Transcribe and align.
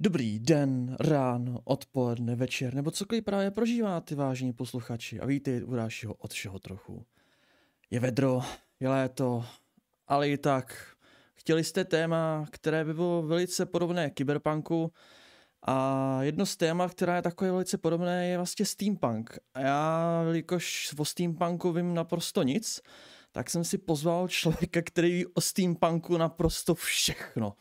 Dobrý 0.00 0.38
den, 0.38 0.96
ráno, 1.00 1.60
odpoledne, 1.64 2.36
večer, 2.36 2.74
nebo 2.74 2.90
cokoliv 2.90 3.24
právě 3.24 3.50
prožíváte, 3.50 4.14
vážení 4.14 4.52
posluchači. 4.52 5.20
A 5.20 5.26
víte 5.26 5.64
u 5.64 5.74
dalšího 5.74 6.14
od 6.14 6.32
všeho 6.32 6.58
trochu. 6.58 7.06
Je 7.90 8.00
vedro, 8.00 8.42
je 8.80 8.88
léto, 8.88 9.44
ale 10.06 10.28
i 10.28 10.38
tak. 10.38 10.96
Chtěli 11.34 11.64
jste 11.64 11.84
téma, 11.84 12.46
které 12.50 12.84
by 12.84 12.94
bylo 12.94 13.22
velice 13.22 13.66
podobné 13.66 14.10
kyberpunku, 14.10 14.92
a 15.62 16.18
jedno 16.22 16.46
z 16.46 16.56
témat, 16.56 16.90
která 16.90 17.16
je 17.16 17.22
takové 17.22 17.50
velice 17.50 17.78
podobné, 17.78 18.28
je 18.28 18.36
vlastně 18.36 18.66
steampunk. 18.66 19.38
A 19.54 19.60
já, 19.60 20.22
jelikož 20.26 20.94
o 20.98 21.04
steampunku 21.04 21.72
vím 21.72 21.94
naprosto 21.94 22.42
nic, 22.42 22.80
tak 23.32 23.50
jsem 23.50 23.64
si 23.64 23.78
pozval 23.78 24.28
člověka, 24.28 24.82
který 24.82 25.12
ví 25.12 25.26
o 25.26 25.40
steampunku 25.40 26.16
naprosto 26.16 26.74
všechno 26.74 27.52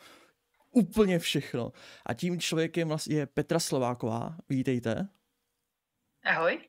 úplně 0.75 1.19
všechno. 1.19 1.71
A 2.05 2.13
tím 2.13 2.39
člověkem 2.39 2.87
vlastně 2.87 3.15
je 3.15 3.25
Petra 3.25 3.59
Slováková. 3.59 4.37
Vítejte. 4.49 5.07
Ahoj. 6.25 6.67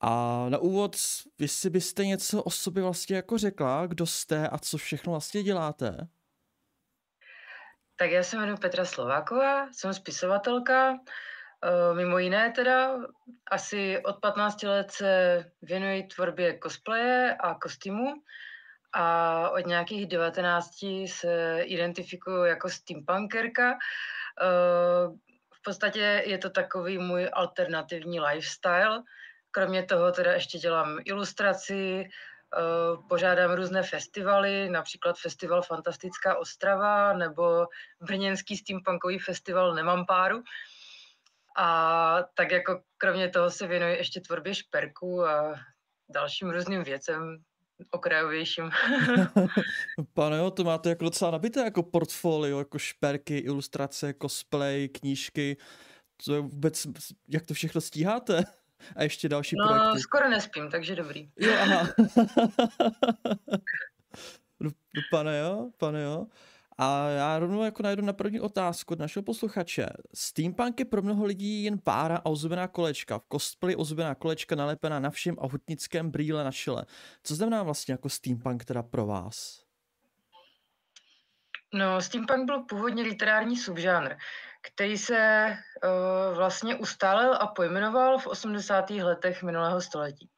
A 0.00 0.46
na 0.48 0.58
úvod, 0.58 0.96
jestli 1.38 1.70
byste 1.70 2.04
něco 2.06 2.42
o 2.42 2.50
sobě 2.50 2.82
vlastně 2.82 3.16
jako 3.16 3.38
řekla, 3.38 3.86
kdo 3.86 4.06
jste 4.06 4.48
a 4.48 4.58
co 4.58 4.78
všechno 4.78 5.12
vlastně 5.12 5.42
děláte? 5.42 6.08
Tak 7.96 8.10
já 8.10 8.22
se 8.22 8.36
jmenuji 8.36 8.56
Petra 8.56 8.84
Slováková, 8.84 9.72
jsem 9.72 9.94
spisovatelka, 9.94 10.98
eh, 11.64 11.94
mimo 11.94 12.18
jiné 12.18 12.52
teda, 12.52 12.96
asi 13.50 14.02
od 14.04 14.20
15 14.20 14.62
let 14.62 14.90
se 14.90 15.44
věnuji 15.62 16.02
tvorbě 16.02 16.58
cosplaye 16.62 17.36
a 17.36 17.54
kostýmu 17.54 18.14
a 18.98 19.50
od 19.50 19.66
nějakých 19.66 20.06
19 20.06 20.84
se 21.06 21.62
identifikuju 21.62 22.44
jako 22.44 22.70
steampunkerka. 22.70 23.72
Eh, 23.72 25.08
v 25.54 25.62
podstatě 25.64 26.22
je 26.26 26.38
to 26.38 26.50
takový 26.50 26.98
můj 26.98 27.30
alternativní 27.32 28.20
lifestyle. 28.20 29.02
Kromě 29.50 29.82
toho 29.82 30.12
teda 30.12 30.32
ještě 30.32 30.58
dělám 30.58 30.98
ilustraci, 31.04 32.04
eh, 32.04 33.08
pořádám 33.08 33.52
různé 33.52 33.82
festivaly, 33.82 34.68
například 34.68 35.18
festival 35.18 35.62
Fantastická 35.62 36.38
Ostrava 36.38 37.12
nebo 37.12 37.66
Brněnský 38.00 38.56
steampunkový 38.56 39.18
festival 39.18 39.74
Nemám 39.74 40.06
páru. 40.06 40.42
A 41.56 42.18
tak 42.34 42.50
jako 42.50 42.82
kromě 42.98 43.28
toho 43.28 43.50
se 43.50 43.66
věnuji 43.66 43.96
ještě 43.96 44.20
tvorbě 44.20 44.54
šperku 44.54 45.26
a 45.26 45.54
dalším 46.08 46.50
různým 46.50 46.82
věcem, 46.84 47.42
okrajovějším. 47.90 48.70
Pane 50.14 50.38
jo, 50.38 50.50
to 50.50 50.64
máte 50.64 50.88
jako 50.88 51.04
docela 51.04 51.30
nabité 51.30 51.60
jako 51.60 51.82
portfolio, 51.82 52.58
jako 52.58 52.78
šperky, 52.78 53.38
ilustrace, 53.38 54.14
cosplay, 54.22 54.88
knížky. 54.88 55.56
To 56.24 56.34
je 56.34 56.40
vůbec, 56.40 56.86
jak 57.28 57.46
to 57.46 57.54
všechno 57.54 57.80
stíháte? 57.80 58.44
A 58.96 59.02
ještě 59.02 59.28
další 59.28 59.56
no, 59.56 59.68
projekty. 59.68 60.00
skoro 60.00 60.28
nespím, 60.28 60.70
takže 60.70 60.96
dobrý. 60.96 61.30
Jo, 61.36 61.52
aha. 61.62 61.88
no, 64.60 64.70
no, 64.94 65.02
pane 65.10 65.38
jo, 65.38 65.70
pane 65.76 66.02
jo. 66.02 66.26
A 66.78 67.08
já 67.08 67.38
rovnou 67.38 67.64
jako 67.64 67.82
najdu 67.82 68.02
na 68.02 68.12
první 68.12 68.40
otázku 68.40 68.92
od 68.92 68.98
našeho 68.98 69.22
posluchače. 69.22 69.86
Steampunk 70.14 70.78
je 70.78 70.84
pro 70.84 71.02
mnoho 71.02 71.24
lidí 71.24 71.64
jen 71.64 71.78
pára 71.78 72.16
a 72.16 72.26
ozdobená 72.26 72.68
kolečka. 72.68 73.18
V 73.18 73.22
cosplay 73.32 73.76
ozdobená 73.78 74.14
kolečka 74.14 74.56
nalepená 74.56 75.00
na 75.00 75.10
všem 75.10 75.36
a 75.38 75.46
hutnickém 75.46 76.10
brýle 76.10 76.44
na 76.44 76.52
šile. 76.52 76.84
Co 77.22 77.34
znamená 77.34 77.62
vlastně 77.62 77.92
jako 77.92 78.08
steampunk 78.08 78.64
teda 78.64 78.82
pro 78.82 79.06
vás? 79.06 79.66
No, 81.74 82.00
steampunk 82.00 82.46
byl 82.46 82.62
původně 82.62 83.02
literární 83.02 83.56
subžánr, 83.56 84.14
který 84.62 84.98
se 84.98 85.48
uh, 85.84 86.36
vlastně 86.36 86.76
ustálil 86.76 87.34
a 87.34 87.46
pojmenoval 87.46 88.18
v 88.18 88.26
80. 88.26 88.90
letech 88.90 89.42
minulého 89.42 89.80
století. 89.80 90.30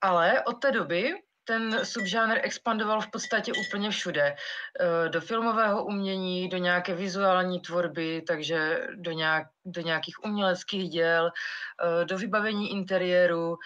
Ale 0.00 0.42
od 0.44 0.52
té 0.52 0.72
doby 0.72 1.14
ten 1.44 1.84
subžánr 1.84 2.38
expandoval 2.42 3.00
v 3.00 3.10
podstatě 3.10 3.52
úplně 3.52 3.90
všude. 3.90 4.36
Eh, 4.80 5.08
do 5.08 5.20
filmového 5.20 5.84
umění, 5.84 6.48
do 6.48 6.56
nějaké 6.56 6.94
vizuální 6.94 7.60
tvorby, 7.60 8.22
takže 8.26 8.86
do, 8.94 9.12
nějak, 9.12 9.46
do 9.64 9.80
nějakých 9.80 10.24
uměleckých 10.24 10.90
děl, 10.90 11.30
eh, 11.30 12.04
do 12.04 12.18
vybavení 12.18 12.72
interiéru 12.72 13.56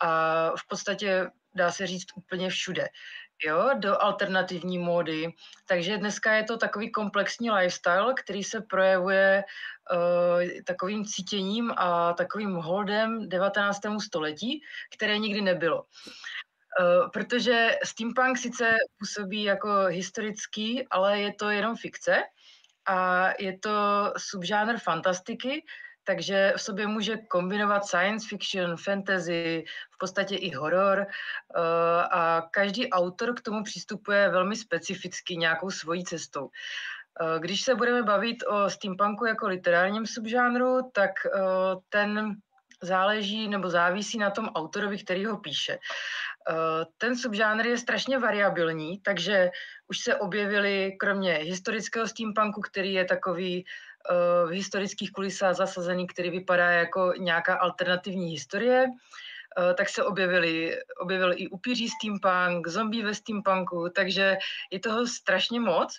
a 0.00 0.50
v 0.50 0.68
podstatě 0.68 1.30
dá 1.54 1.72
se 1.72 1.86
říct 1.86 2.06
úplně 2.16 2.50
všude. 2.50 2.88
Jo, 3.44 3.70
do 3.78 4.02
alternativní 4.02 4.78
módy. 4.78 5.32
Takže 5.66 5.98
dneska 5.98 6.32
je 6.32 6.44
to 6.44 6.56
takový 6.56 6.92
komplexní 6.92 7.50
lifestyle, 7.50 8.14
který 8.24 8.44
se 8.44 8.60
projevuje 8.60 9.44
uh, 9.92 10.62
takovým 10.66 11.04
cítěním 11.04 11.72
a 11.76 12.12
takovým 12.12 12.54
holdem 12.54 13.28
19. 13.28 13.80
století, 14.04 14.62
které 14.96 15.18
nikdy 15.18 15.40
nebylo. 15.40 15.84
Uh, 16.80 17.10
protože 17.10 17.78
steampunk 17.84 18.38
sice 18.38 18.76
působí 18.98 19.42
jako 19.42 19.84
historický, 19.86 20.88
ale 20.90 21.20
je 21.20 21.34
to 21.34 21.50
jenom 21.50 21.76
fikce 21.76 22.22
a 22.86 23.28
je 23.38 23.58
to 23.58 23.70
subžánr 24.16 24.78
fantastiky, 24.78 25.64
takže 26.04 26.52
v 26.56 26.62
sobě 26.62 26.86
může 26.86 27.16
kombinovat 27.16 27.86
science 27.86 28.28
fiction, 28.28 28.76
fantasy, 28.76 29.64
v 29.90 29.98
podstatě 29.98 30.36
i 30.36 30.54
horor 30.54 30.98
uh, 30.98 31.62
a 32.10 32.48
každý 32.50 32.90
autor 32.90 33.34
k 33.34 33.40
tomu 33.40 33.64
přistupuje 33.64 34.28
velmi 34.28 34.56
specificky 34.56 35.36
nějakou 35.36 35.70
svojí 35.70 36.04
cestou. 36.04 36.44
Uh, 36.44 37.38
když 37.38 37.62
se 37.62 37.74
budeme 37.74 38.02
bavit 38.02 38.36
o 38.46 38.70
steampunku 38.70 39.26
jako 39.26 39.48
literárním 39.48 40.06
subžánru, 40.06 40.90
tak 40.92 41.10
ten 41.88 42.36
záleží 42.82 43.48
nebo 43.48 43.70
závisí 43.70 44.18
na 44.18 44.30
tom 44.30 44.48
autorovi, 44.48 44.98
který 44.98 45.26
ho 45.26 45.36
píše. 45.36 45.78
Eh, 46.50 46.86
ten 46.98 47.16
subžánr 47.16 47.66
je 47.66 47.78
strašně 47.78 48.18
variabilní, 48.18 48.98
takže 48.98 49.50
už 49.88 49.98
se 49.98 50.16
objevily, 50.16 50.96
kromě 51.00 51.32
historického 51.32 52.08
steampunku, 52.08 52.60
který 52.60 52.92
je 52.92 53.04
takový 53.04 53.64
eh, 53.64 54.46
v 54.46 54.50
historických 54.50 55.12
kulisách 55.12 55.56
zasazený, 55.56 56.06
který 56.06 56.30
vypadá 56.30 56.70
jako 56.70 57.12
nějaká 57.18 57.54
alternativní 57.54 58.30
historie, 58.30 58.86
eh, 58.86 59.74
tak 59.74 59.88
se 59.88 60.04
objevili, 60.04 60.78
objevil 61.00 61.32
i 61.36 61.48
upíří 61.48 61.88
steampunk, 61.88 62.68
zombie 62.68 63.04
ve 63.04 63.14
steampunku, 63.14 63.88
takže 63.94 64.36
je 64.70 64.80
toho 64.80 65.06
strašně 65.06 65.60
moc. 65.60 65.98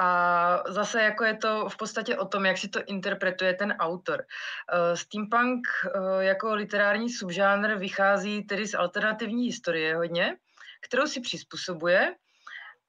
A 0.00 0.62
zase 0.68 1.02
jako 1.02 1.24
je 1.24 1.36
to 1.36 1.68
v 1.68 1.76
podstatě 1.76 2.16
o 2.16 2.24
tom, 2.24 2.46
jak 2.46 2.58
si 2.58 2.68
to 2.68 2.84
interpretuje 2.84 3.54
ten 3.54 3.72
autor. 3.72 4.24
Uh, 4.72 4.96
steampunk 4.96 5.60
uh, 5.84 6.20
jako 6.20 6.54
literární 6.54 7.10
subžánr 7.10 7.74
vychází 7.74 8.42
tedy 8.42 8.66
z 8.66 8.74
alternativní 8.74 9.44
historie 9.44 9.96
hodně, 9.96 10.36
kterou 10.80 11.06
si 11.06 11.20
přizpůsobuje. 11.20 12.14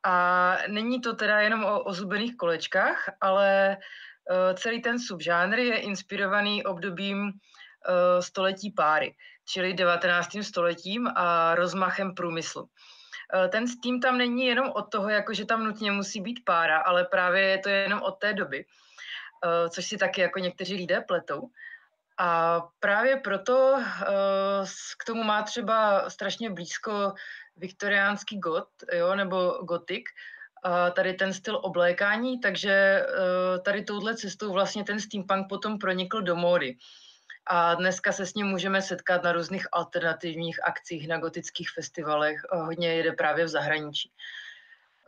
A 0.04 0.58
není 0.68 1.02
to 1.02 1.16
teda 1.16 1.40
jenom 1.40 1.64
o 1.64 1.84
ozubených 1.84 2.38
kolečkách, 2.38 3.10
ale 3.22 3.78
uh, 3.78 4.56
celý 4.56 4.82
ten 4.82 5.00
subžánr 5.00 5.60
je 5.60 5.78
inspirovaný 5.78 6.64
obdobím 6.64 7.32
století 8.20 8.72
páry, 8.72 9.16
čili 9.50 9.74
19. 9.74 10.38
stoletím 10.42 11.08
a 11.16 11.56
rozmachem 11.56 12.14
průmyslu. 12.14 12.70
Eh, 13.34 13.48
ten 13.48 13.68
Steam 13.68 14.00
tam 14.00 14.18
není 14.18 14.46
jenom 14.46 14.72
od 14.76 14.82
toho, 14.82 15.10
jako 15.10 15.34
že 15.34 15.46
tam 15.46 15.64
nutně 15.64 15.92
musí 15.92 16.22
být 16.22 16.46
pára, 16.46 16.78
ale 16.78 17.06
právě 17.06 17.42
je 17.42 17.58
to 17.58 17.70
jenom 17.70 18.02
od 18.02 18.12
té 18.12 18.34
doby, 18.34 18.66
eh, 18.66 19.70
což 19.70 19.86
si 19.86 19.98
taky 19.98 20.22
jako 20.22 20.40
někteří 20.40 20.76
lidé 20.76 21.02
pletou. 21.02 21.50
A 22.18 22.62
právě 22.80 23.18
proto 23.18 23.76
eh, 23.78 24.66
k 25.00 25.06
tomu 25.06 25.24
má 25.24 25.42
třeba 25.42 26.10
strašně 26.10 26.50
blízko 26.50 27.14
viktoriánský 27.58 28.40
got, 28.40 28.70
jo, 28.94 29.16
nebo 29.16 29.60
gotik, 29.64 30.10
tady 30.94 31.14
ten 31.14 31.34
styl 31.34 31.60
oblékání, 31.64 32.40
takže 32.40 33.06
tady 33.66 33.84
touhle 33.84 34.16
cestou 34.16 34.54
vlastně 34.54 34.84
ten 34.84 35.00
steampunk 35.00 35.50
potom 35.50 35.78
pronikl 35.78 36.22
do 36.22 36.36
módy 36.36 36.78
a 37.46 37.76
dneska 37.76 38.12
se 38.12 38.26
s 38.26 38.34
ním 38.34 38.48
můžeme 38.48 38.82
setkat 38.82 39.24
na 39.24 39.32
různých 39.32 39.68
alternativních 39.72 40.68
akcích, 40.68 41.08
na 41.08 41.18
gotických 41.18 41.70
festivalech, 41.70 42.42
hodně 42.52 42.94
jede 42.94 43.12
právě 43.12 43.46
v 43.46 43.48
zahraničí. 43.48 44.12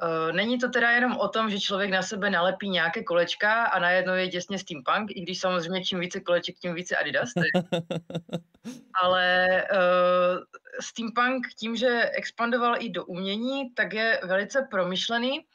E, 0.01 0.33
není 0.33 0.59
to 0.59 0.69
teda 0.69 0.91
jenom 0.91 1.17
o 1.17 1.27
tom, 1.27 1.49
že 1.49 1.59
člověk 1.59 1.91
na 1.91 2.01
sebe 2.01 2.29
nalepí 2.29 2.69
nějaké 2.69 3.03
kolečka 3.03 3.63
a 3.63 3.79
najednou 3.79 4.13
je 4.13 4.29
těsně 4.29 4.59
steampunk, 4.59 5.11
i 5.11 5.21
když 5.21 5.39
samozřejmě 5.39 5.83
čím 5.83 5.99
více 5.99 6.19
koleček, 6.19 6.55
tím 6.59 6.73
více 6.73 6.95
Adidas. 6.95 7.29
Ale 9.01 9.47
uh, 9.71 10.43
steampunk 10.79 11.47
tím, 11.59 11.75
že 11.75 12.09
expandoval 12.13 12.75
i 12.79 12.89
do 12.89 13.05
umění, 13.05 13.73
tak 13.73 13.93
je 13.93 14.19
velice 14.23 14.67
promyšlený 14.71 15.45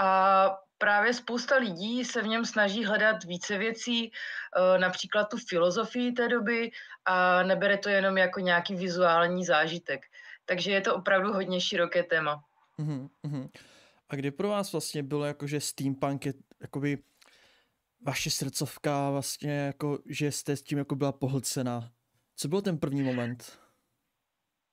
a 0.00 0.50
právě 0.80 1.14
spousta 1.14 1.56
lidí 1.56 2.04
se 2.04 2.22
v 2.22 2.26
něm 2.26 2.44
snaží 2.44 2.84
hledat 2.84 3.24
více 3.24 3.58
věcí, 3.58 4.12
eh, 4.12 4.78
například 4.78 5.24
tu 5.24 5.36
filozofii 5.48 6.12
té 6.12 6.28
doby 6.28 6.70
a 7.04 7.42
nebere 7.42 7.78
to 7.78 7.88
jenom 7.88 8.18
jako 8.18 8.40
nějaký 8.40 8.74
vizuální 8.74 9.44
zážitek. 9.44 10.00
Takže 10.44 10.70
je 10.70 10.80
to 10.80 10.96
opravdu 10.96 11.32
hodně 11.32 11.60
široké 11.60 12.02
téma. 12.02 12.44
Uh-huh. 12.78 13.50
A 14.08 14.16
kdy 14.16 14.30
pro 14.30 14.48
vás 14.48 14.72
vlastně 14.72 15.02
bylo 15.02 15.24
jako, 15.24 15.46
že 15.46 15.60
steampunk 15.60 16.26
je 16.26 16.32
jakoby 16.60 16.98
vaše 18.06 18.30
srdcovka 18.30 19.10
vlastně 19.10 19.52
jako, 19.52 19.98
že 20.06 20.32
jste 20.32 20.56
s 20.56 20.62
tím 20.62 20.78
jako 20.78 20.94
byla 20.94 21.12
pohlcena. 21.12 21.90
Co 22.36 22.48
byl 22.48 22.62
ten 22.62 22.78
první 22.78 23.02
moment? 23.02 23.58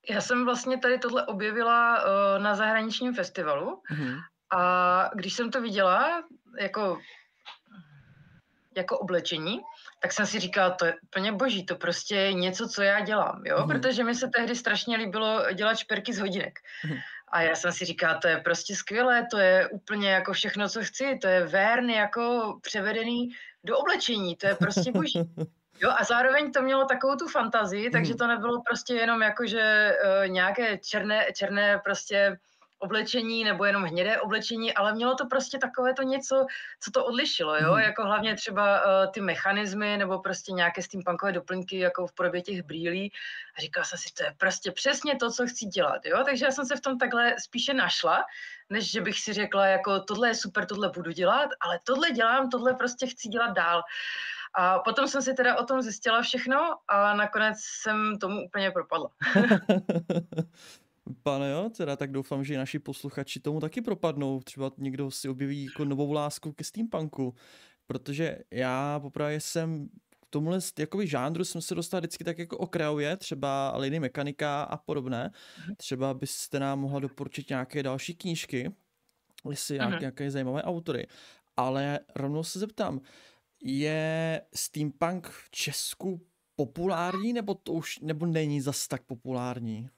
Já 0.09 0.21
jsem 0.21 0.45
vlastně 0.45 0.77
tady 0.77 1.00
tohle 1.00 1.25
objevila 1.25 2.04
uh, 2.04 2.44
na 2.44 2.56
zahraničním 2.56 3.13
festivalu 3.13 3.81
mm-hmm. 3.92 4.19
A 4.55 5.09
když 5.15 5.33
jsem 5.33 5.51
to 5.51 5.61
viděla 5.61 6.23
jako, 6.59 6.99
jako 8.77 8.99
oblečení, 8.99 9.61
tak 9.99 10.13
jsem 10.13 10.25
si 10.25 10.39
říkala, 10.39 10.69
to 10.69 10.85
je 10.85 10.95
úplně 11.03 11.31
boží, 11.31 11.65
to 11.65 11.75
prostě 11.75 12.15
je 12.15 12.33
něco, 12.33 12.67
co 12.67 12.81
já 12.81 12.99
dělám, 12.99 13.41
jo, 13.45 13.57
mm-hmm. 13.57 13.67
protože 13.67 14.03
mi 14.03 14.15
se 14.15 14.27
tehdy 14.35 14.55
strašně 14.55 14.97
líbilo 14.97 15.51
dělat 15.53 15.77
šperky 15.77 16.13
z 16.13 16.19
hodinek. 16.19 16.59
Mm-hmm. 16.85 16.99
A 17.31 17.41
já 17.41 17.55
jsem 17.55 17.71
si 17.71 17.85
říkala, 17.85 18.19
to 18.19 18.27
je 18.27 18.38
prostě 18.38 18.75
skvělé, 18.75 19.27
to 19.31 19.38
je 19.38 19.67
úplně 19.67 20.09
jako 20.11 20.33
všechno, 20.33 20.69
co 20.69 20.83
chci, 20.83 21.17
to 21.21 21.27
je 21.27 21.47
vern 21.47 21.89
jako 21.89 22.57
převedený 22.61 23.29
do 23.63 23.77
oblečení, 23.77 24.35
to 24.35 24.47
je 24.47 24.55
prostě 24.55 24.91
boží. 24.91 25.19
Jo, 25.81 25.94
a 25.97 26.03
zároveň 26.03 26.51
to 26.51 26.61
mělo 26.61 26.85
takovou 26.85 27.15
tu 27.15 27.27
fantazii, 27.27 27.89
takže 27.89 28.11
mhm. 28.13 28.17
to 28.17 28.27
nebylo 28.27 28.61
prostě 28.61 28.94
jenom 28.94 29.21
jako, 29.21 29.45
že 29.45 29.94
uh, 30.05 30.27
nějaké 30.27 30.77
černé, 30.77 31.25
černé 31.33 31.81
prostě 31.83 32.38
oblečení 32.79 33.44
nebo 33.44 33.65
jenom 33.65 33.83
hnědé 33.83 34.21
oblečení, 34.21 34.74
ale 34.74 34.94
mělo 34.94 35.15
to 35.15 35.25
prostě 35.25 35.57
takové 35.57 35.94
to 35.94 36.01
něco, 36.01 36.45
co 36.79 36.91
to 36.91 37.06
odlišilo, 37.06 37.56
jo, 37.56 37.74
mm. 37.74 37.79
jako 37.79 38.03
hlavně 38.03 38.35
třeba 38.35 38.85
uh, 38.85 39.12
ty 39.12 39.21
mechanismy 39.21 39.97
nebo 39.97 40.19
prostě 40.19 40.51
nějaké 40.51 40.81
steampunkové 40.81 41.31
doplňky 41.31 41.79
jako 41.79 42.07
v 42.07 42.13
podobě 42.13 42.41
těch 42.41 42.63
brýlí 42.63 43.12
a 43.57 43.62
říkala 43.62 43.83
jsem 43.83 44.00
si, 44.00 44.13
to 44.13 44.24
je 44.24 44.33
prostě 44.38 44.71
přesně 44.71 45.15
to, 45.15 45.31
co 45.31 45.47
chci 45.47 45.65
dělat, 45.65 46.06
jo, 46.06 46.24
takže 46.25 46.45
já 46.45 46.51
jsem 46.51 46.65
se 46.65 46.75
v 46.75 46.81
tom 46.81 46.97
takhle 46.97 47.35
spíše 47.39 47.74
našla, 47.74 48.24
než 48.69 48.91
že 48.91 49.01
bych 49.01 49.19
si 49.19 49.33
řekla, 49.33 49.65
jako 49.65 50.00
tohle 50.00 50.27
je 50.27 50.35
super, 50.35 50.65
tohle 50.65 50.89
budu 50.89 51.12
dělat, 51.12 51.50
ale 51.59 51.80
tohle 51.83 52.12
dělám, 52.12 52.50
tohle 52.50 52.73
prostě 52.73 53.07
chci 53.07 53.27
dělat 53.27 53.51
dál. 53.51 53.81
A 54.53 54.80
potom 54.80 55.07
jsem 55.07 55.21
si 55.21 55.33
teda 55.33 55.57
o 55.57 55.65
tom 55.65 55.81
zjistila 55.81 56.21
všechno 56.21 56.75
a 56.88 57.13
nakonec 57.13 57.57
jsem 57.59 58.18
tomu 58.19 58.45
úplně 58.45 58.71
propadla. 58.71 59.09
Pane 61.24 61.50
jo, 61.50 61.69
teda 61.77 61.95
tak 61.95 62.12
doufám, 62.12 62.44
že 62.44 62.57
naši 62.57 62.80
posluchači 62.80 63.39
tomu 63.39 63.59
taky 63.59 63.81
propadnou. 63.81 64.39
Třeba 64.39 64.71
někdo 64.77 65.12
si 65.12 65.30
objeví 65.30 65.65
jako 65.65 65.86
novou 65.86 66.12
lásku 66.12 66.51
ke 66.51 66.63
steampunku. 66.63 67.36
Protože 67.88 68.38
já 68.51 69.00
poprvé 69.00 69.39
jsem 69.39 69.88
k 69.88 70.25
tomuhle 70.30 70.59
jakoby 70.80 71.07
žánru 71.07 71.45
jsem 71.45 71.62
se 71.62 71.75
dostal 71.75 72.00
vždycky 72.00 72.24
tak 72.24 72.39
jako 72.39 72.57
okrajově, 72.57 73.18
třeba 73.18 73.74
Lady 73.77 74.00
Mechanika 74.00 74.63
a 74.63 74.77
podobné. 74.77 75.31
Mhm. 75.59 75.75
Třeba 75.75 76.13
byste 76.13 76.59
nám 76.59 76.80
mohla 76.80 77.00
doporučit 77.00 77.50
nějaké 77.50 77.83
další 77.83 78.15
knížky, 78.15 78.71
jestli 79.50 79.80
uh-huh. 79.80 80.00
nějaké 80.00 80.31
zajímavé 80.31 80.63
autory. 80.63 81.07
Ale 81.57 82.00
rovnou 82.15 82.44
se 82.44 82.59
zeptám, 82.59 83.01
je 83.63 84.42
steampunk 84.56 85.27
v 85.27 85.50
Česku 85.51 86.21
populární, 86.56 87.33
nebo 87.33 87.54
to 87.54 87.74
už 87.74 88.00
nebo 88.00 88.25
není 88.25 88.62
zas 88.62 88.88
tak 88.88 89.04
populární? 89.04 89.89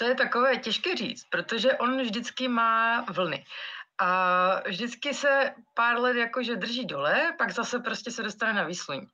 To 0.00 0.06
je 0.06 0.14
takové 0.14 0.56
těžké 0.56 0.96
říct, 0.96 1.24
protože 1.30 1.72
on 1.72 2.02
vždycky 2.02 2.48
má 2.48 3.00
vlny. 3.00 3.44
A 3.98 4.62
vždycky 4.68 5.14
se 5.14 5.54
pár 5.74 6.00
let 6.00 6.16
jakože 6.16 6.56
drží 6.56 6.86
dole, 6.86 7.34
pak 7.38 7.50
zase 7.50 7.78
prostě 7.78 8.10
se 8.10 8.22
dostane 8.22 8.52
na 8.52 8.64
výsluň. 8.64 9.06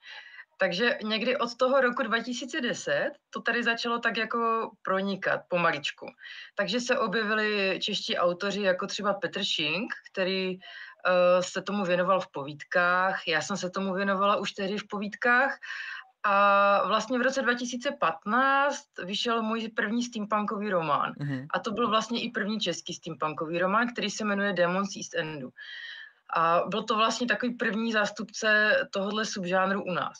Takže 0.59 0.99
někdy 1.03 1.37
od 1.37 1.57
toho 1.57 1.81
roku 1.81 2.03
2010 2.03 3.11
to 3.31 3.41
tady 3.41 3.63
začalo 3.63 3.99
tak 3.99 4.17
jako 4.17 4.71
pronikat 4.83 5.41
pomaličku. 5.49 6.07
Takže 6.55 6.81
se 6.81 6.99
objevili 6.99 7.79
čeští 7.83 8.17
autoři 8.17 8.63
jako 8.63 8.87
třeba 8.87 9.15
Petr 9.15 9.45
Šink, 9.45 9.95
který 10.13 10.57
uh, 10.57 10.63
se 11.41 11.63
tomu 11.63 11.85
věnoval 11.85 12.21
v 12.21 12.31
povídkách, 12.31 13.29
já 13.29 13.41
jsem 13.41 13.57
se 13.57 13.71
tomu 13.71 13.95
věnovala 13.95 14.37
už 14.37 14.53
tehdy 14.53 14.79
v 14.79 14.89
povídkách 14.89 15.59
a 16.29 16.87
vlastně 16.87 17.19
v 17.19 17.23
roce 17.23 17.43
2015 17.43 18.83
vyšel 19.05 19.43
můj 19.43 19.69
první 19.69 20.03
steampunkový 20.03 20.71
román. 20.71 21.13
Mm-hmm. 21.13 21.47
A 21.51 21.59
to 21.59 21.71
byl 21.71 21.89
vlastně 21.89 22.23
i 22.23 22.31
první 22.31 22.61
český 22.61 22.95
steampunkový 22.95 23.59
román, 23.59 23.93
který 23.93 24.11
se 24.11 24.25
jmenuje 24.25 24.53
Demons 24.53 24.97
East 24.97 25.15
Endu. 25.15 25.51
A 26.37 26.63
byl 26.69 26.83
to 26.83 26.97
vlastně 26.97 27.27
takový 27.27 27.55
první 27.55 27.93
zástupce 27.93 28.77
tohohle 28.93 29.25
subžánru 29.25 29.83
u 29.83 29.93
nás. 29.93 30.19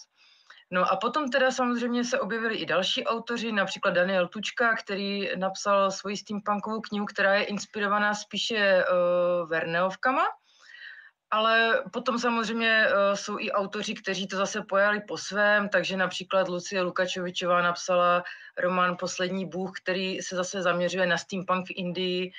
No 0.71 0.93
a 0.93 0.97
potom 0.97 1.31
teda 1.31 1.51
samozřejmě 1.51 2.05
se 2.05 2.21
objevili 2.21 2.57
i 2.57 2.67
další 2.67 3.05
autoři, 3.05 3.53
například 3.53 3.91
Daniel 3.91 4.29
Tučka, 4.29 4.77
který 4.77 5.29
napsal 5.37 5.91
svoji 5.91 6.17
steampunkovou 6.17 6.81
knihu, 6.81 7.07
která 7.07 7.35
je 7.35 7.45
inspirovaná 7.45 8.15
spíše 8.15 8.85
uh, 8.85 9.49
Verneovkama. 9.49 10.23
Ale 11.31 11.85
potom 11.93 12.19
samozřejmě 12.19 12.87
uh, 12.87 13.15
jsou 13.15 13.39
i 13.39 13.53
autoři, 13.53 13.95
kteří 13.95 14.27
to 14.27 14.37
zase 14.37 14.63
pojali 14.63 15.01
po 15.01 15.19
svém, 15.19 15.69
takže 15.69 15.97
například 15.97 16.49
Lucie 16.49 16.83
Lukačovičová 16.83 17.63
napsala 17.63 18.23
román 18.59 18.97
Poslední 19.01 19.49
bůh, 19.49 19.73
který 19.83 20.23
se 20.23 20.37
zase 20.37 20.63
zaměřuje 20.63 21.07
na 21.07 21.19
steampunk 21.19 21.67
v 21.67 21.75
Indii. 21.77 22.33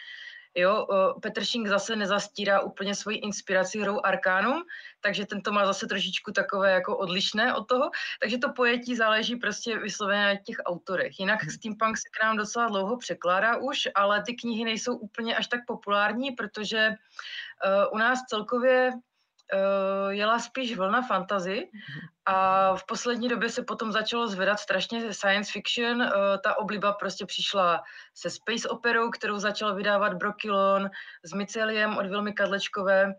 Jo, 0.57 0.87
Petr 1.21 1.43
Šink 1.45 1.67
zase 1.67 1.95
nezastírá 1.95 2.61
úplně 2.61 2.95
svoji 2.95 3.17
inspiraci 3.17 3.79
hrou 3.79 4.01
Arcanum, 4.03 4.63
takže 5.01 5.25
tento 5.25 5.51
má 5.51 5.65
zase 5.65 5.87
trošičku 5.87 6.31
takové 6.31 6.71
jako 6.71 6.97
odlišné 6.97 7.53
od 7.53 7.67
toho, 7.67 7.91
takže 8.21 8.37
to 8.37 8.53
pojetí 8.53 8.95
záleží 8.95 9.35
prostě 9.35 9.77
vysloveně 9.77 10.25
na 10.25 10.35
těch 10.35 10.57
autorech. 10.65 11.19
Jinak 11.19 11.41
hmm. 11.41 11.51
steampunk 11.51 11.97
se 11.97 12.09
k 12.09 12.23
nám 12.23 12.37
docela 12.37 12.67
dlouho 12.67 12.97
překládá 12.97 13.57
už, 13.57 13.87
ale 13.95 14.23
ty 14.23 14.33
knihy 14.33 14.63
nejsou 14.63 14.97
úplně 14.97 15.37
až 15.37 15.47
tak 15.47 15.59
populární, 15.67 16.31
protože 16.31 16.89
uh, 16.89 17.93
u 17.93 17.97
nás 17.97 18.19
celkově 18.29 18.91
uh, 19.53 20.09
jela 20.09 20.39
spíš 20.39 20.77
vlna 20.77 21.01
fantazy 21.01 21.69
a 22.25 22.75
v 22.75 22.85
poslední 22.85 23.27
době 23.27 23.49
se 23.49 23.63
potom 23.63 23.91
začalo 23.91 24.27
zvedat 24.27 24.59
strašně 24.59 25.13
science 25.13 25.51
fiction. 25.51 26.01
Uh, 26.01 26.09
ta 26.43 26.57
obliba 26.57 26.93
prostě 26.93 27.25
přišla 27.25 27.83
se 28.13 28.29
space 28.29 28.69
operou, 28.69 29.09
kterou 29.09 29.37
začal 29.37 29.75
vydávat 29.75 30.13
Brokilon, 30.13 30.89
s 31.23 31.33
Myceliem 31.33 31.97
od 31.97 32.05
Vilmy 32.05 32.33
Kadlečkové 32.33 33.13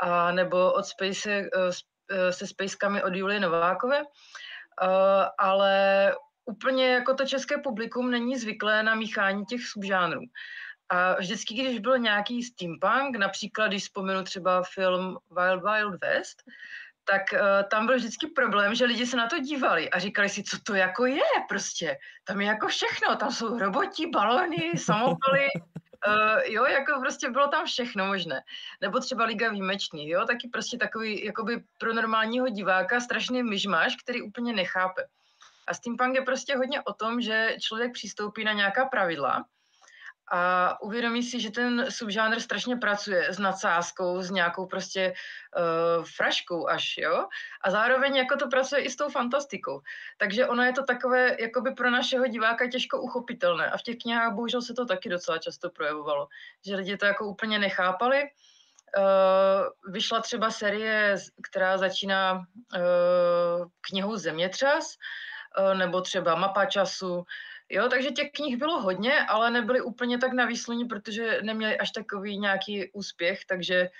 a 0.00 0.32
nebo 0.32 0.72
od 0.72 0.86
Space, 0.86 1.40
uh, 1.56 2.30
se 2.30 2.46
Spacekami 2.46 3.02
od 3.02 3.14
Julie 3.14 3.40
Novákové. 3.40 4.02
Uh, 4.02 4.06
ale 5.38 6.14
úplně 6.44 6.88
jako 6.88 7.14
to 7.14 7.26
české 7.26 7.58
publikum 7.58 8.10
není 8.10 8.36
zvyklé 8.36 8.82
na 8.82 8.94
míchání 8.94 9.44
těch 9.44 9.66
subžánrů. 9.66 10.20
A 10.90 11.14
vždycky, 11.14 11.54
když 11.54 11.78
byl 11.78 11.98
nějaký 11.98 12.42
steampunk, 12.42 13.16
například 13.16 13.68
když 13.68 13.82
vzpomenu 13.82 14.24
třeba 14.24 14.62
film 14.62 15.18
Wild 15.30 15.62
Wild 15.62 16.00
West, 16.00 16.42
tak 17.04 17.22
uh, 17.32 17.68
tam 17.70 17.86
byl 17.86 17.96
vždycky 17.96 18.26
problém, 18.26 18.74
že 18.74 18.84
lidi 18.84 19.06
se 19.06 19.16
na 19.16 19.26
to 19.26 19.38
dívali 19.38 19.90
a 19.90 19.98
říkali 19.98 20.28
si, 20.28 20.42
co 20.42 20.58
to 20.62 20.74
jako 20.74 21.06
je 21.06 21.30
prostě. 21.48 21.98
Tam 22.24 22.40
je 22.40 22.46
jako 22.46 22.68
všechno, 22.68 23.16
tam 23.16 23.30
jsou 23.30 23.58
roboti, 23.58 24.06
balony, 24.06 24.72
samopaly, 24.76 25.46
uh, 26.06 26.40
jo, 26.44 26.64
jako 26.64 27.00
prostě 27.00 27.30
bylo 27.30 27.48
tam 27.48 27.66
všechno 27.66 28.06
možné. 28.06 28.42
Nebo 28.80 29.00
třeba 29.00 29.24
Liga 29.24 29.50
výjimečných, 29.50 30.08
jo, 30.08 30.26
taky 30.26 30.48
prostě 30.48 30.76
takový, 30.76 31.24
jakoby 31.24 31.64
pro 31.78 31.94
normálního 31.94 32.48
diváka 32.48 33.00
strašný 33.00 33.42
myžmáš, 33.42 33.96
který 33.96 34.22
úplně 34.22 34.52
nechápe. 34.52 35.04
A 35.66 35.74
steampunk 35.74 36.14
je 36.14 36.22
prostě 36.22 36.56
hodně 36.56 36.82
o 36.82 36.92
tom, 36.92 37.20
že 37.20 37.56
člověk 37.60 37.92
přistoupí 37.92 38.44
na 38.44 38.52
nějaká 38.52 38.84
pravidla, 38.84 39.44
a 40.30 40.76
uvědomí 40.82 41.22
si, 41.22 41.40
že 41.40 41.50
ten 41.50 41.86
subžánr 41.88 42.40
strašně 42.40 42.76
pracuje 42.76 43.34
s 43.34 43.38
nadsázkou, 43.38 44.22
s 44.22 44.30
nějakou 44.30 44.66
prostě 44.66 45.12
uh, 45.12 46.04
fraškou 46.04 46.68
až, 46.68 46.94
jo. 46.98 47.26
A 47.64 47.70
zároveň 47.70 48.16
jako 48.16 48.36
to 48.36 48.48
pracuje 48.48 48.82
i 48.82 48.90
s 48.90 48.96
tou 48.96 49.08
fantastikou. 49.08 49.80
Takže 50.18 50.46
ono 50.46 50.62
je 50.62 50.72
to 50.72 50.84
takové 50.84 51.36
jakoby 51.40 51.74
pro 51.74 51.90
našeho 51.90 52.26
diváka 52.26 52.70
těžko 52.70 53.00
uchopitelné. 53.00 53.70
A 53.70 53.76
v 53.76 53.82
těch 53.82 53.96
knihách 54.02 54.32
bohužel 54.34 54.62
se 54.62 54.74
to 54.74 54.86
taky 54.86 55.08
docela 55.08 55.38
často 55.38 55.70
projevovalo. 55.70 56.28
Že 56.66 56.76
lidi 56.76 56.96
to 56.96 57.06
jako 57.06 57.26
úplně 57.26 57.58
nechápali. 57.58 58.22
Uh, 58.96 59.92
vyšla 59.92 60.20
třeba 60.20 60.50
série, 60.50 61.16
která 61.42 61.78
začíná 61.78 62.32
uh, 62.32 63.66
knihou 63.80 64.16
Zemětřas, 64.16 64.94
uh, 65.58 65.74
nebo 65.74 66.00
třeba 66.00 66.34
Mapa 66.34 66.64
času, 66.64 67.24
Jo, 67.70 67.88
takže 67.88 68.10
těch 68.10 68.32
knih 68.32 68.56
bylo 68.56 68.80
hodně, 68.80 69.20
ale 69.20 69.50
nebyly 69.50 69.80
úplně 69.80 70.18
tak 70.18 70.32
na 70.32 70.46
výsluní, 70.46 70.84
protože 70.84 71.40
neměli 71.42 71.78
až 71.78 71.90
takový 71.90 72.38
nějaký 72.38 72.92
úspěch, 72.92 73.44
takže 73.48 73.90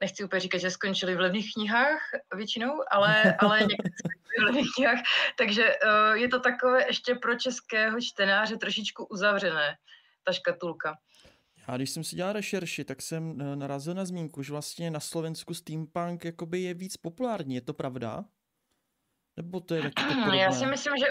nechci 0.00 0.24
úplně 0.24 0.40
říkat, 0.40 0.58
že 0.58 0.70
skončili 0.70 1.14
v 1.14 1.20
levných 1.20 1.52
knihách 1.54 2.00
většinou, 2.34 2.82
ale, 2.90 3.36
ale 3.38 3.58
někdy 3.60 3.90
v 4.38 4.42
levných 4.42 4.68
knihách, 4.76 4.98
takže 5.38 5.64
uh, 5.64 6.16
je 6.16 6.28
to 6.28 6.40
takové 6.40 6.86
ještě 6.86 7.14
pro 7.14 7.38
českého 7.38 8.00
čtenáře 8.00 8.56
trošičku 8.56 9.04
uzavřené, 9.04 9.76
ta 10.24 10.32
škatulka. 10.32 10.98
Já 11.68 11.76
když 11.76 11.90
jsem 11.90 12.04
si 12.04 12.16
dělal 12.16 12.32
rešerši, 12.32 12.84
tak 12.84 13.02
jsem 13.02 13.40
eh, 13.40 13.56
narazil 13.56 13.94
na 13.94 14.04
zmínku, 14.04 14.42
že 14.42 14.52
vlastně 14.52 14.90
na 14.90 15.00
Slovensku 15.00 15.54
steampunk 15.54 16.24
jakoby 16.24 16.60
je 16.60 16.74
víc 16.74 16.96
populární, 16.96 17.54
je 17.54 17.60
to 17.60 17.74
pravda? 17.74 18.24
Nebo 19.36 19.60
to 19.60 19.74
je 19.74 19.82
taky 19.96 20.14
to 20.24 20.32
Já 20.32 20.52
si 20.52 20.66
myslím, 20.66 20.96
že 20.96 21.06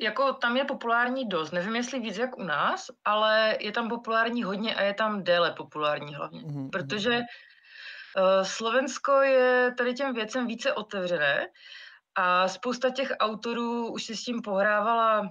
jako 0.00 0.32
tam 0.32 0.56
je 0.56 0.64
populární 0.64 1.28
dost. 1.28 1.50
Nevím, 1.50 1.76
jestli 1.76 2.00
víc 2.00 2.18
jak 2.18 2.38
u 2.38 2.42
nás, 2.42 2.86
ale 3.04 3.56
je 3.60 3.72
tam 3.72 3.88
populární 3.88 4.42
hodně 4.42 4.74
a 4.74 4.82
je 4.82 4.94
tam 4.94 5.24
déle 5.24 5.52
populární 5.52 6.14
hlavně. 6.14 6.40
Mm-hmm. 6.40 6.70
Protože 6.70 7.20
Slovensko 8.42 9.12
je 9.12 9.74
tady 9.78 9.94
těm 9.94 10.14
věcem 10.14 10.46
více 10.46 10.72
otevřené 10.72 11.46
a 12.14 12.48
spousta 12.48 12.90
těch 12.90 13.12
autorů 13.20 13.92
už 13.92 14.04
si 14.04 14.16
s 14.16 14.24
tím 14.24 14.42
pohrávala 14.42 15.28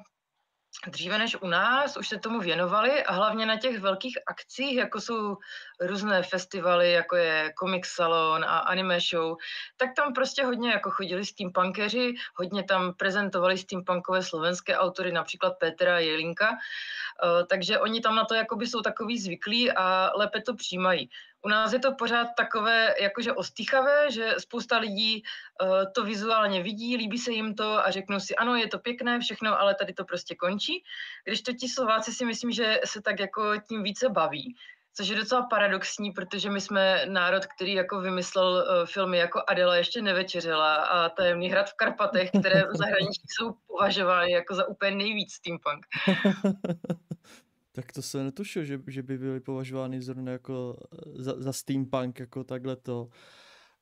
dříve 0.88 1.18
než 1.18 1.36
u 1.42 1.48
nás, 1.48 1.98
už 1.98 2.08
se 2.08 2.18
tomu 2.20 2.40
věnovali 2.40 3.04
a 3.04 3.14
hlavně 3.14 3.46
na 3.46 3.58
těch 3.58 3.80
velkých 3.80 4.18
akcích, 4.28 4.76
jako 4.76 5.02
jsou 5.02 5.38
různé 5.80 6.24
festivaly, 6.24 6.92
jako 6.92 7.16
je 7.16 7.54
Comic 7.60 7.86
Salon 7.86 8.44
a 8.44 8.58
Anime 8.58 9.00
Show, 9.00 9.38
tak 9.78 9.90
tam 9.96 10.14
prostě 10.14 10.46
hodně 10.46 10.70
jako 10.70 10.92
chodili 10.92 11.26
steampunkeři, 11.26 12.14
hodně 12.36 12.64
tam 12.64 12.94
prezentovali 12.94 13.58
steampunkové 13.58 14.24
slovenské 14.24 14.78
autory, 14.78 15.12
například 15.12 15.54
Petra 15.60 16.00
Jelinka, 16.00 16.50
eh, 16.52 17.46
takže 17.46 17.80
oni 17.80 18.02
tam 18.02 18.16
na 18.16 18.26
to 18.26 18.34
jakoby 18.34 18.68
jsou 18.68 18.82
takový 18.82 19.20
zvyklí 19.20 19.72
a 19.72 20.12
lépe 20.16 20.42
to 20.42 20.56
přijímají. 20.56 21.10
U 21.42 21.50
nás 21.50 21.74
je 21.74 21.80
to 21.80 21.96
pořád 21.96 22.28
takové 22.38 22.96
jakože 23.02 23.34
ostýchavé, 23.34 24.12
že 24.12 24.36
spousta 24.38 24.78
lidí 24.78 25.24
uh, 25.24 25.70
to 25.96 26.04
vizuálně 26.04 26.64
vidí, 26.64 26.98
líbí 26.98 27.18
se 27.18 27.32
jim 27.32 27.56
to 27.56 27.86
a 27.86 27.92
řeknou 27.92 28.20
si, 28.20 28.36
ano, 28.36 28.56
je 28.56 28.68
to 28.68 28.80
pěkné, 28.80 29.20
všechno, 29.20 29.60
ale 29.60 29.76
tady 29.76 29.94
to 29.94 30.06
prostě 30.06 30.36
končí. 30.36 30.84
Když 31.24 31.42
to 31.42 31.54
ti 31.54 31.70
Slováci 31.70 32.14
si 32.14 32.26
myslím, 32.26 32.52
že 32.52 32.82
se 32.86 33.02
tak 33.02 33.20
jako 33.20 33.58
tím 33.70 33.84
více 33.84 34.10
baví, 34.10 34.56
což 34.94 35.08
je 35.08 35.16
docela 35.16 35.42
paradoxní, 35.42 36.12
protože 36.12 36.50
my 36.50 36.62
jsme 36.62 37.06
národ, 37.06 37.46
který 37.46 37.74
jako 37.74 38.02
vymyslel 38.02 38.48
uh, 38.52 38.86
filmy 38.86 39.18
jako 39.18 39.44
Adela 39.48 39.76
ještě 39.76 40.02
nevečeřela 40.02 40.76
a 40.76 41.10
Tajemný 41.10 41.50
hrad 41.50 41.70
v 41.70 41.74
Karpatech, 41.74 42.30
které 42.40 42.64
v 42.64 42.78
zahraničí 42.78 43.22
jsou 43.28 43.54
považovány 43.68 44.32
jako 44.32 44.56
za 44.56 44.68
úplně 44.68 44.92
nejvíc 44.92 45.34
steampunk. 45.34 45.86
Tak 47.72 47.92
to 47.92 48.02
se 48.02 48.24
netušil, 48.24 48.66
že, 48.66 48.82
že 48.88 49.04
by 49.04 49.18
byly 49.18 49.40
považovány 49.40 50.02
zrovna 50.02 50.32
jako 50.32 50.78
eh, 50.94 51.24
za, 51.24 51.42
za 51.42 51.54
steampunk, 51.54 52.20
jako 52.20 52.44
takhle 52.44 52.76
to. 52.76 53.10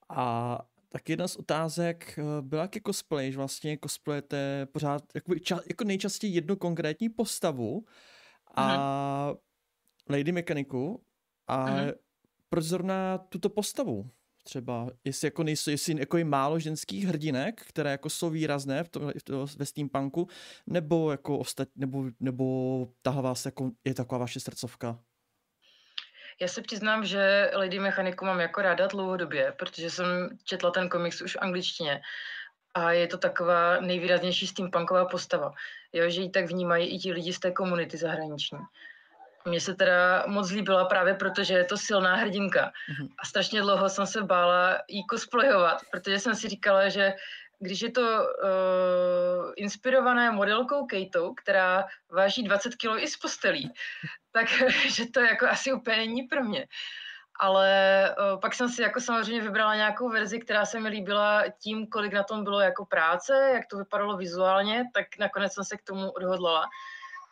A 0.09 0.57
tak 0.89 1.09
jedna 1.09 1.27
z 1.27 1.35
otázek 1.35 2.19
eh, 2.19 2.41
byla 2.41 2.61
jak 2.61 2.83
cosplay, 2.85 3.31
že 3.31 3.37
vlastně 3.37 3.77
cosplayete 3.83 4.65
pořád 4.65 5.03
jako, 5.15 5.39
ča, 5.39 5.59
jako 5.69 5.83
nejčastěji 5.83 6.33
jednu 6.33 6.55
konkrétní 6.55 7.09
postavu 7.09 7.85
a 8.55 8.77
uh-huh. 9.31 9.37
Lady 10.09 10.31
Mechaniku 10.31 11.03
a 11.47 11.67
uh-huh. 11.67 11.93
proč 12.49 12.65
zrovna 12.65 13.17
tuto 13.17 13.49
postavu? 13.49 14.09
Třeba, 14.47 14.87
jestli 15.03 15.27
jako 15.27 15.43
nejsou, 15.43 15.71
jestli 15.71 15.99
jako 15.99 16.17
je 16.17 16.25
málo 16.25 16.59
ženských 16.59 17.05
hrdinek, 17.05 17.61
které 17.67 17.91
jako 17.91 18.09
jsou 18.09 18.29
výrazné 18.29 18.83
v 18.83 18.89
tom, 18.89 19.11
v 19.19 19.23
tom, 19.23 19.47
ve 19.57 19.65
steampunku, 19.65 20.27
nebo 20.67 21.11
jako 21.11 21.39
ostat, 21.39 21.67
nebo, 21.75 22.03
nebo 22.19 22.45
tahle 23.01 23.21
vás 23.21 23.45
jako 23.45 23.71
je 23.85 23.93
taková 23.93 24.19
vaše 24.19 24.39
srdcovka? 24.39 24.99
Já 26.41 26.47
se 26.47 26.61
přiznám, 26.61 27.05
že 27.05 27.51
Lady 27.55 27.79
Mechaniku 27.79 28.25
mám 28.25 28.39
jako 28.39 28.61
ráda 28.61 28.87
dlouhodobě, 28.87 29.51
protože 29.51 29.89
jsem 29.89 30.29
četla 30.43 30.71
ten 30.71 30.89
komiks 30.89 31.21
už 31.21 31.35
v 31.35 31.41
angličtině 31.41 32.01
a 32.73 32.91
je 32.91 33.07
to 33.07 33.17
taková 33.17 33.81
nejvýraznější 33.81 34.47
steampunková 34.47 35.05
postava, 35.05 35.51
jo, 35.93 36.09
že 36.09 36.21
ji 36.21 36.29
tak 36.29 36.45
vnímají 36.45 36.95
i 36.95 36.97
ti 36.97 37.11
lidi 37.11 37.33
z 37.33 37.39
té 37.39 37.51
komunity 37.51 37.97
zahraniční. 37.97 38.57
Mně 39.47 39.61
se 39.61 39.75
teda 39.75 40.23
moc 40.27 40.51
líbila 40.51 40.85
právě 40.85 41.13
proto, 41.13 41.43
že 41.43 41.53
je 41.53 41.63
to 41.63 41.77
silná 41.77 42.15
hrdinka. 42.15 42.71
Mm-hmm. 42.91 43.09
A 43.19 43.25
strašně 43.25 43.61
dlouho 43.61 43.89
jsem 43.89 44.05
se 44.05 44.23
bála 44.23 44.77
jí 44.87 45.03
cosplayovat, 45.11 45.81
protože 45.91 46.19
jsem 46.19 46.35
si 46.35 46.49
říkala, 46.49 46.89
že 46.89 47.13
když 47.59 47.81
je 47.81 47.91
to 47.91 48.01
uh, 48.01 49.53
inspirované 49.55 50.31
modelkou 50.31 50.85
Katou, 50.85 51.33
která 51.33 51.85
váží 52.11 52.43
20 52.43 52.75
kg 52.75 52.97
i 52.97 53.07
z 53.07 53.17
postelí, 53.17 53.73
tak 54.31 54.47
že 54.95 55.05
to 55.13 55.19
jako 55.19 55.47
asi 55.47 55.73
úplně 55.73 55.97
není 55.97 56.23
pro 56.23 56.43
mě. 56.43 56.67
Ale 57.39 57.69
uh, 58.33 58.39
pak 58.39 58.53
jsem 58.53 58.69
si 58.69 58.81
jako 58.81 59.01
samozřejmě 59.01 59.41
vybrala 59.41 59.75
nějakou 59.75 60.09
verzi, 60.09 60.39
která 60.39 60.65
se 60.65 60.79
mi 60.79 60.89
líbila 60.89 61.43
tím, 61.59 61.87
kolik 61.87 62.13
na 62.13 62.23
tom 62.23 62.43
bylo 62.43 62.61
jako 62.61 62.85
práce, 62.85 63.51
jak 63.53 63.67
to 63.67 63.77
vypadalo 63.77 64.17
vizuálně, 64.17 64.85
tak 64.93 65.05
nakonec 65.19 65.53
jsem 65.53 65.63
se 65.63 65.77
k 65.77 65.83
tomu 65.83 66.11
odhodlala 66.11 66.65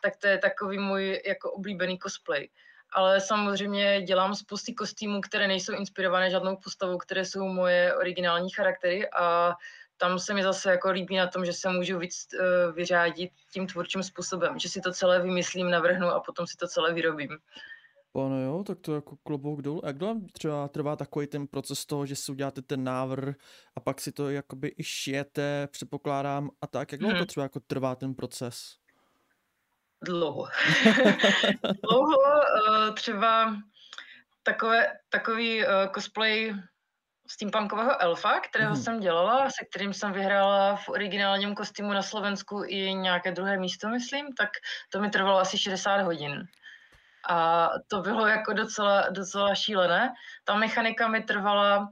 tak 0.02 0.16
to 0.16 0.26
je 0.26 0.38
takový 0.38 0.78
můj 0.78 1.22
jako 1.26 1.52
oblíbený 1.52 1.98
cosplay. 1.98 2.48
Ale 2.92 3.20
samozřejmě 3.20 4.02
dělám 4.02 4.34
spousty 4.34 4.74
kostýmů, 4.74 5.20
které 5.20 5.48
nejsou 5.48 5.72
inspirované 5.72 6.30
žádnou 6.30 6.56
postavou, 6.56 6.98
které 6.98 7.24
jsou 7.24 7.48
moje 7.48 7.94
originální 7.96 8.50
charaktery 8.50 9.10
a 9.10 9.54
tam 9.96 10.18
se 10.18 10.34
mi 10.34 10.42
zase 10.42 10.70
jako 10.70 10.90
líbí 10.90 11.16
na 11.16 11.26
tom, 11.26 11.44
že 11.44 11.52
se 11.52 11.68
můžu 11.70 11.98
víc 11.98 12.26
uh, 12.34 12.74
vyřádit 12.74 13.30
tím 13.52 13.66
tvůrčím 13.66 14.02
způsobem, 14.02 14.58
že 14.58 14.68
si 14.68 14.80
to 14.80 14.92
celé 14.92 15.22
vymyslím, 15.22 15.70
navrhnu 15.70 16.06
a 16.06 16.20
potom 16.20 16.46
si 16.46 16.56
to 16.56 16.68
celé 16.68 16.94
vyrobím. 16.94 17.38
Ano 18.14 18.42
jo, 18.42 18.64
tak 18.66 18.80
to 18.80 18.94
jako 18.94 19.16
klobouk 19.16 19.62
dolů. 19.62 19.80
Jak 19.86 19.98
dlouho 19.98 20.20
třeba 20.32 20.68
trvá 20.68 20.96
takový 20.96 21.26
ten 21.26 21.46
proces 21.46 21.86
toho, 21.86 22.06
že 22.06 22.16
si 22.16 22.32
uděláte 22.32 22.62
ten 22.62 22.84
návrh 22.84 23.36
a 23.76 23.80
pak 23.80 24.00
si 24.00 24.12
to 24.12 24.30
jakoby 24.30 24.74
i 24.76 24.84
šijete, 24.84 25.68
předpokládám 25.70 26.50
a 26.60 26.66
tak. 26.66 26.92
Jak 26.92 27.00
dlouho 27.00 27.14
hmm. 27.14 27.22
to 27.22 27.26
třeba 27.26 27.44
jako 27.44 27.60
trvá 27.60 27.94
ten 27.94 28.14
proces? 28.14 28.76
Dlouho. 30.04 30.48
Dlouho, 31.82 32.16
uh, 32.16 32.94
třeba 32.94 33.56
takové, 34.42 34.92
takový 35.10 35.66
uh, 35.66 35.70
cosplay 35.94 36.54
steampunkového 37.28 38.02
elfa, 38.02 38.40
kterého 38.40 38.74
mm. 38.74 38.82
jsem 38.82 39.00
dělala, 39.00 39.50
se 39.50 39.64
kterým 39.70 39.94
jsem 39.94 40.12
vyhrála 40.12 40.76
v 40.76 40.88
originálním 40.88 41.54
kostýmu 41.54 41.92
na 41.92 42.02
Slovensku 42.02 42.62
i 42.66 42.94
nějaké 42.94 43.32
druhé 43.32 43.58
místo, 43.58 43.88
myslím, 43.88 44.34
tak 44.34 44.50
to 44.92 45.00
mi 45.00 45.10
trvalo 45.10 45.38
asi 45.38 45.58
60 45.58 46.00
hodin. 46.00 46.44
A 47.28 47.68
to 47.88 48.00
bylo 48.00 48.26
jako 48.26 48.52
docela, 48.52 49.08
docela 49.08 49.54
šílené. 49.54 50.12
Ta 50.44 50.54
mechanika 50.54 51.08
mi 51.08 51.22
trvala 51.22 51.88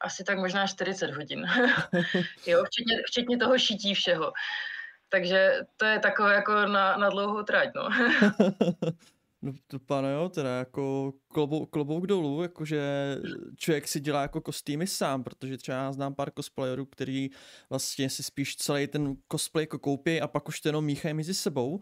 asi 0.00 0.24
tak 0.24 0.38
možná 0.38 0.66
40 0.66 1.10
hodin. 1.10 1.46
jo, 2.46 2.64
včetně, 2.64 3.02
včetně 3.06 3.36
toho 3.36 3.58
šití 3.58 3.94
všeho. 3.94 4.32
Takže 5.08 5.60
to 5.76 5.84
je 5.84 5.98
takové 5.98 6.34
jako 6.34 6.52
na, 6.52 6.96
na 6.96 7.08
dlouhou 7.10 7.42
trať, 7.42 7.68
no. 7.74 7.88
No 9.42 9.52
to 9.66 9.78
pane 9.78 10.12
jo, 10.12 10.28
teda 10.28 10.58
jako 10.58 11.12
klobou, 11.28 11.66
klobouk 11.66 12.06
dolů, 12.06 12.42
jakože 12.42 12.82
člověk 13.56 13.88
si 13.88 14.00
dělá 14.00 14.22
jako 14.22 14.40
kostýmy 14.40 14.86
sám, 14.86 15.24
protože 15.24 15.56
třeba 15.56 15.78
já 15.78 15.92
znám 15.92 16.14
pár 16.14 16.30
cosplayerů, 16.36 16.86
který 16.86 17.30
vlastně 17.70 18.10
si 18.10 18.22
spíš 18.22 18.56
celý 18.56 18.86
ten 18.86 19.16
cosplay 19.32 19.62
jako 19.62 19.78
koupí 19.78 20.20
a 20.20 20.28
pak 20.28 20.48
už 20.48 20.60
to 20.60 20.68
jenom 20.68 20.84
míchají 20.84 21.14
mezi 21.14 21.34
sebou. 21.34 21.80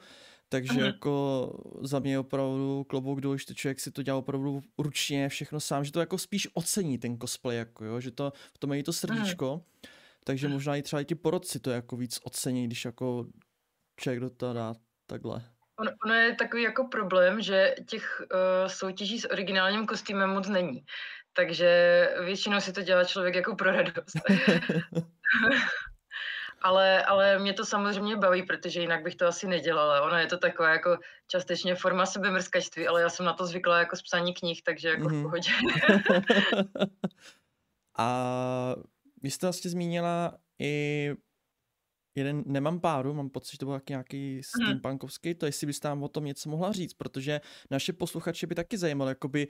Takže 0.49 0.73
uh-huh. 0.73 0.87
jako 0.87 1.53
za 1.81 1.99
mě 1.99 2.19
opravdu 2.19 2.85
klobouk 2.85 3.21
dolů, 3.21 3.39
že 3.39 3.55
člověk 3.55 3.81
si 3.81 3.91
to 3.91 4.03
dělá 4.03 4.19
opravdu 4.19 4.63
ručně 4.79 5.29
všechno 5.29 5.61
sám, 5.61 5.85
že 5.85 5.93
to 5.93 6.01
jako 6.01 6.19
spíš 6.19 6.49
ocení 6.55 6.99
ten 6.99 7.19
cosplay, 7.19 7.57
jako 7.57 7.85
jo, 7.85 8.01
že 8.01 8.11
to 8.11 8.33
v 8.55 8.59
tom 8.59 8.69
mají 8.69 8.83
to 8.83 8.93
srdíčko. 8.93 9.47
Uh-huh 9.55 9.91
takže 10.27 10.49
možná 10.49 10.77
i 10.77 10.83
třeba 10.83 11.03
i 11.03 11.05
ti 11.05 11.15
porodci 11.15 11.61
to 11.61 11.71
jako 11.71 11.97
víc 11.97 12.21
ocení, 12.23 12.67
když 12.67 12.85
jako 12.85 13.27
člověk 14.01 14.21
do 14.21 14.31
toho 14.31 14.55
dá 14.55 14.75
takhle. 15.07 15.43
Ono, 15.81 15.91
ono 16.05 16.15
je 16.15 16.35
takový 16.35 16.63
jako 16.63 16.89
problém, 16.89 17.41
že 17.41 17.75
těch 17.89 18.21
uh, 18.21 18.69
soutěží 18.69 19.21
s 19.21 19.31
originálním 19.31 19.87
kostýmem 19.87 20.31
moc 20.31 20.49
není. 20.49 20.85
Takže 21.33 21.69
většinou 22.25 22.61
si 22.61 22.73
to 22.73 22.83
dělá 22.83 23.05
člověk 23.05 23.35
jako 23.35 23.55
pro 23.55 23.73
radost. 23.73 24.17
ale, 26.63 27.05
ale 27.05 27.39
mě 27.39 27.53
to 27.53 27.65
samozřejmě 27.65 28.17
baví, 28.17 28.43
protože 28.43 28.81
jinak 28.81 29.03
bych 29.03 29.17
to 29.17 29.27
asi 29.27 29.47
nedělala. 29.47 30.03
Ono 30.03 30.17
je 30.17 30.27
to 30.27 30.39
taková 30.39 30.69
jako 30.69 30.99
částečně 31.29 31.75
forma 31.75 32.07
sebemrskačství, 32.07 32.89
ale 32.89 33.03
já 33.03 33.09
jsem 33.09 33.27
na 33.27 33.33
to 33.33 33.47
zvykla 33.47 33.79
jako 33.79 33.97
z 33.97 34.03
psaní 34.03 34.35
knih, 34.35 34.63
takže 34.63 34.89
jako 34.89 35.03
mm-hmm. 35.03 35.09
v 35.09 35.13
mhm. 35.13 35.23
pohodě. 35.23 35.51
A 37.99 38.77
vy 39.27 39.31
jste 39.31 39.47
vlastně 39.47 39.71
zmínila 39.71 40.39
i 40.59 41.11
jeden, 42.15 42.45
nemám 42.47 42.81
páru, 42.81 43.15
mám 43.15 43.31
pocit, 43.31 43.53
že 43.53 43.59
to 43.59 43.67
byl 43.67 43.81
nějaký 43.89 44.35
mhm. 44.35 44.43
steampunkovský, 44.43 45.35
to 45.35 45.47
jestli 45.47 45.67
byste 45.67 45.89
nám 45.89 46.03
o 46.03 46.09
tom 46.09 46.25
něco 46.25 46.51
mohla 46.51 46.73
říct, 46.73 46.95
protože 46.95 47.41
naše 47.71 47.93
posluchače 47.93 48.47
by 48.47 48.55
taky 48.55 48.79
zajímalo, 48.79 49.09
jakoby, 49.09 49.49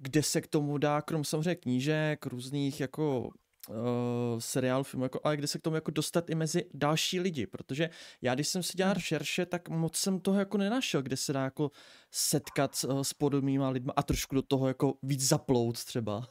kde 0.00 0.22
se 0.22 0.40
k 0.40 0.46
tomu 0.46 0.78
dá, 0.78 1.02
krom 1.02 1.24
samozřejmě 1.24 1.54
knížek, 1.54 2.26
různých 2.26 2.80
jako 2.80 3.28
uh, 3.68 4.38
seriál, 4.38 4.84
filmů, 4.84 5.04
jako, 5.04 5.20
ale 5.24 5.36
kde 5.36 5.46
se 5.46 5.58
k 5.58 5.62
tomu 5.62 5.76
jako 5.76 5.90
dostat 5.90 6.30
i 6.30 6.34
mezi 6.34 6.64
další 6.74 7.20
lidi, 7.20 7.46
protože 7.46 7.90
já, 8.22 8.34
když 8.34 8.48
jsem 8.48 8.62
si 8.62 8.76
dělal 8.76 8.94
mhm. 8.94 9.00
šerše, 9.00 9.46
tak 9.46 9.68
moc 9.68 9.96
jsem 9.96 10.20
toho 10.20 10.38
jako 10.38 10.58
nenašel, 10.58 11.02
kde 11.02 11.16
se 11.16 11.32
dá 11.32 11.44
jako 11.44 11.70
setkat 12.10 12.84
uh, 12.84 13.02
s 13.02 13.12
podobnýma 13.12 13.68
lidma 13.68 13.92
a 13.96 14.02
trošku 14.02 14.34
do 14.34 14.42
toho 14.42 14.68
jako 14.68 14.94
víc 15.02 15.28
zaplout 15.28 15.84
třeba. 15.84 16.28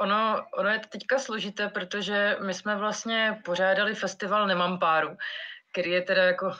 Ono, 0.00 0.44
ono 0.58 0.68
je 0.70 0.78
to 0.78 0.88
teďka 0.88 1.18
složité, 1.18 1.68
protože 1.68 2.36
my 2.44 2.54
jsme 2.54 2.76
vlastně 2.76 3.40
pořádali 3.44 3.94
festival 3.94 4.46
Nemám 4.46 4.78
páru, 4.78 5.16
který 5.72 5.90
je 5.90 6.02
teda 6.02 6.24
jako 6.24 6.46
uh, 6.46 6.52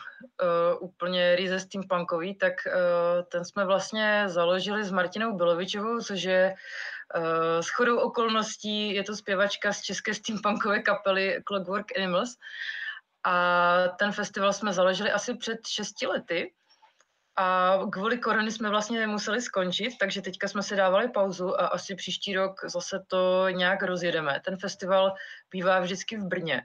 úplně 0.81 1.37
ryze 1.37 1.61
steampunkový, 1.61 2.35
tak 2.35 2.53
uh, 2.67 2.73
ten 3.29 3.45
jsme 3.45 3.65
vlastně 3.65 4.25
založili 4.27 4.85
s 4.85 4.93
Martinou 4.93 5.37
Bilovičovou, 5.37 6.01
což 6.01 6.23
je 6.23 6.55
uh, 7.17 7.61
s 7.61 7.69
chodou 7.69 7.99
okolností, 7.99 8.95
je 8.95 9.05
to 9.05 9.17
zpěvačka 9.17 9.73
z 9.73 9.83
české 9.83 10.15
steampunkové 10.15 10.83
kapely 10.83 11.43
Clockwork 11.49 11.87
Animals. 11.97 12.31
A 13.25 13.89
ten 13.99 14.13
festival 14.13 14.53
jsme 14.53 14.73
založili 14.73 15.11
asi 15.11 15.35
před 15.35 15.67
šesti 15.67 16.07
lety. 16.07 16.53
A 17.39 17.79
kvůli 17.93 18.19
korony 18.19 18.53
jsme 18.53 18.71
vlastně 18.71 19.07
museli 19.07 19.43
skončit, 19.43 19.99
takže 20.01 20.23
teďka 20.23 20.49
jsme 20.49 20.63
si 20.63 20.77
dávali 20.77 21.09
pauzu 21.09 21.61
a 21.61 21.67
asi 21.67 21.95
příští 21.95 22.35
rok 22.35 22.61
zase 22.65 23.05
to 23.07 23.49
nějak 23.49 23.83
rozjedeme. 23.83 24.41
Ten 24.45 24.57
festival 24.57 25.15
bývá 25.51 25.81
vždycky 25.81 26.17
v 26.17 26.25
Brně. 26.25 26.63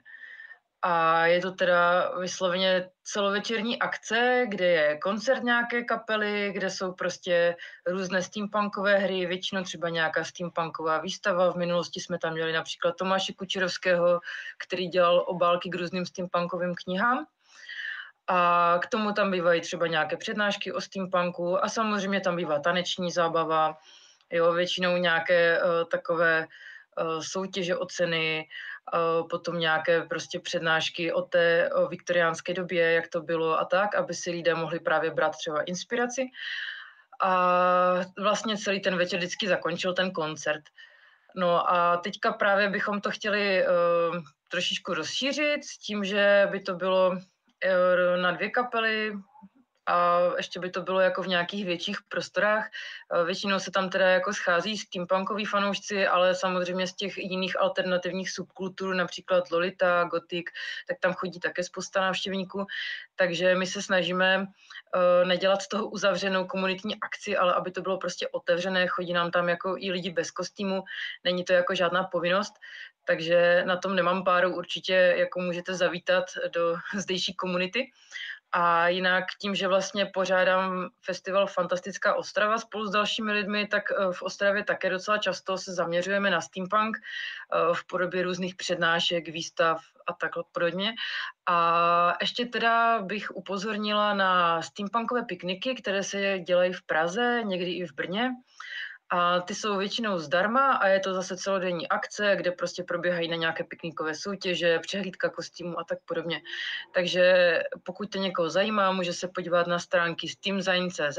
A 0.84 1.26
je 1.26 1.40
to 1.40 1.52
teda 1.52 2.10
vysloveně 2.18 2.90
celovečerní 3.04 3.78
akce, 3.78 4.46
kde 4.48 4.66
je 4.66 4.98
koncert 4.98 5.42
nějaké 5.42 5.84
kapely, 5.84 6.52
kde 6.52 6.70
jsou 6.70 6.92
prostě 6.92 7.56
různé 7.86 8.22
steampunkové 8.22 8.98
hry, 8.98 9.26
většinou 9.26 9.62
třeba 9.62 9.88
nějaká 9.88 10.24
steampunková 10.24 10.98
výstava. 10.98 11.52
V 11.52 11.56
minulosti 11.56 12.00
jsme 12.00 12.18
tam 12.18 12.32
měli 12.32 12.52
například 12.52 12.96
Tomáše 12.96 13.32
Kučerovského, 13.32 14.20
který 14.66 14.88
dělal 14.88 15.24
obálky 15.28 15.70
k 15.70 15.74
různým 15.74 16.06
steampunkovým 16.06 16.74
knihám. 16.84 17.26
A 18.28 18.78
k 18.82 18.86
tomu 18.86 19.12
tam 19.12 19.30
bývají 19.30 19.60
třeba 19.60 19.86
nějaké 19.86 20.16
přednášky 20.16 20.72
o 20.72 20.80
steampunku 20.80 21.64
a 21.64 21.68
samozřejmě 21.68 22.20
tam 22.20 22.36
bývá 22.36 22.58
taneční 22.58 23.10
zábava, 23.10 23.78
jo, 24.30 24.52
většinou 24.52 24.96
nějaké 24.96 25.62
uh, 25.62 25.68
takové 25.90 26.46
uh, 27.00 27.20
soutěže 27.20 27.76
o 27.76 27.86
ceny, 27.86 28.48
uh, 28.94 29.28
potom 29.28 29.58
nějaké 29.58 30.02
prostě 30.02 30.40
přednášky 30.40 31.12
o 31.12 31.22
té 31.22 31.70
o 31.74 31.88
viktoriánské 31.88 32.54
době, 32.54 32.92
jak 32.92 33.08
to 33.08 33.20
bylo 33.20 33.58
a 33.58 33.64
tak, 33.64 33.94
aby 33.94 34.14
si 34.14 34.30
lidé 34.30 34.54
mohli 34.54 34.80
právě 34.80 35.10
brát 35.10 35.36
třeba 35.36 35.62
inspiraci. 35.62 36.26
A 37.22 37.94
vlastně 38.18 38.56
celý 38.56 38.80
ten 38.80 38.96
večer 38.96 39.18
vždycky 39.18 39.48
zakončil 39.48 39.94
ten 39.94 40.10
koncert. 40.10 40.62
No 41.36 41.72
a 41.72 41.96
teďka 41.96 42.32
právě 42.32 42.68
bychom 42.68 43.00
to 43.00 43.10
chtěli 43.10 43.64
uh, 43.66 44.16
trošičku 44.48 44.94
rozšířit 44.94 45.64
s 45.64 45.78
tím, 45.78 46.04
že 46.04 46.48
by 46.50 46.60
to 46.60 46.74
bylo 46.74 47.16
na 48.16 48.30
dvě 48.30 48.50
kapely 48.50 49.12
a 49.86 50.20
ještě 50.36 50.60
by 50.60 50.70
to 50.70 50.82
bylo 50.82 51.00
jako 51.00 51.22
v 51.22 51.28
nějakých 51.28 51.64
větších 51.64 51.98
prostorách. 52.08 52.70
Většinou 53.24 53.58
se 53.58 53.70
tam 53.70 53.90
teda 53.90 54.08
jako 54.08 54.32
schází 54.32 54.78
steampunkoví 54.78 55.44
fanoušci, 55.44 56.06
ale 56.06 56.34
samozřejmě 56.34 56.86
z 56.86 56.92
těch 56.92 57.18
jiných 57.18 57.60
alternativních 57.60 58.30
subkultur, 58.30 58.94
například 58.94 59.50
Lolita, 59.50 60.04
Gothic, 60.04 60.46
tak 60.88 60.96
tam 61.00 61.12
chodí 61.12 61.40
také 61.40 61.64
spousta 61.64 62.00
návštěvníků. 62.00 62.66
Takže 63.16 63.54
my 63.54 63.66
se 63.66 63.82
snažíme 63.82 64.38
uh, 64.38 65.28
nedělat 65.28 65.62
z 65.62 65.68
toho 65.68 65.88
uzavřenou 65.88 66.46
komunitní 66.46 67.00
akci, 67.00 67.36
ale 67.36 67.54
aby 67.54 67.70
to 67.70 67.82
bylo 67.82 67.98
prostě 67.98 68.28
otevřené. 68.28 68.86
Chodí 68.86 69.12
nám 69.12 69.30
tam 69.30 69.48
jako 69.48 69.76
i 69.78 69.90
lidi 69.90 70.10
bez 70.10 70.30
kostýmu, 70.30 70.82
není 71.24 71.44
to 71.44 71.52
jako 71.52 71.74
žádná 71.74 72.04
povinnost 72.04 72.54
takže 73.04 73.62
na 73.66 73.76
tom 73.76 73.96
nemám 73.96 74.24
páru, 74.24 74.56
určitě 74.56 75.14
jako 75.18 75.40
můžete 75.40 75.74
zavítat 75.74 76.24
do 76.52 76.76
zdejší 76.98 77.34
komunity. 77.34 77.90
A 78.54 78.88
jinak 78.88 79.24
tím, 79.40 79.54
že 79.54 79.68
vlastně 79.68 80.06
pořádám 80.06 80.88
festival 81.04 81.46
Fantastická 81.46 82.14
Ostrava 82.14 82.58
spolu 82.58 82.86
s 82.86 82.90
dalšími 82.90 83.32
lidmi, 83.32 83.66
tak 83.66 83.82
eh, 83.92 84.12
v 84.12 84.22
Ostravě 84.22 84.64
také 84.64 84.90
docela 84.90 85.18
často 85.18 85.58
se 85.58 85.74
zaměřujeme 85.74 86.30
na 86.30 86.40
steampunk 86.40 86.96
eh, 86.96 87.74
v 87.74 87.86
podobě 87.86 88.22
různých 88.22 88.54
přednášek, 88.54 89.28
výstav 89.28 89.80
a 90.06 90.12
tak 90.12 90.30
podobně. 90.52 90.92
A 91.46 92.16
ještě 92.20 92.46
teda 92.46 93.02
bych 93.02 93.30
upozornila 93.36 94.14
na 94.14 94.62
steampunkové 94.62 95.22
pikniky, 95.22 95.74
které 95.74 96.02
se 96.02 96.38
dělají 96.38 96.72
v 96.72 96.82
Praze, 96.82 97.42
někdy 97.44 97.72
i 97.72 97.86
v 97.86 97.92
Brně. 97.92 98.30
A 99.14 99.40
ty 99.40 99.54
jsou 99.54 99.78
většinou 99.78 100.18
zdarma 100.18 100.72
a 100.72 100.88
je 100.88 101.00
to 101.00 101.14
zase 101.14 101.36
celodenní 101.36 101.88
akce, 101.88 102.36
kde 102.36 102.50
prostě 102.50 102.82
probíhají 102.82 103.28
na 103.28 103.36
nějaké 103.36 103.64
piknikové 103.64 104.14
soutěže, 104.14 104.78
přehlídka 104.78 105.28
kostýmů 105.28 105.78
a 105.78 105.84
tak 105.84 105.98
podobně. 106.04 106.40
Takže 106.94 107.58
pokud 107.82 108.10
to 108.10 108.18
někoho 108.18 108.50
zajímá, 108.50 108.92
může 108.92 109.12
se 109.12 109.28
podívat 109.28 109.66
na 109.66 109.78
stránky 109.78 110.28
steamzine.cz. 110.28 111.18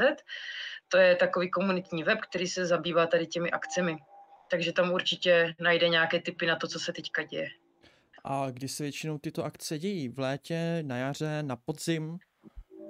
To 0.88 0.96
je 0.96 1.16
takový 1.16 1.50
komunitní 1.50 2.02
web, 2.02 2.18
který 2.20 2.46
se 2.46 2.66
zabývá 2.66 3.06
tady 3.06 3.26
těmi 3.26 3.50
akcemi. 3.50 3.96
Takže 4.50 4.72
tam 4.72 4.92
určitě 4.92 5.54
najde 5.60 5.88
nějaké 5.88 6.20
typy 6.20 6.46
na 6.46 6.56
to, 6.56 6.68
co 6.68 6.78
se 6.78 6.92
teďka 6.92 7.22
děje. 7.22 7.48
A 8.24 8.50
kdy 8.50 8.68
se 8.68 8.82
většinou 8.82 9.18
tyto 9.18 9.44
akce 9.44 9.78
dějí? 9.78 10.08
V 10.08 10.18
létě, 10.18 10.82
na 10.82 10.96
jaře, 10.96 11.42
na 11.42 11.56
podzim? 11.56 12.18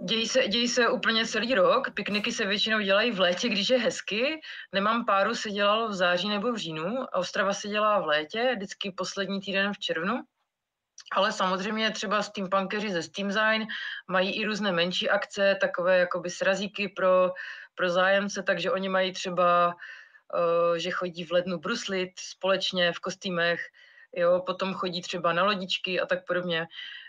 Dějí 0.04 0.28
se, 0.28 0.48
dějí 0.48 0.68
se 0.68 0.88
úplně 0.88 1.26
celý 1.26 1.54
rok. 1.54 1.90
Pikniky 1.94 2.32
se 2.32 2.46
většinou 2.46 2.80
dělají 2.80 3.10
v 3.10 3.20
létě, 3.20 3.48
když 3.48 3.70
je 3.70 3.78
hezky. 3.78 4.40
Nemám 4.72 5.04
páru, 5.04 5.34
se 5.34 5.50
dělalo 5.50 5.88
v 5.88 5.94
září 5.94 6.28
nebo 6.28 6.52
v 6.52 6.56
říjnu. 6.56 7.06
Ostrava 7.14 7.52
se 7.52 7.68
dělá 7.68 8.00
v 8.00 8.06
létě, 8.06 8.52
vždycky 8.56 8.90
poslední 8.90 9.40
týden 9.40 9.72
v 9.72 9.78
červnu. 9.78 10.22
Ale 11.12 11.32
samozřejmě 11.32 11.90
třeba 11.90 12.22
steampunkeři 12.22 12.92
ze 12.92 13.02
Steamzine 13.02 13.66
mají 14.08 14.40
i 14.40 14.44
různé 14.44 14.72
menší 14.72 15.10
akce, 15.10 15.56
takové 15.60 15.98
jakoby 15.98 16.30
srazíky 16.30 16.88
pro, 16.88 17.32
pro 17.74 17.90
zájemce, 17.90 18.42
takže 18.42 18.70
oni 18.70 18.88
mají 18.88 19.12
třeba, 19.12 19.66
uh, 19.66 20.74
že 20.76 20.90
chodí 20.90 21.24
v 21.24 21.32
lednu 21.32 21.58
bruslit 21.58 22.10
společně 22.18 22.92
v 22.92 22.98
kostýmech, 22.98 23.60
jo, 24.16 24.42
potom 24.46 24.74
chodí 24.74 25.02
třeba 25.02 25.32
na 25.32 25.44
lodičky 25.44 26.00
a 26.00 26.06
tak 26.06 26.26
podobně. 26.26 26.66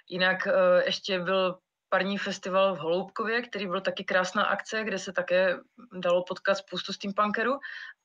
Jinak 0.10 0.46
uh, 0.46 0.82
ještě 0.86 1.20
byl 1.20 1.60
parní 1.90 2.18
festival 2.18 2.76
v 2.76 2.80
Holoubkově, 2.80 3.42
který 3.42 3.68
byl 3.68 3.82
taky 3.82 4.04
krásná 4.04 4.44
akce, 4.44 4.84
kde 4.84 5.00
se 5.00 5.14
také 5.14 5.58
dalo 6.00 6.24
potkat 6.24 6.56
spoustu 6.56 6.94
steampunkerů, 6.94 7.60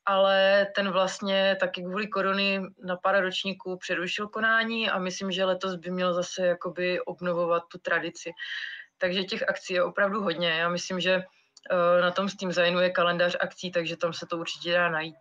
ale 0.05 0.67
ten 0.75 0.91
vlastně 0.91 1.57
taky 1.59 1.81
kvůli 1.81 2.07
korony 2.07 2.61
na 2.83 2.95
pár 2.95 3.21
ročníků 3.21 3.77
přerušil 3.77 4.27
konání 4.27 4.89
a 4.89 4.99
myslím, 4.99 5.31
že 5.31 5.45
letos 5.45 5.75
by 5.75 5.91
měl 5.91 6.13
zase 6.13 6.45
jakoby 6.45 7.01
obnovovat 7.01 7.63
tu 7.71 7.77
tradici. 7.77 8.31
Takže 8.97 9.23
těch 9.23 9.49
akcí 9.49 9.73
je 9.73 9.83
opravdu 9.83 10.21
hodně. 10.21 10.49
Já 10.49 10.69
myslím, 10.69 10.99
že 10.99 11.13
eh, 11.13 12.01
na 12.01 12.11
tom 12.11 12.29
Steam 12.29 12.51
Zajnu 12.51 12.79
je 12.79 12.89
kalendář 12.89 13.37
akcí, 13.39 13.71
takže 13.71 13.97
tam 13.97 14.13
se 14.13 14.25
to 14.25 14.37
určitě 14.37 14.73
dá 14.73 14.89
najít. 14.89 15.15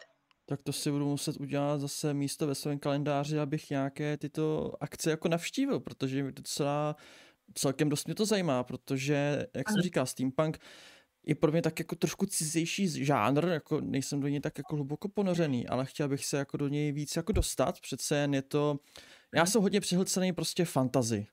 Tak 0.47 0.63
to 0.63 0.73
si 0.73 0.91
budu 0.91 1.09
muset 1.09 1.37
udělat 1.37 1.81
zase 1.81 2.15
místo 2.15 2.47
ve 2.47 2.55
svém 2.55 2.79
kalendáři, 2.79 3.39
abych 3.39 3.71
nějaké 3.71 4.17
tyto 4.17 4.73
akce 4.81 5.11
jako 5.11 5.29
navštívil, 5.29 5.81
protože 5.81 6.23
mi 6.23 6.33
docela 6.33 6.97
celkem 7.55 7.89
dost 7.89 8.07
mě 8.07 8.15
to 8.15 8.27
zajímá, 8.27 8.63
protože, 8.65 9.47
jak 9.55 9.71
jsem 9.71 9.83
říkal, 9.83 10.07
steampunk 10.07 10.59
je 11.27 11.35
pro 11.35 11.53
mě 11.53 11.63
tak 11.63 11.79
jako 11.79 11.97
trošku 11.97 12.27
cizejší 12.27 13.05
žánr, 13.05 13.49
jako 13.49 13.81
nejsem 13.81 14.21
do 14.21 14.29
něj 14.29 14.41
tak 14.41 14.59
jako 14.59 14.77
hluboko 14.77 15.09
ponořený, 15.09 15.69
ale 15.69 15.87
chtěl 15.87 16.09
bych 16.09 16.27
se 16.27 16.37
jako 16.37 16.57
do 16.57 16.69
něj 16.69 16.93
víc 16.93 17.17
jako 17.17 17.33
dostat, 17.33 17.81
přece 17.81 18.17
jen 18.17 18.35
je 18.35 18.43
to, 18.43 18.79
já 19.35 19.47
jsem 19.47 19.63
hodně 19.63 19.81
přihlcený 19.81 20.33
prostě 20.33 20.65
fantazy. 20.65 21.27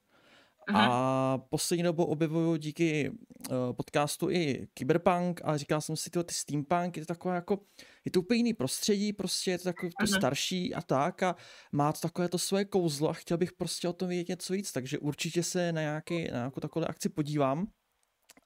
Aha. 0.67 0.87
A 0.91 1.37
poslední 1.37 1.83
dobou 1.83 2.03
objevuju 2.03 2.55
díky 2.55 3.09
uh, 3.09 3.55
podcastu 3.73 4.29
i 4.29 4.67
Cyberpunk, 4.77 5.41
ale 5.43 5.57
říkal 5.57 5.81
jsem 5.81 5.95
si, 5.95 6.09
tyhle, 6.09 6.23
ty 6.23 6.33
steampunk 6.33 6.97
je 6.97 7.05
to 7.05 7.13
takové 7.13 7.35
jako, 7.35 7.59
je 8.05 8.11
to 8.11 8.19
úplně 8.19 8.37
jiný 8.37 8.53
prostředí, 8.53 9.13
prostě 9.13 9.51
je 9.51 9.57
to 9.57 9.63
takové 9.63 9.89
to 9.99 10.07
starší 10.07 10.75
a 10.75 10.81
tak 10.81 11.23
a 11.23 11.35
má 11.71 11.93
to 11.93 11.99
takové 11.99 12.29
to 12.29 12.37
svoje 12.37 12.65
kouzlo 12.65 13.09
a 13.09 13.13
chtěl 13.13 13.37
bych 13.37 13.53
prostě 13.53 13.87
o 13.87 13.93
tom 13.93 14.09
vědět 14.09 14.29
něco 14.29 14.53
víc, 14.53 14.71
takže 14.71 14.99
určitě 14.99 15.43
se 15.43 15.71
na, 15.71 15.81
nějaký, 15.81 16.23
na 16.31 16.37
nějakou 16.37 16.59
takovou 16.59 16.85
akci 16.85 17.09
podívám 17.09 17.67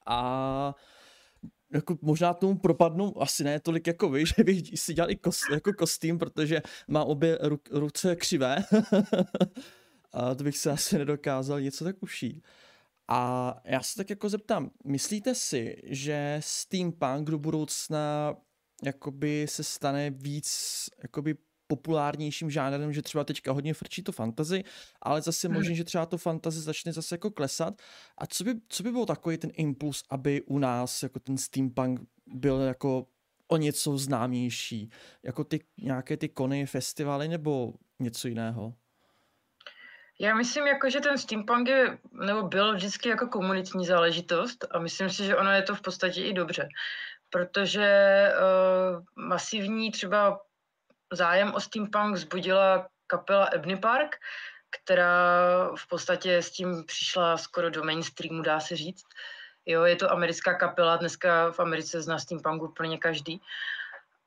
a 0.07 0.75
jako 1.73 1.97
možná 2.01 2.33
tomu 2.33 2.57
propadnu, 2.57 3.21
asi 3.21 3.43
ne 3.43 3.59
tolik 3.59 3.87
jako 3.87 4.09
vy, 4.09 4.25
že 4.37 4.43
bych 4.43 4.79
si 4.79 4.93
dělal 4.93 5.11
i 5.11 5.15
kost, 5.15 5.49
jako 5.51 5.73
kostým, 5.73 6.17
protože 6.17 6.61
má 6.87 7.03
obě 7.03 7.37
ru, 7.41 7.59
ruce 7.71 8.15
křivé. 8.15 8.57
a 10.13 10.35
to 10.35 10.43
bych 10.43 10.57
se 10.57 10.71
asi 10.71 10.97
nedokázal 10.97 11.61
něco 11.61 11.83
tak 11.83 12.03
ušít. 12.03 12.43
A 13.07 13.55
já 13.65 13.81
se 13.81 13.95
tak 13.95 14.09
jako 14.09 14.29
zeptám, 14.29 14.71
myslíte 14.85 15.35
si, 15.35 15.75
že 15.83 16.37
steampunk 16.43 17.29
do 17.29 17.39
budoucna 17.39 18.35
jakoby 18.83 19.45
se 19.49 19.63
stane 19.63 20.09
víc 20.09 20.49
jakoby 21.03 21.35
populárnějším 21.67 22.51
žánrem, 22.51 22.93
že 22.93 23.01
třeba 23.01 23.23
teďka 23.23 23.51
hodně 23.51 23.73
frčí 23.73 24.03
to 24.03 24.11
fantazy, 24.11 24.63
ale 25.01 25.21
zase 25.21 25.47
hmm. 25.47 25.57
možná, 25.57 25.75
že 25.75 25.83
třeba 25.83 26.05
to 26.05 26.17
fantazy 26.17 26.61
začne 26.61 26.93
zase 26.93 27.15
jako 27.15 27.31
klesat. 27.31 27.81
A 28.17 28.27
co 28.27 28.43
by, 28.43 28.55
co 28.67 28.83
by 28.83 28.91
byl 28.91 29.05
takový 29.05 29.37
ten 29.37 29.51
impuls, 29.53 30.03
aby 30.09 30.41
u 30.41 30.59
nás 30.59 31.03
jako 31.03 31.19
ten 31.19 31.37
steampunk 31.37 31.99
byl 32.27 32.59
jako 32.59 33.07
o 33.47 33.57
něco 33.57 33.97
známější? 33.97 34.89
Jako 35.23 35.43
ty 35.43 35.59
nějaké 35.81 36.17
ty 36.17 36.29
kony, 36.29 36.65
festivaly 36.65 37.27
nebo 37.27 37.73
něco 37.99 38.27
jiného? 38.27 38.73
Já 40.21 40.35
myslím, 40.35 40.67
jako, 40.67 40.89
že 40.89 40.99
ten 40.99 41.17
steampunk 41.17 41.67
je, 41.67 41.97
nebo 42.11 42.41
byl 42.41 42.75
vždycky 42.75 43.09
jako 43.09 43.27
komunitní 43.27 43.85
záležitost 43.85 44.65
a 44.71 44.79
myslím 44.79 45.09
si, 45.09 45.25
že 45.25 45.37
ono 45.37 45.51
je 45.51 45.61
to 45.61 45.75
v 45.75 45.81
podstatě 45.81 46.21
i 46.21 46.33
dobře, 46.33 46.69
protože 47.29 48.27
uh, 48.31 49.03
masivní 49.15 49.91
třeba 49.91 50.39
zájem 51.13 51.53
o 51.53 51.59
steampunk 51.59 52.15
vzbudila 52.15 52.87
kapela 53.07 53.45
Ebony 53.45 53.77
Park, 53.77 54.15
která 54.69 55.25
v 55.75 55.87
podstatě 55.87 56.37
s 56.37 56.51
tím 56.51 56.83
přišla 56.85 57.37
skoro 57.37 57.69
do 57.69 57.83
mainstreamu, 57.83 58.41
dá 58.41 58.59
se 58.59 58.75
říct. 58.75 59.05
Jo, 59.65 59.83
je 59.83 59.95
to 59.95 60.11
americká 60.11 60.53
kapela, 60.53 60.97
dneska 60.97 61.51
v 61.51 61.59
Americe 61.59 62.01
zná 62.01 62.19
steampunk 62.19 62.63
úplně 62.63 62.97
každý. 62.97 63.41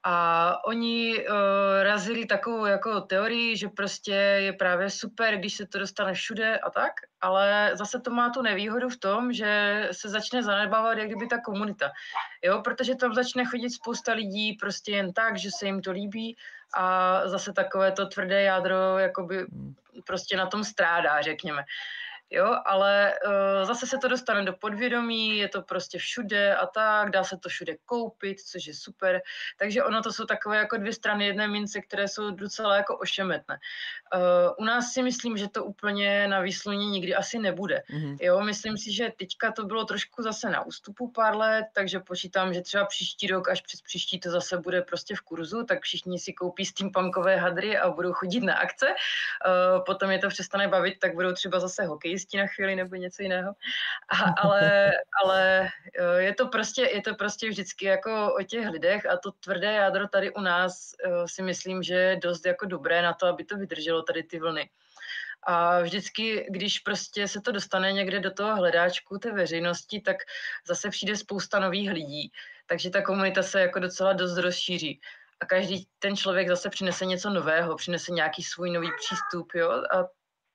A 0.07 0.64
oni 0.64 1.27
uh, 1.29 1.35
razili 1.83 2.27
takovou 2.27 2.64
jako 2.64 3.01
teorii, 3.01 3.57
že 3.57 3.69
prostě 3.69 4.12
je 4.12 4.53
právě 4.53 4.90
super, 4.90 5.37
když 5.37 5.55
se 5.55 5.67
to 5.67 5.79
dostane 5.79 6.14
všude 6.14 6.59
a 6.59 6.71
tak, 6.71 6.93
ale 7.21 7.71
zase 7.75 8.01
to 8.01 8.11
má 8.11 8.31
tu 8.31 8.43
nevýhodu 8.43 8.88
v 8.88 8.97
tom, 8.97 9.33
že 9.33 9.88
se 9.93 10.09
začne 10.09 10.43
zanedbávat 10.43 10.99
jak 10.99 11.07
kdyby 11.07 11.27
ta 11.27 11.40
komunita, 11.40 11.90
jo, 12.43 12.61
protože 12.64 12.95
tam 12.95 13.14
začne 13.14 13.45
chodit 13.45 13.71
spousta 13.71 14.12
lidí 14.12 14.53
prostě 14.53 14.93
jen 14.93 15.12
tak, 15.12 15.37
že 15.37 15.49
se 15.59 15.67
jim 15.67 15.83
to 15.83 15.93
líbí 15.93 16.37
a 16.77 17.21
zase 17.29 17.53
takové 17.53 17.93
to 17.93 18.07
tvrdé 18.07 18.43
jádro 18.43 18.99
jakoby 18.99 19.37
hmm. 19.37 19.75
prostě 20.07 20.37
na 20.37 20.47
tom 20.47 20.64
strádá, 20.64 21.23
řekněme 21.23 21.64
jo, 22.35 22.57
ale 22.64 23.14
uh, 23.27 23.64
zase 23.64 23.87
se 23.87 23.99
to 23.99 24.09
dostane 24.09 24.44
do 24.44 24.53
podvědomí, 24.53 25.38
je 25.38 25.49
to 25.49 25.62
prostě 25.62 25.99
všude 25.99 26.57
a 26.57 26.66
tak, 26.66 27.11
dá 27.11 27.25
se 27.25 27.38
to 27.38 27.49
všude 27.49 27.77
koupit, 27.85 28.40
což 28.40 28.66
je 28.66 28.75
super, 28.75 29.20
takže 29.59 29.85
ono 29.85 30.03
to 30.03 30.12
jsou 30.12 30.25
takové 30.25 30.57
jako 30.57 30.77
dvě 30.77 30.92
strany 30.92 31.27
jedné 31.27 31.49
mince, 31.49 31.81
které 31.81 32.09
jsou 32.09 32.31
docela 32.31 32.77
jako 32.77 32.99
ošemetné. 32.99 33.59
Uh, 34.14 34.55
u 34.59 34.64
nás 34.64 34.92
si 34.92 35.03
myslím, 35.03 35.37
že 35.37 35.48
to 35.48 35.64
úplně 35.64 36.29
na 36.29 36.40
výsluně 36.40 36.87
nikdy 36.87 37.14
asi 37.14 37.38
nebude, 37.38 37.83
mm-hmm. 37.90 38.16
jo, 38.20 38.40
myslím 38.40 38.79
si, 38.79 38.92
že 38.92 39.12
teďka 39.16 39.53
to 39.53 39.64
bylo 39.64 39.85
trošku 39.85 40.22
zase 40.22 40.50
na 40.50 40.66
ústupu 40.66 41.11
pár 41.11 41.37
let, 41.37 41.66
takže 41.72 42.00
počítám, 42.00 42.55
že 42.55 42.61
třeba 42.61 42.85
příští 42.85 43.27
rok, 43.27 43.48
až 43.48 43.61
přes 43.61 43.83
příští 43.83 44.20
to 44.20 44.31
zase 44.31 44.59
bude 44.59 44.83
prostě 44.83 45.16
v 45.16 45.20
kurzu, 45.20 45.64
tak 45.64 45.83
všichni 45.83 46.18
si 46.18 46.33
koupí 46.33 46.66
steampunkové 46.66 47.37
hadry 47.37 47.79
a 47.79 47.90
budou 47.90 48.12
chodit 48.12 48.40
na 48.40 48.55
akce, 48.55 48.87
uh, 48.87 49.85
potom 49.85 50.11
je 50.11 50.18
to 50.18 50.29
přestane 50.29 50.68
bavit, 50.68 50.98
tak 51.00 51.14
budou 51.14 51.33
třeba 51.33 51.61
zase 51.61 51.85
hokejisti 51.85 52.38
na 52.38 52.46
chvíli 52.46 52.77
nebo 52.77 52.96
něco 52.96 53.22
jiného. 53.22 53.55
A, 54.09 54.35
ale, 54.40 54.92
ale 55.24 55.68
eh, 55.98 56.22
je 56.22 56.35
to 56.35 56.46
prostě, 56.46 56.83
je 56.83 57.03
to 57.03 57.14
prostě 57.14 57.48
vždycky 57.48 57.85
jako 57.87 58.35
o 58.40 58.42
těch 58.42 58.68
lidech 58.68 59.07
a 59.07 59.16
to 59.16 59.33
tvrdé 59.33 59.72
jádro 59.72 60.09
tady 60.09 60.35
u 60.35 60.40
nás 60.40 60.94
eh, 61.05 61.29
si 61.29 61.42
myslím, 61.42 61.83
že 61.83 61.94
je 61.94 62.16
dost 62.16 62.46
jako 62.46 62.66
dobré 62.66 63.03
na 63.03 63.12
to, 63.12 63.27
aby 63.27 63.44
to 63.44 63.57
vydrželo 63.57 64.03
tady 64.05 64.23
ty 64.23 64.38
vlny. 64.38 64.71
A 65.47 65.81
vždycky, 65.81 66.47
když 66.51 66.79
prostě 66.79 67.29
se 67.29 67.40
to 67.40 67.53
dostane 67.53 67.93
někde 67.93 68.21
do 68.21 68.31
toho 68.31 68.57
hledáčku 68.57 69.19
té 69.19 69.33
veřejnosti, 69.33 70.01
tak 70.01 70.17
zase 70.67 70.90
přijde 70.90 71.17
spousta 71.17 71.59
nových 71.59 71.90
lidí. 71.90 72.33
Takže 72.67 72.90
ta 72.90 73.03
komunita 73.03 73.43
se 73.43 73.61
jako 73.61 73.79
docela 73.79 74.12
dost 74.12 74.38
rozšíří. 74.38 75.01
A 75.40 75.47
každý 75.47 75.87
ten 75.99 76.17
člověk 76.17 76.49
zase 76.49 76.71
přinese 76.71 77.05
něco 77.05 77.31
nového, 77.31 77.77
přinese 77.77 78.12
nějaký 78.12 78.43
svůj 78.43 78.71
nový 78.71 78.90
přístup, 78.99 79.55
jo. 79.55 79.71
A 79.71 80.09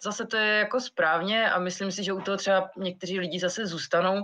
zase 0.04 0.26
to 0.26 0.38
je 0.38 0.60
jako 0.60 0.82
správně 0.82 1.52
a 1.52 1.60
myslím 1.60 1.92
si, 1.92 2.04
že 2.04 2.14
u 2.14 2.22
toho 2.22 2.38
třeba 2.38 2.70
někteří 2.78 3.20
lidi 3.20 3.40
zase 3.40 3.66
zůstanou, 3.66 4.24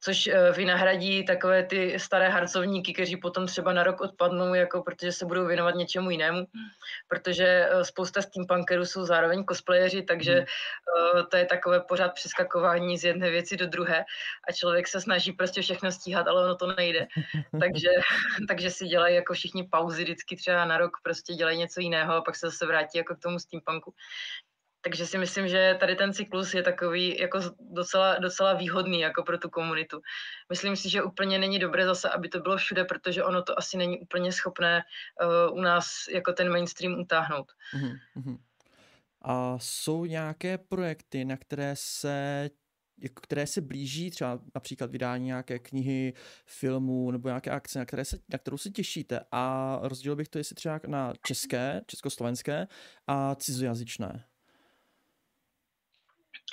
což 0.00 0.26
eh, 0.26 0.52
vynahradí 0.52 1.24
takové 1.24 1.62
ty 1.62 1.98
staré 1.98 2.28
harcovníky, 2.28 2.92
kteří 2.92 3.16
potom 3.16 3.46
třeba 3.46 3.72
na 3.72 3.82
rok 3.82 4.00
odpadnou, 4.00 4.54
jako 4.54 4.82
protože 4.82 5.12
se 5.12 5.26
budou 5.26 5.46
věnovat 5.46 5.74
něčemu 5.74 6.10
jinému, 6.10 6.46
protože 7.08 7.68
eh, 7.70 7.84
spousta 7.84 8.22
steampunkerů 8.22 8.84
jsou 8.84 9.04
zároveň 9.04 9.44
cosplayeři, 9.44 10.02
takže 10.02 10.34
hmm. 10.34 11.26
to 11.30 11.36
je 11.36 11.44
takové 11.46 11.80
pořád 11.80 12.14
přeskakování 12.14 12.98
z 12.98 13.04
jedné 13.04 13.30
věci 13.30 13.56
do 13.56 13.66
druhé 13.66 14.04
a 14.48 14.52
člověk 14.52 14.88
se 14.88 15.00
snaží 15.00 15.32
prostě 15.32 15.62
všechno 15.62 15.92
stíhat, 15.92 16.28
ale 16.28 16.44
ono 16.44 16.56
to 16.56 16.74
nejde. 16.74 17.06
takže, 17.60 17.88
takže 18.48 18.70
si 18.70 18.86
dělají 18.86 19.14
jako 19.14 19.34
všichni 19.34 19.68
pauzy 19.70 20.02
vždycky 20.02 20.36
třeba 20.36 20.64
na 20.64 20.78
rok, 20.78 20.90
prostě 21.02 21.34
dělají 21.34 21.58
něco 21.58 21.80
jiného 21.80 22.14
a 22.14 22.22
pak 22.22 22.36
se 22.36 22.46
zase 22.46 22.66
vrátí 22.66 22.98
jako 22.98 23.14
k 23.14 23.20
tomu 23.20 23.38
steampunku. 23.38 23.94
Takže 24.82 25.06
si 25.06 25.18
myslím, 25.18 25.48
že 25.48 25.76
tady 25.80 25.96
ten 25.96 26.12
cyklus 26.12 26.54
je 26.54 26.62
takový 26.62 27.18
jako 27.18 27.40
docela, 27.60 28.18
docela 28.18 28.54
výhodný 28.54 29.00
jako 29.00 29.22
pro 29.22 29.38
tu 29.38 29.50
komunitu. 29.50 30.00
Myslím 30.48 30.76
si, 30.76 30.90
že 30.90 31.02
úplně 31.02 31.38
není 31.38 31.58
dobré 31.58 31.86
zase, 31.86 32.10
aby 32.10 32.28
to 32.28 32.40
bylo 32.40 32.56
všude, 32.56 32.84
protože 32.84 33.24
ono 33.24 33.42
to 33.42 33.58
asi 33.58 33.76
není 33.76 34.00
úplně 34.00 34.32
schopné 34.32 34.82
uh, 35.50 35.58
u 35.58 35.60
nás 35.60 35.86
jako 36.14 36.32
ten 36.32 36.50
mainstream 36.52 37.00
utáhnout. 37.00 37.52
Mm-hmm. 37.74 38.38
A 39.22 39.58
jsou 39.58 40.04
nějaké 40.04 40.58
projekty, 40.58 41.24
na 41.24 41.36
které 41.36 41.72
se 41.76 42.50
jako 43.02 43.20
které 43.20 43.46
se 43.46 43.60
blíží, 43.60 44.10
třeba 44.10 44.38
například 44.54 44.90
vydání 44.90 45.26
nějaké 45.26 45.58
knihy, 45.58 46.14
filmů 46.46 47.10
nebo 47.10 47.28
nějaké 47.28 47.50
akce, 47.50 47.78
na, 47.78 47.84
které 47.84 48.04
se, 48.04 48.18
na 48.32 48.38
kterou 48.38 48.58
se 48.58 48.70
těšíte 48.70 49.20
a 49.32 49.78
rozdělil 49.82 50.16
bych 50.16 50.28
to 50.28 50.38
jestli 50.38 50.54
třeba 50.54 50.80
na 50.86 51.12
české, 51.26 51.80
československé 51.86 52.66
a 53.06 53.34
cizojazyčné. 53.34 54.24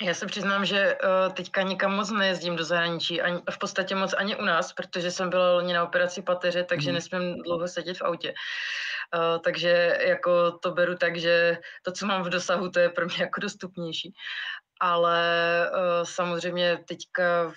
Já 0.02 0.14
se 0.14 0.26
přiznám, 0.26 0.64
že 0.64 0.98
uh, 1.04 1.32
teďka 1.32 1.62
nikam 1.62 1.94
moc 1.94 2.10
nejezdím 2.10 2.56
do 2.56 2.64
zahraničí, 2.64 3.20
ani, 3.20 3.42
v 3.50 3.58
podstatě 3.58 3.94
moc 3.94 4.14
ani 4.18 4.36
u 4.36 4.44
nás, 4.44 4.72
protože 4.72 5.10
jsem 5.10 5.30
byla 5.30 5.52
loni 5.52 5.72
na 5.72 5.84
operaci 5.84 6.22
pateře, 6.22 6.64
takže 6.64 6.90
mm. 6.90 6.94
nesmím 6.94 7.42
dlouho 7.42 7.68
sedět 7.68 7.98
v 7.98 8.02
autě. 8.02 8.34
Uh, 9.14 9.42
takže 9.42 9.98
jako 10.00 10.52
to 10.52 10.70
beru 10.70 10.96
tak, 10.96 11.16
že 11.16 11.58
to, 11.82 11.92
co 11.92 12.06
mám 12.06 12.22
v 12.22 12.28
dosahu, 12.28 12.70
to 12.70 12.80
je 12.80 12.88
pro 12.88 13.06
mě 13.06 13.16
jako 13.20 13.40
dostupnější. 13.40 14.14
Ale 14.80 15.20
uh, 15.72 16.04
samozřejmě 16.04 16.78
teďka 16.88 17.52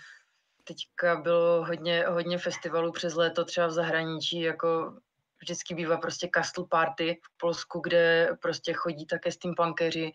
teďka 0.64 1.16
bylo 1.16 1.66
hodně, 1.66 2.06
hodně 2.08 2.38
festivalů 2.38 2.92
přes 2.92 3.16
léto 3.16 3.46
třeba 3.46 3.68
v 3.68 3.72
zahraničí, 3.72 4.42
jako 4.42 4.94
vždycky 5.42 5.76
bývá 5.76 5.98
prostě 5.98 6.30
Castle 6.36 6.66
Party 6.70 7.20
v 7.24 7.38
Polsku, 7.38 7.80
kde 7.80 8.30
prostě 8.42 8.74
chodí 8.74 9.06
také 9.06 9.32
steampunkeři, 9.32 10.12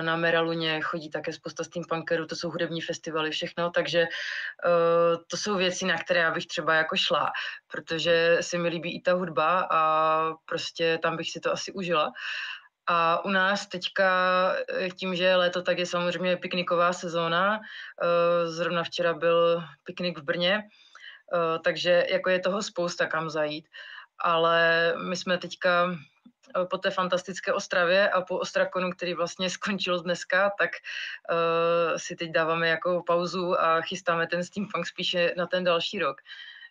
na 0.00 0.16
Meraluně 0.16 0.80
chodí 0.80 1.10
také 1.10 1.32
spousta 1.32 1.64
steampunkerů, 1.64 2.26
to 2.26 2.36
jsou 2.36 2.50
hudební 2.50 2.80
festivaly, 2.80 3.30
všechno, 3.30 3.70
takže 3.70 4.02
uh, 4.02 5.22
to 5.26 5.36
jsou 5.36 5.56
věci, 5.56 5.84
na 5.84 5.98
které 5.98 6.20
já 6.20 6.30
bych 6.30 6.46
třeba 6.46 6.74
jako 6.74 6.96
šla, 6.96 7.32
protože 7.66 8.38
se 8.40 8.58
mi 8.58 8.68
líbí 8.68 8.96
i 8.96 9.00
ta 9.00 9.12
hudba 9.12 9.68
a 9.70 10.34
prostě 10.44 10.98
tam 11.02 11.16
bych 11.16 11.30
si 11.30 11.40
to 11.40 11.52
asi 11.52 11.72
užila. 11.72 12.12
A 12.86 13.24
u 13.24 13.30
nás 13.30 13.66
teďka 13.66 14.10
eh, 14.78 14.90
tím, 14.90 15.14
že 15.14 15.24
je 15.24 15.36
léto, 15.36 15.62
tak 15.62 15.78
je 15.78 15.86
samozřejmě 15.86 16.36
pikniková 16.36 16.92
sezóna. 16.92 17.60
Zrovna 18.46 18.84
včera 18.84 19.14
byl 19.14 19.62
piknik 19.84 20.18
v 20.18 20.22
Brně, 20.22 20.62
takže 21.64 22.06
jako 22.10 22.30
je 22.30 22.40
toho 22.40 22.62
spousta 22.62 23.06
kam 23.06 23.30
zajít. 23.30 23.68
Ale 24.18 24.94
my 25.08 25.16
jsme 25.16 25.38
teďka 25.38 25.90
Eh, 25.92 26.19
po 26.70 26.78
té 26.78 26.90
fantastické 26.90 27.52
Ostravě 27.52 28.10
a 28.10 28.20
po 28.20 28.38
Ostrakonu, 28.38 28.90
který 28.90 29.14
vlastně 29.14 29.50
skončil 29.50 30.02
dneska, 30.02 30.50
tak 30.58 30.70
uh, 30.70 31.96
si 31.96 32.16
teď 32.16 32.30
dáváme 32.30 32.68
jako 32.68 33.02
pauzu 33.06 33.60
a 33.60 33.80
chystáme 33.80 34.26
ten 34.26 34.44
steampunk 34.44 34.86
spíše 34.86 35.34
na 35.36 35.46
ten 35.46 35.64
další 35.64 35.98
rok. 35.98 36.20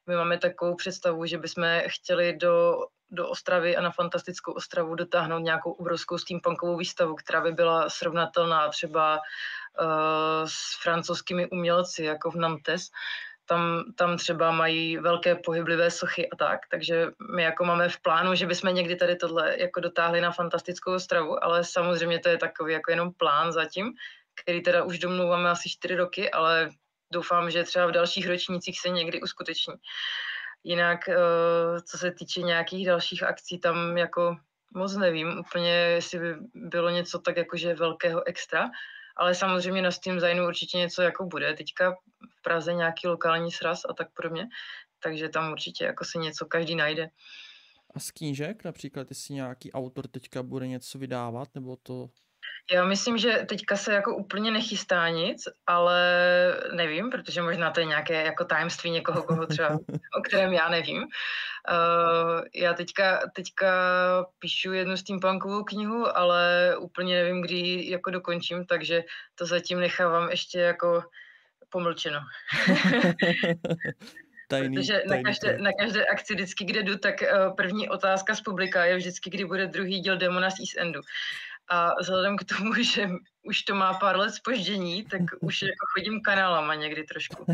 My 0.08 0.16
máme 0.16 0.38
takovou 0.38 0.76
představu, 0.76 1.26
že 1.26 1.38
bychom 1.38 1.64
chtěli 1.88 2.38
do, 2.38 2.86
do 3.12 3.30
Ostravy 3.30 3.78
a 3.78 3.82
na 3.82 3.92
fantastickou 3.92 4.52
Ostravu 4.52 4.96
dotáhnout 4.96 5.40
nějakou 5.40 5.72
obrovskou 5.72 6.18
steampunkovou 6.18 6.78
výstavu, 6.78 7.16
která 7.16 7.42
by 7.42 7.52
byla 7.52 7.90
srovnatelná 7.90 8.70
třeba 8.70 9.20
uh, 9.20 10.46
s 10.46 10.82
francouzskými 10.82 11.50
umělci, 11.50 12.04
jako 12.04 12.32
v 12.32 12.36
Nantes. 12.36 12.82
Uh, 12.82 13.29
tam, 13.50 13.84
tam 13.96 14.18
třeba 14.18 14.52
mají 14.52 14.98
velké 14.98 15.36
pohyblivé 15.36 15.92
sochy 15.92 16.30
a 16.30 16.36
tak, 16.36 16.60
takže 16.72 17.08
my 17.36 17.44
jako 17.44 17.66
máme 17.66 17.90
v 17.90 18.02
plánu, 18.02 18.36
že 18.36 18.46
bychom 18.46 18.76
někdy 18.76 18.96
tady 18.96 19.16
tohle 19.16 19.56
jako 19.60 19.80
dotáhli 19.80 20.22
na 20.22 20.32
fantastickou 20.32 20.94
ostravu, 20.94 21.44
ale 21.44 21.64
samozřejmě 21.64 22.20
to 22.20 22.30
je 22.30 22.38
takový 22.38 22.74
jako 22.74 22.92
jenom 22.92 23.14
plán 23.14 23.52
zatím, 23.52 23.94
který 24.42 24.64
teda 24.64 24.84
už 24.84 25.00
domlouváme 25.00 25.50
asi 25.50 25.70
čtyři 25.70 25.96
roky, 25.96 26.32
ale 26.32 26.70
doufám, 27.14 27.52
že 27.52 27.64
třeba 27.64 27.88
v 27.88 27.92
dalších 27.92 28.28
ročnících 28.28 28.80
se 28.80 28.90
někdy 28.90 29.22
uskuteční. 29.22 29.74
Jinak, 30.64 31.10
eh, 31.10 31.16
co 31.82 31.98
se 31.98 32.12
týče 32.12 32.42
nějakých 32.42 32.88
dalších 32.88 33.24
akcí, 33.24 33.60
tam 33.60 33.98
jako 33.98 34.38
moc 34.76 34.96
nevím 34.96 35.40
úplně, 35.40 35.72
jestli 35.72 36.20
by 36.20 36.36
bylo 36.54 36.90
něco 36.90 37.20
tak 37.20 37.38
jakože 37.38 37.74
velkého 37.74 38.28
extra, 38.28 38.70
ale 39.20 39.36
samozřejmě 39.36 39.82
na 39.82 39.92
Steam 39.92 40.20
Zajnu 40.20 40.48
určitě 40.48 40.78
něco 40.78 41.02
jako 41.02 41.26
bude. 41.26 41.54
Teďka 41.54 41.92
v 42.40 42.42
Praze 42.44 42.74
nějaký 42.74 43.08
lokální 43.08 43.52
sraz 43.52 43.82
a 43.90 43.94
tak 43.94 44.08
podobně, 44.14 44.48
takže 45.04 45.30
tam 45.30 45.52
určitě 45.52 45.84
jako 45.86 46.06
se 46.06 46.18
něco 46.18 46.46
každý 46.46 46.76
najde. 46.76 47.10
A 47.96 48.00
z 48.00 48.12
knížek 48.12 48.64
například, 48.64 49.10
jestli 49.10 49.34
nějaký 49.34 49.72
autor 49.72 50.08
teďka 50.08 50.44
bude 50.44 50.68
něco 50.68 51.00
vydávat, 51.00 51.56
nebo 51.56 51.76
to 51.76 52.10
já 52.72 52.86
myslím, 52.86 53.18
že 53.18 53.46
teďka 53.50 53.76
se 53.76 53.94
jako 53.94 54.16
úplně 54.16 54.52
nechystá 54.52 55.10
nic, 55.10 55.44
ale 55.68 56.02
nevím, 56.74 57.10
protože 57.10 57.42
možná 57.42 57.72
to 57.72 57.80
je 57.80 57.86
nějaké 57.86 58.24
jako 58.24 58.46
tajemství 58.46 58.92
někoho, 58.92 59.24
koho 59.24 59.46
třeba, 59.46 59.70
o 60.18 60.22
kterém 60.22 60.54
já 60.54 60.70
nevím. 60.70 61.04
Uh, 61.04 62.42
já 62.56 62.74
teďka, 62.74 63.22
teďka 63.36 63.72
píšu 64.40 64.74
jednu 64.74 64.98
steampunkovou 64.98 65.64
knihu, 65.64 66.18
ale 66.18 66.76
úplně 66.80 67.24
nevím, 67.24 67.42
kdy 67.42 67.56
ji 67.56 67.92
jako 67.92 68.12
dokončím, 68.12 68.66
takže 68.66 69.04
to 69.36 69.46
zatím 69.46 69.80
nechávám 69.80 70.30
ještě 70.30 70.60
jako 70.60 71.04
pomlčeno. 71.70 72.20
Tajný, 74.50 74.76
Protože 74.76 74.94
tajný, 74.94 75.24
na, 75.24 75.30
každé, 75.30 75.48
tajný. 75.48 75.64
na 75.64 75.72
každé 75.80 76.06
akci 76.06 76.34
vždycky, 76.34 76.66
kde 76.66 76.84
jdu, 76.84 76.98
tak 76.98 77.16
uh, 77.22 77.56
první 77.56 77.90
otázka 77.90 78.36
z 78.36 78.42
publika 78.42 78.86
je 78.86 78.98
vždycky, 78.98 79.30
kdy 79.30 79.46
bude 79.46 79.68
druhý 79.68 80.00
díl 80.00 80.18
Demona 80.18 80.50
z 80.50 80.60
East 80.60 80.78
Endu. 80.78 81.02
A 81.70 81.92
vzhledem 82.00 82.38
k 82.38 82.44
tomu, 82.44 82.74
že 82.84 83.10
už 83.44 83.62
to 83.62 83.76
má 83.76 83.94
pár 83.94 84.18
let 84.18 84.32
spoždění, 84.32 85.06
tak 85.06 85.22
už 85.40 85.62
jako 85.62 85.86
chodím 85.94 86.22
kanálama 86.22 86.76
někdy 86.76 87.04
trošku. 87.04 87.46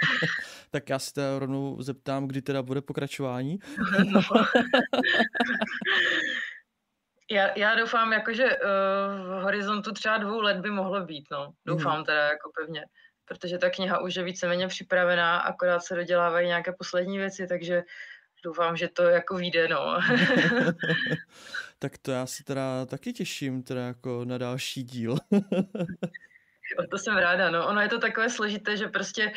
tak 0.70 0.88
já 0.88 0.98
se 0.98 1.12
teda 1.12 1.38
rovnou 1.38 1.82
zeptám, 1.82 2.28
kdy 2.28 2.42
teda 2.42 2.62
bude 2.62 2.80
pokračování. 2.80 3.58
no. 4.12 4.20
já, 7.30 7.58
já 7.58 7.74
doufám, 7.74 8.12
jako, 8.12 8.32
že 8.32 8.44
uh, 8.44 9.40
v 9.40 9.42
horizontu 9.42 9.92
třeba 9.92 10.18
dvou 10.18 10.40
let 10.40 10.56
by 10.56 10.70
mohlo 10.70 11.04
být, 11.04 11.24
no. 11.30 11.52
Doufám 11.66 11.98
mm. 11.98 12.04
teda 12.04 12.24
jako 12.24 12.50
pevně. 12.60 12.84
Protože 13.24 13.58
ta 13.58 13.70
kniha 13.70 14.00
už 14.00 14.14
je 14.14 14.22
víceméně 14.22 14.68
připravená, 14.68 15.38
akorát 15.38 15.80
se 15.80 15.94
dodělávají 15.94 16.46
nějaké 16.46 16.72
poslední 16.72 17.18
věci, 17.18 17.46
takže 17.46 17.82
doufám, 18.44 18.76
že 18.76 18.88
to 18.88 19.02
jako 19.02 19.34
vyjde, 19.34 19.68
no. 19.68 20.00
Tak 21.78 21.98
to 21.98 22.10
já 22.10 22.26
se 22.26 22.44
teda 22.44 22.86
taky 22.86 23.12
těším 23.12 23.62
teda 23.62 23.86
jako 23.86 24.24
na 24.24 24.38
další 24.38 24.82
díl. 24.82 25.16
jo, 25.32 26.86
to 26.90 26.98
jsem 26.98 27.16
ráda, 27.16 27.50
no. 27.50 27.66
Ono 27.66 27.80
je 27.80 27.88
to 27.88 27.98
takové 27.98 28.30
složité, 28.30 28.76
že 28.76 28.88
prostě 28.88 29.32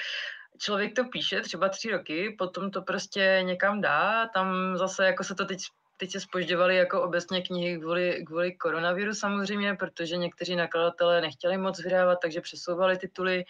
člověk 0.58 0.96
to 0.96 1.04
píše 1.04 1.42
třeba 1.42 1.70
tři 1.70 1.92
roky, 1.92 2.36
potom 2.38 2.72
to 2.72 2.82
prostě 2.82 3.40
někam 3.44 3.82
dá, 3.82 4.28
tam 4.34 4.78
zase 4.78 5.06
jako 5.06 5.24
se 5.24 5.36
to 5.36 5.46
teď 5.46 5.60
teď 6.00 6.12
se 6.12 6.20
spožďovaly 6.20 6.76
jako 6.76 7.02
obecně 7.02 7.42
knihy 7.42 7.78
kvůli, 7.78 8.24
kvůli 8.26 8.56
koronaviru 8.56 9.14
samozřejmě, 9.14 9.76
protože 9.76 10.18
někteří 10.18 10.56
nakladatelé 10.56 11.22
nechtěli 11.22 11.58
moc 11.58 11.84
vydávat, 11.84 12.20
takže 12.22 12.42
přesouvali 12.42 12.98
tituly. 12.98 13.46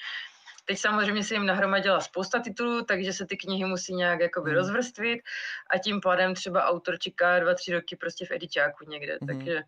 Teď 0.70 0.80
samozřejmě 0.80 1.24
se 1.24 1.34
jim 1.34 1.46
nahromadila 1.46 2.02
spousta 2.02 2.40
titulů, 2.40 2.86
takže 2.86 3.14
se 3.14 3.26
ty 3.26 3.38
knihy 3.38 3.66
musí 3.66 3.94
nějak 3.94 4.20
jakoby 4.20 4.50
mm. 4.50 4.56
rozvrstvit 4.56 5.20
a 5.74 5.78
tím 5.78 6.02
pádem 6.02 6.36
třeba 6.36 6.66
autor 6.66 7.00
čeká 7.00 7.40
dva, 7.40 7.54
tři 7.54 7.74
roky 7.74 7.96
prostě 7.96 8.26
v 8.26 8.32
edičáku 8.32 8.90
někde, 8.90 9.18
mm. 9.22 9.28
takže 9.28 9.62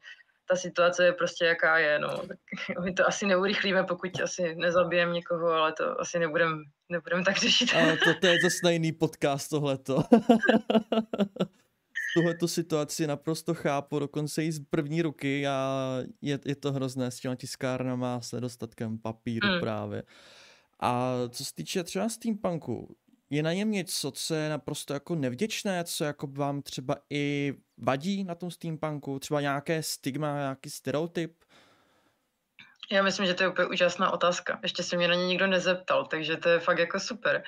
ta 0.45 0.55
situace 0.55 1.05
je 1.05 1.13
prostě 1.13 1.45
jaká 1.45 1.77
je, 1.77 1.99
no. 1.99 2.17
Tak 2.27 2.37
my 2.83 2.93
to 2.93 3.07
asi 3.07 3.25
neurychlíme, 3.25 3.83
pokud 3.83 4.21
asi 4.21 4.55
nezabijeme 4.55 5.13
někoho, 5.13 5.47
ale 5.47 5.73
to 5.73 6.01
asi 6.01 6.19
nebudem, 6.19 6.63
nebudem 6.89 7.23
tak 7.23 7.37
řešit. 7.37 7.69
Ale 7.75 7.97
to, 8.05 8.13
to 8.21 8.27
je 8.27 8.37
zase 8.43 8.57
na 8.63 8.69
jiný 8.69 8.91
podcast 8.91 9.49
tohleto. 9.49 10.03
tuhletu 12.13 12.47
situaci 12.47 13.07
naprosto 13.07 13.53
chápu, 13.53 13.99
dokonce 13.99 14.43
i 14.43 14.51
z 14.51 14.59
první 14.69 15.01
ruky 15.01 15.47
a 15.47 15.87
je, 16.21 16.39
je 16.45 16.55
to 16.55 16.71
hrozné 16.71 17.11
s 17.11 17.19
těma 17.19 17.35
tiskárnama, 17.35 18.21
s 18.21 18.31
nedostatkem 18.31 18.97
papíru 18.97 19.47
mm. 19.47 19.59
právě. 19.59 20.03
A 20.81 21.13
co 21.29 21.45
se 21.45 21.53
týče 21.55 21.83
třeba 21.83 22.09
steampunku, 22.09 22.95
je 23.29 23.43
na 23.43 23.53
něm 23.53 23.71
něco, 23.71 24.11
co 24.11 24.35
je 24.35 24.49
naprosto 24.49 24.93
jako 24.93 25.15
nevděčné, 25.15 25.83
co 25.83 26.03
jako 26.03 26.27
vám 26.27 26.61
třeba 26.61 26.95
i 27.09 27.53
vadí 27.77 28.23
na 28.23 28.35
tom 28.35 28.51
steampunku, 28.51 29.19
třeba 29.19 29.41
nějaké 29.41 29.83
stigma, 29.83 30.37
nějaký 30.37 30.69
stereotyp? 30.69 31.43
Já 32.91 33.03
myslím, 33.03 33.25
že 33.25 33.33
to 33.33 33.43
je 33.43 33.49
úplně 33.49 33.67
úžasná 33.67 34.11
otázka. 34.11 34.59
Ještě 34.63 34.83
se 34.83 34.97
mě 34.97 35.07
na 35.07 35.15
ně 35.15 35.27
nikdo 35.27 35.47
nezeptal, 35.47 36.05
takže 36.05 36.37
to 36.37 36.49
je 36.49 36.59
fakt 36.59 36.77
jako 36.77 36.99
super. 36.99 37.43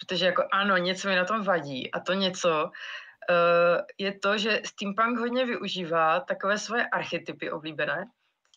Protože 0.00 0.26
jako 0.26 0.44
ano, 0.52 0.76
něco 0.76 1.08
mi 1.08 1.16
na 1.16 1.24
tom 1.24 1.42
vadí 1.42 1.92
a 1.92 2.00
to 2.00 2.12
něco 2.12 2.64
uh, 2.64 3.80
je 3.98 4.18
to, 4.18 4.38
že 4.38 4.60
steampunk 4.64 5.18
hodně 5.18 5.46
využívá 5.46 6.20
takové 6.20 6.58
svoje 6.58 6.86
archetypy 6.86 7.50
oblíbené 7.50 8.04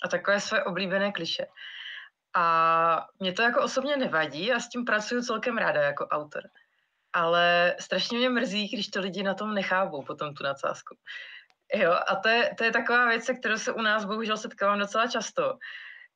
a 0.04 0.08
takové 0.08 0.40
své 0.40 0.64
oblíbené 0.64 1.12
kliše. 1.12 1.46
A 2.36 3.08
mě 3.20 3.34
to 3.34 3.42
jako 3.42 3.64
osobně 3.64 3.98
nevadí 3.98 4.54
a 4.54 4.60
s 4.60 4.70
tím 4.70 4.86
pracuju 4.86 5.22
celkem 5.22 5.58
ráda 5.58 5.82
jako 5.82 6.08
autor. 6.08 6.44
Ale 7.14 7.76
strašně 7.80 8.18
mě 8.18 8.30
mrzí, 8.30 8.68
když 8.68 8.88
to 8.88 9.00
lidi 9.00 9.24
na 9.24 9.34
tom 9.34 9.54
nechápou 9.54 10.04
potom 10.04 10.34
tu 10.34 10.44
nadsázku. 10.44 10.96
Jo, 11.76 11.92
a 12.08 12.16
to 12.16 12.30
je, 12.30 12.56
to 12.58 12.64
je 12.64 12.72
taková 12.72 13.08
věc, 13.08 13.26
se 13.26 13.34
kterou 13.34 13.58
se 13.58 13.72
u 13.72 13.82
nás 13.82 14.06
bohužel 14.06 14.38
setkávám 14.38 14.80
docela 14.80 15.08
často, 15.08 15.58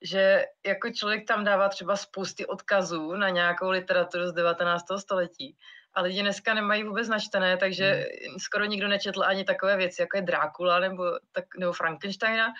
že 0.01 0.45
jako 0.65 0.89
člověk 0.89 1.27
tam 1.27 1.43
dává 1.43 1.69
třeba 1.69 1.95
spousty 1.95 2.45
odkazů 2.45 3.15
na 3.15 3.29
nějakou 3.29 3.69
literaturu 3.69 4.27
z 4.27 4.33
19. 4.33 4.85
století 4.99 5.57
a 5.93 6.01
lidi 6.01 6.21
dneska 6.21 6.53
nemají 6.53 6.83
vůbec 6.83 7.07
načtené, 7.07 7.57
takže 7.57 8.07
hmm. 8.27 8.39
skoro 8.39 8.65
nikdo 8.65 8.87
nečetl 8.87 9.23
ani 9.23 9.43
takové 9.43 9.77
věci, 9.77 10.01
jako 10.01 10.17
je 10.17 10.21
Drákula 10.21 10.79
nebo, 10.79 11.03
tak, 11.31 11.45
nebo 11.59 11.73
Frankensteina, 11.73 12.53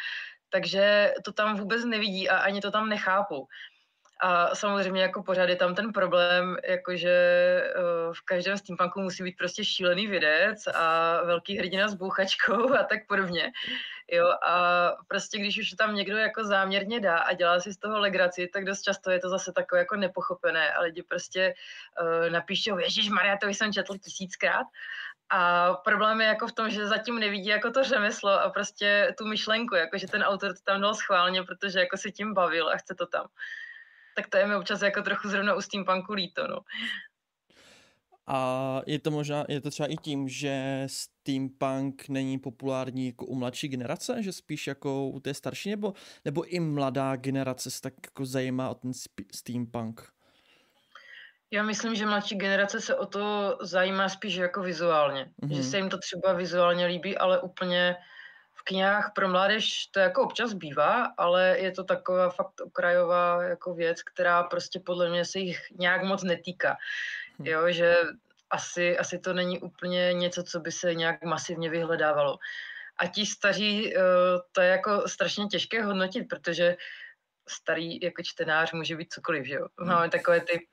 takže 0.49 1.13
to 1.25 1.31
tam 1.31 1.57
vůbec 1.57 1.85
nevidí 1.85 2.29
a 2.29 2.37
ani 2.37 2.61
to 2.61 2.71
tam 2.71 2.89
nechápou. 2.89 3.47
A 4.21 4.55
samozřejmě 4.55 5.01
jako 5.01 5.23
pořád 5.23 5.49
je 5.49 5.55
tam 5.55 5.75
ten 5.75 5.93
problém, 5.93 6.57
jakože 6.67 7.13
uh, 7.75 8.13
v 8.13 8.21
každém 8.21 8.57
steampunku 8.57 9.01
musí 9.01 9.23
být 9.23 9.37
prostě 9.37 9.65
šílený 9.65 10.07
vědec 10.07 10.67
a 10.67 11.21
velký 11.23 11.57
hrdina 11.57 11.87
s 11.87 11.93
bouchačkou 11.93 12.73
a 12.73 12.83
tak 12.83 13.07
podobně. 13.07 13.51
Jo, 14.11 14.31
a 14.47 14.91
prostě 15.07 15.37
když 15.37 15.59
už 15.59 15.69
tam 15.69 15.95
někdo 15.95 16.17
jako 16.17 16.43
záměrně 16.43 16.99
dá 16.99 17.17
a 17.17 17.33
dělá 17.33 17.59
si 17.59 17.73
z 17.73 17.77
toho 17.77 17.99
legraci, 17.99 18.49
tak 18.53 18.65
dost 18.65 18.81
často 18.81 19.11
je 19.11 19.19
to 19.19 19.29
zase 19.29 19.51
takové 19.51 19.79
jako 19.79 19.95
nepochopené 19.95 20.73
a 20.73 20.81
lidi 20.81 21.03
prostě 21.03 21.53
uh, 22.01 22.29
napíšou, 22.29 22.77
Ježíš 22.77 23.09
Maria, 23.09 23.37
to 23.37 23.47
jsem 23.47 23.73
četl 23.73 23.97
tisíckrát. 23.97 24.67
A 25.29 25.73
problém 25.73 26.21
je 26.21 26.27
jako 26.27 26.47
v 26.47 26.51
tom, 26.53 26.69
že 26.69 26.87
zatím 26.87 27.19
nevidí 27.19 27.47
jako 27.47 27.71
to 27.71 27.83
řemeslo 27.83 28.31
a 28.31 28.49
prostě 28.49 29.15
tu 29.17 29.27
myšlenku, 29.27 29.75
jako 29.75 29.97
že 29.97 30.07
ten 30.07 30.23
autor 30.23 30.53
to 30.53 30.59
tam 30.63 30.81
dal 30.81 30.95
schválně, 30.95 31.43
protože 31.43 31.79
jako 31.79 31.97
si 31.97 32.11
tím 32.11 32.33
bavil 32.33 32.69
a 32.69 32.77
chce 32.77 32.95
to 32.95 33.05
tam 33.07 33.27
tak 34.17 34.27
to 34.27 34.37
je 34.37 34.47
mi 34.47 34.55
občas 34.55 34.81
jako 34.81 35.01
trochu 35.01 35.29
zrovna 35.29 35.55
u 35.55 35.61
steampunku 35.61 36.13
líto, 36.13 36.47
no. 36.47 36.59
A 38.27 38.81
je 38.87 38.99
to 38.99 39.11
možná, 39.11 39.45
je 39.49 39.61
to 39.61 39.69
třeba 39.69 39.87
i 39.87 39.97
tím, 39.97 40.29
že 40.29 40.83
steampunk 40.87 42.09
není 42.09 42.39
populární 42.39 43.05
jako 43.05 43.25
u 43.25 43.35
mladší 43.35 43.67
generace, 43.67 44.23
že 44.23 44.33
spíš 44.33 44.67
jako 44.67 45.07
u 45.07 45.19
té 45.19 45.33
starší, 45.33 45.69
nebo, 45.69 45.93
nebo 46.25 46.43
i 46.43 46.59
mladá 46.59 47.15
generace 47.15 47.71
se 47.71 47.81
tak 47.81 47.93
jako 48.05 48.25
zajímá 48.25 48.69
o 48.69 48.75
ten 48.75 48.91
steampunk? 49.33 50.16
Já 51.51 51.63
myslím, 51.63 51.95
že 51.95 52.05
mladší 52.05 52.35
generace 52.35 52.81
se 52.81 52.95
o 52.95 53.05
to 53.05 53.57
zajímá 53.61 54.09
spíš 54.09 54.35
jako 54.35 54.61
vizuálně. 54.61 55.31
Mm-hmm. 55.41 55.55
Že 55.55 55.63
se 55.63 55.77
jim 55.77 55.89
to 55.89 55.97
třeba 55.97 56.33
vizuálně 56.33 56.85
líbí, 56.85 57.17
ale 57.17 57.41
úplně 57.41 57.95
knihách 58.67 59.11
pro 59.15 59.27
mládež 59.27 59.87
to 59.91 59.99
jako 59.99 60.23
občas 60.23 60.53
bývá, 60.53 61.13
ale 61.17 61.59
je 61.59 61.71
to 61.71 61.83
taková 61.83 62.29
fakt 62.29 62.61
okrajová 62.61 63.43
jako 63.43 63.73
věc, 63.73 64.03
která 64.03 64.43
prostě 64.43 64.79
podle 64.79 65.09
mě 65.09 65.25
se 65.25 65.39
jich 65.39 65.59
nějak 65.79 66.03
moc 66.03 66.23
netýká. 66.23 66.77
Hm. 67.39 67.45
Jo, 67.45 67.71
že 67.71 67.95
asi, 68.49 68.97
asi 68.97 69.19
to 69.19 69.33
není 69.33 69.59
úplně 69.59 70.13
něco, 70.13 70.43
co 70.43 70.59
by 70.59 70.71
se 70.71 70.95
nějak 70.95 71.23
masivně 71.23 71.69
vyhledávalo. 71.69 72.37
A 72.97 73.07
ti 73.07 73.25
staří, 73.25 73.95
eh, 73.95 74.01
to 74.51 74.61
je 74.61 74.69
jako 74.69 75.07
strašně 75.07 75.45
těžké 75.45 75.83
hodnotit, 75.83 76.23
protože 76.23 76.77
starý 77.47 78.01
jako 78.01 78.23
čtenář 78.23 78.73
může 78.73 78.95
být 78.95 79.13
cokoliv, 79.13 79.45
že 79.45 79.55
jo. 79.55 79.67
Hm. 79.81 79.87
Máme 79.87 80.09
takové 80.09 80.41
ty 80.41 80.67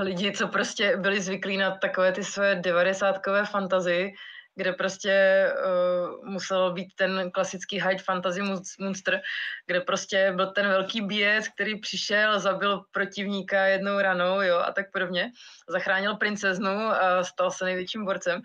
lidi, 0.00 0.32
co 0.32 0.48
prostě 0.48 0.96
byli 0.96 1.20
zvyklí 1.20 1.56
na 1.56 1.70
takové 1.70 2.12
ty 2.12 2.24
své 2.24 2.54
devadesátkové 2.54 3.46
fantazii, 3.46 4.12
kde 4.54 4.72
prostě 4.72 5.46
uh, 5.64 6.28
musel 6.28 6.72
být 6.72 6.88
ten 6.96 7.30
klasický 7.30 7.78
high 7.78 7.98
fantasy 7.98 8.40
monster, 8.80 9.20
kde 9.66 9.80
prostě 9.80 10.32
byl 10.36 10.46
ten 10.52 10.68
velký 10.68 11.00
bíjec, 11.00 11.48
který 11.48 11.80
přišel, 11.80 12.40
zabil 12.40 12.82
protivníka 12.90 13.66
jednou 13.66 14.00
ranou, 14.00 14.42
jo, 14.42 14.58
a 14.58 14.72
tak 14.72 14.92
podobně. 14.92 15.30
Zachránil 15.68 16.16
princeznu 16.16 16.78
a 16.78 17.24
stal 17.24 17.50
se 17.50 17.64
největším 17.64 18.04
borcem. 18.04 18.42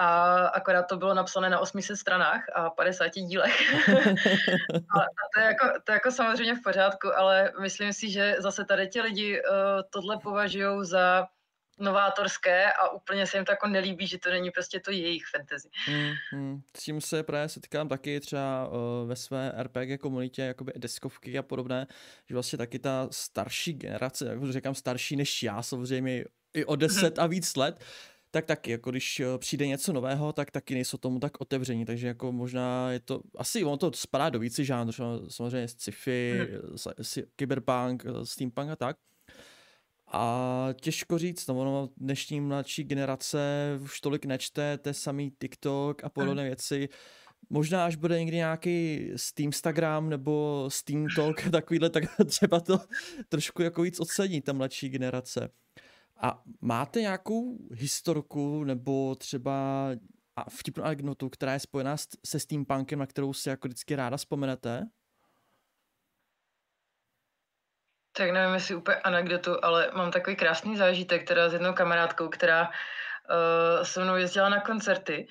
A 0.00 0.36
akorát 0.46 0.82
to 0.82 0.96
bylo 0.96 1.14
napsané 1.14 1.50
na 1.50 1.58
800 1.58 1.96
stranách 1.96 2.44
a 2.54 2.70
50 2.70 3.08
dílech. 3.08 3.74
a 4.74 4.98
to 5.34 5.40
je, 5.40 5.46
jako, 5.46 5.66
to 5.84 5.92
je 5.92 5.94
jako 5.94 6.10
samozřejmě 6.10 6.54
v 6.54 6.62
pořádku, 6.62 7.08
ale 7.16 7.52
myslím 7.60 7.92
si, 7.92 8.10
že 8.10 8.36
zase 8.38 8.64
tady 8.64 8.88
ti 8.88 9.00
lidi 9.00 9.42
uh, 9.42 9.56
tohle 9.90 10.18
považují 10.18 10.86
za 10.86 11.26
novátorské 11.78 12.72
a 12.72 12.88
úplně 12.88 13.26
se 13.26 13.36
jim 13.36 13.44
to 13.44 13.52
jako 13.52 13.68
nelíbí, 13.68 14.06
že 14.06 14.18
to 14.18 14.30
není 14.30 14.50
prostě 14.50 14.80
to 14.80 14.90
jejich 14.90 15.22
fantasy. 15.36 15.68
Hmm, 15.86 16.12
hmm. 16.32 16.60
S 16.76 16.82
tím 16.82 17.00
se 17.00 17.22
právě 17.22 17.48
setkám 17.48 17.88
taky 17.88 18.20
třeba 18.20 18.68
uh, 18.68 19.08
ve 19.08 19.16
své 19.16 19.52
RPG 19.62 20.00
komunitě, 20.00 20.42
jakoby 20.42 20.72
deskovky 20.76 21.38
a 21.38 21.42
podobné, 21.42 21.86
že 22.28 22.34
vlastně 22.34 22.58
taky 22.58 22.78
ta 22.78 23.08
starší 23.10 23.72
generace, 23.72 24.28
jak 24.28 24.52
říkám 24.52 24.74
starší 24.74 25.16
než 25.16 25.42
já, 25.42 25.62
samozřejmě 25.62 26.24
i 26.54 26.64
o 26.64 26.76
deset 26.76 27.18
a 27.18 27.26
víc 27.26 27.56
let, 27.56 27.84
tak 28.30 28.46
taky, 28.46 28.70
jako 28.70 28.90
když 28.90 29.20
eh, 29.20 29.38
přijde 29.38 29.66
něco 29.66 29.92
nového, 29.92 30.32
tak 30.32 30.50
taky 30.50 30.74
nejsou 30.74 30.96
tomu 30.96 31.20
tak 31.20 31.40
otevření, 31.40 31.84
takže 31.84 32.06
jako 32.06 32.32
možná 32.32 32.92
je 32.92 33.00
to, 33.00 33.20
asi 33.36 33.64
ono 33.64 33.76
to 33.76 33.92
spadá 33.94 34.30
do 34.30 34.38
více 34.38 34.64
žánrů, 34.64 34.92
samozřejmě 35.28 35.68
sci-fi, 35.68 36.48
hmm. 36.50 37.04
cyberpunk, 37.36 38.04
steampunk 38.24 38.70
a 38.70 38.76
tak, 38.76 38.96
a 40.12 40.68
těžko 40.80 41.18
říct, 41.18 41.46
no 41.46 41.58
ono 41.58 41.88
dnešní 41.96 42.40
mladší 42.40 42.84
generace 42.84 43.38
už 43.82 44.00
tolik 44.00 44.24
nečte, 44.24 44.78
to 44.78 44.94
samý 44.94 45.30
TikTok 45.30 46.04
a 46.04 46.08
podobné 46.08 46.42
mm. 46.42 46.46
věci. 46.46 46.88
Možná 47.50 47.84
až 47.84 47.96
bude 47.96 48.18
někdy 48.18 48.36
nějaký 48.36 49.08
Steam 49.16 49.46
Instagram 49.46 50.08
nebo 50.08 50.64
Steam 50.68 51.06
Talk 51.16 51.50
takovýhle, 51.50 51.90
tak 51.90 52.04
třeba 52.26 52.60
to 52.60 52.80
trošku 53.28 53.62
jako 53.62 53.82
víc 53.82 54.00
ocení 54.00 54.40
ta 54.40 54.52
mladší 54.52 54.88
generace. 54.88 55.50
A 56.20 56.42
máte 56.60 57.00
nějakou 57.00 57.58
historku 57.72 58.64
nebo 58.64 59.14
třeba 59.14 59.88
vtipnou 60.48 60.84
anekdotu, 60.84 61.28
která 61.28 61.52
je 61.52 61.60
spojená 61.60 61.96
se 62.26 62.40
steampunkem, 62.40 62.98
na 62.98 63.06
kterou 63.06 63.32
si 63.32 63.48
jako 63.48 63.68
vždycky 63.68 63.96
ráda 63.96 64.16
vzpomenete? 64.16 64.86
Tak 68.12 68.30
nevím, 68.30 68.54
jestli 68.54 68.74
úplně 68.74 68.96
anekdotu, 68.96 69.64
ale 69.64 69.90
mám 69.96 70.10
takový 70.10 70.36
krásný 70.36 70.76
zážitek 70.76 71.28
teda 71.28 71.48
s 71.48 71.52
jednou 71.52 71.72
kamarádkou, 71.72 72.28
která 72.28 72.68
uh, 72.68 73.84
se 73.84 74.04
mnou 74.04 74.16
jezdila 74.16 74.48
na 74.48 74.60
koncerty 74.60 75.28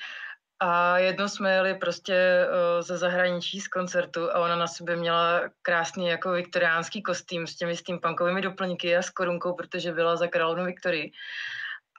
a 0.59 0.97
jednou 0.97 1.27
jsme 1.27 1.53
jeli 1.53 1.75
prostě 1.75 2.47
uh, 2.47 2.81
ze 2.81 2.97
zahraničí 2.97 3.61
z 3.61 3.67
koncertu 3.67 4.31
a 4.31 4.39
ona 4.39 4.55
na 4.55 4.67
sobě 4.67 4.95
měla 4.95 5.41
krásný 5.61 6.07
jako 6.07 6.31
viktoriánský 6.31 7.01
kostým 7.03 7.47
s 7.47 7.55
těmi 7.55 7.77
steampunkovými 7.77 8.41
doplňky 8.41 8.97
a 8.97 9.01
s 9.01 9.09
korunkou, 9.09 9.53
protože 9.53 9.91
byla 9.91 10.15
za 10.15 10.27
královnu 10.27 10.65
Viktorii. 10.65 11.11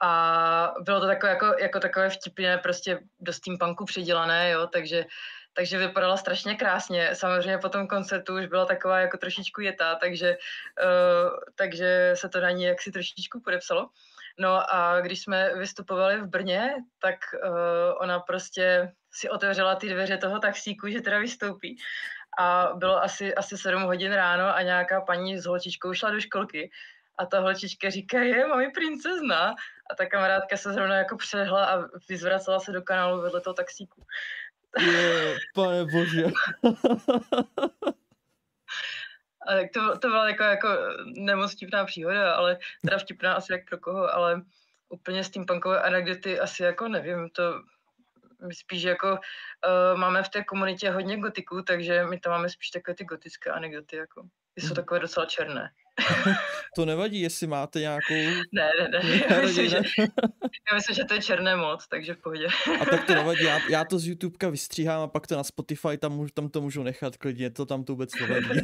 A 0.01 0.73
bylo 0.81 0.99
to 0.99 1.07
takové 1.07 1.31
jako, 1.31 1.45
jako 1.59 1.79
takové 1.79 2.09
vtipné, 2.09 2.57
prostě 2.57 2.99
do 3.19 3.33
steampunku 3.33 3.85
přidělané, 3.85 4.49
jo, 4.49 4.67
takže 4.67 5.05
takže 5.53 5.77
vypadala 5.77 6.17
strašně 6.17 6.55
krásně. 6.55 7.15
Samozřejmě 7.15 7.57
po 7.57 7.69
tom 7.69 7.87
koncertu 7.87 8.35
už 8.35 8.45
byla 8.45 8.65
taková 8.65 8.99
jako 8.99 9.17
trošičku 9.17 9.61
jetá, 9.61 9.95
takže, 9.95 10.37
uh, 10.83 11.29
takže 11.55 12.11
se 12.15 12.29
to 12.29 12.41
na 12.41 12.51
ní 12.51 12.63
jaksi 12.63 12.91
trošičku 12.91 13.41
podepsalo. 13.41 13.89
No 14.39 14.73
a 14.75 15.01
když 15.01 15.21
jsme 15.21 15.55
vystupovali 15.55 16.21
v 16.21 16.27
Brně, 16.27 16.75
tak 17.01 17.15
uh, 17.43 17.49
ona 18.01 18.19
prostě 18.19 18.91
si 19.11 19.29
otevřela 19.29 19.75
ty 19.75 19.89
dveře 19.89 20.17
toho 20.17 20.39
taxíku, 20.39 20.87
že 20.87 21.01
teda 21.01 21.19
vystoupí. 21.19 21.77
A 22.39 22.69
bylo 22.75 23.03
asi, 23.03 23.35
asi 23.35 23.57
7 23.57 23.83
hodin 23.83 24.13
ráno 24.13 24.55
a 24.55 24.61
nějaká 24.61 25.01
paní 25.01 25.37
s 25.39 25.45
holčičkou 25.45 25.93
šla 25.93 26.11
do 26.11 26.19
školky. 26.19 26.71
A 27.17 27.25
ta 27.25 27.39
holčička 27.39 27.89
říká, 27.89 28.19
je, 28.19 28.47
mami 28.47 28.71
princezna. 28.71 29.55
A 29.91 29.95
ta 29.97 30.05
kamarádka 30.05 30.57
se 30.57 30.73
zrovna 30.73 30.95
jako 30.95 31.17
přehla 31.17 31.65
a 31.65 31.83
vyzvracela 32.09 32.59
se 32.59 32.71
do 32.71 32.81
kanálu 32.81 33.21
vedle 33.21 33.41
toho 33.41 33.53
taxíku. 33.53 34.05
Je, 34.79 35.37
pane 35.55 35.85
bože. 35.85 36.25
A 39.49 39.53
tak 39.53 39.71
to, 39.73 39.97
to 39.97 40.07
byla 40.07 40.25
taková 40.25 40.49
jako 40.49 40.67
nemoc 41.05 41.53
vtipná 41.53 41.85
příhoda, 41.85 42.33
ale 42.33 42.57
teda 42.85 42.97
vtipná 42.97 43.33
asi 43.33 43.51
jak 43.51 43.69
pro 43.69 43.77
koho, 43.77 44.13
ale 44.13 44.41
úplně 44.89 45.23
s 45.23 45.29
tím 45.29 45.45
punkové 45.45 45.81
anekdoty 45.81 46.39
asi 46.39 46.63
jako 46.63 46.87
nevím, 46.87 47.29
to 47.29 47.61
my 48.47 48.55
spíš 48.55 48.83
jako 48.83 49.11
uh, 49.11 49.99
máme 49.99 50.23
v 50.23 50.29
té 50.29 50.43
komunitě 50.43 50.91
hodně 50.91 51.17
gotiků, 51.17 51.61
takže 51.61 52.05
my 52.05 52.19
tam 52.19 52.31
máme 52.31 52.49
spíš 52.49 52.69
takové 52.69 52.95
ty 52.95 53.05
gotické 53.05 53.49
anekdoty, 53.49 53.95
jako. 53.95 54.23
Ty 54.53 54.61
jsou 54.61 54.67
mhm. 54.67 54.75
takové 54.75 54.99
docela 54.99 55.25
černé. 55.25 55.71
to 56.75 56.85
nevadí, 56.85 57.21
jestli 57.21 57.47
máte 57.47 57.79
nějakou... 57.79 58.13
Ne, 58.51 58.69
ne, 58.79 58.89
ne. 59.03 59.21
Já 59.29 59.41
myslím, 59.41 59.69
že, 59.69 59.81
já 60.71 60.75
myslím, 60.75 60.95
že 60.95 61.05
to 61.05 61.13
je 61.13 61.21
černé 61.21 61.55
moc, 61.55 61.87
takže 61.87 62.13
v 62.13 62.17
pohodě. 62.17 62.47
A 62.81 62.85
tak 62.85 63.05
to 63.05 63.13
nevadí, 63.13 63.43
já, 63.43 63.59
já 63.69 63.85
to 63.85 63.99
z 63.99 64.07
YouTubeka 64.07 64.49
vystříhám 64.49 65.01
a 65.01 65.07
pak 65.07 65.27
to 65.27 65.35
na 65.35 65.43
Spotify, 65.43 65.97
tam, 65.97 66.27
tam 66.33 66.49
to 66.49 66.61
můžu 66.61 66.83
nechat 66.83 67.17
klidně, 67.17 67.49
to 67.49 67.65
tam 67.65 67.83
to 67.83 67.93
vůbec 67.93 68.11
nevadí. 68.21 68.61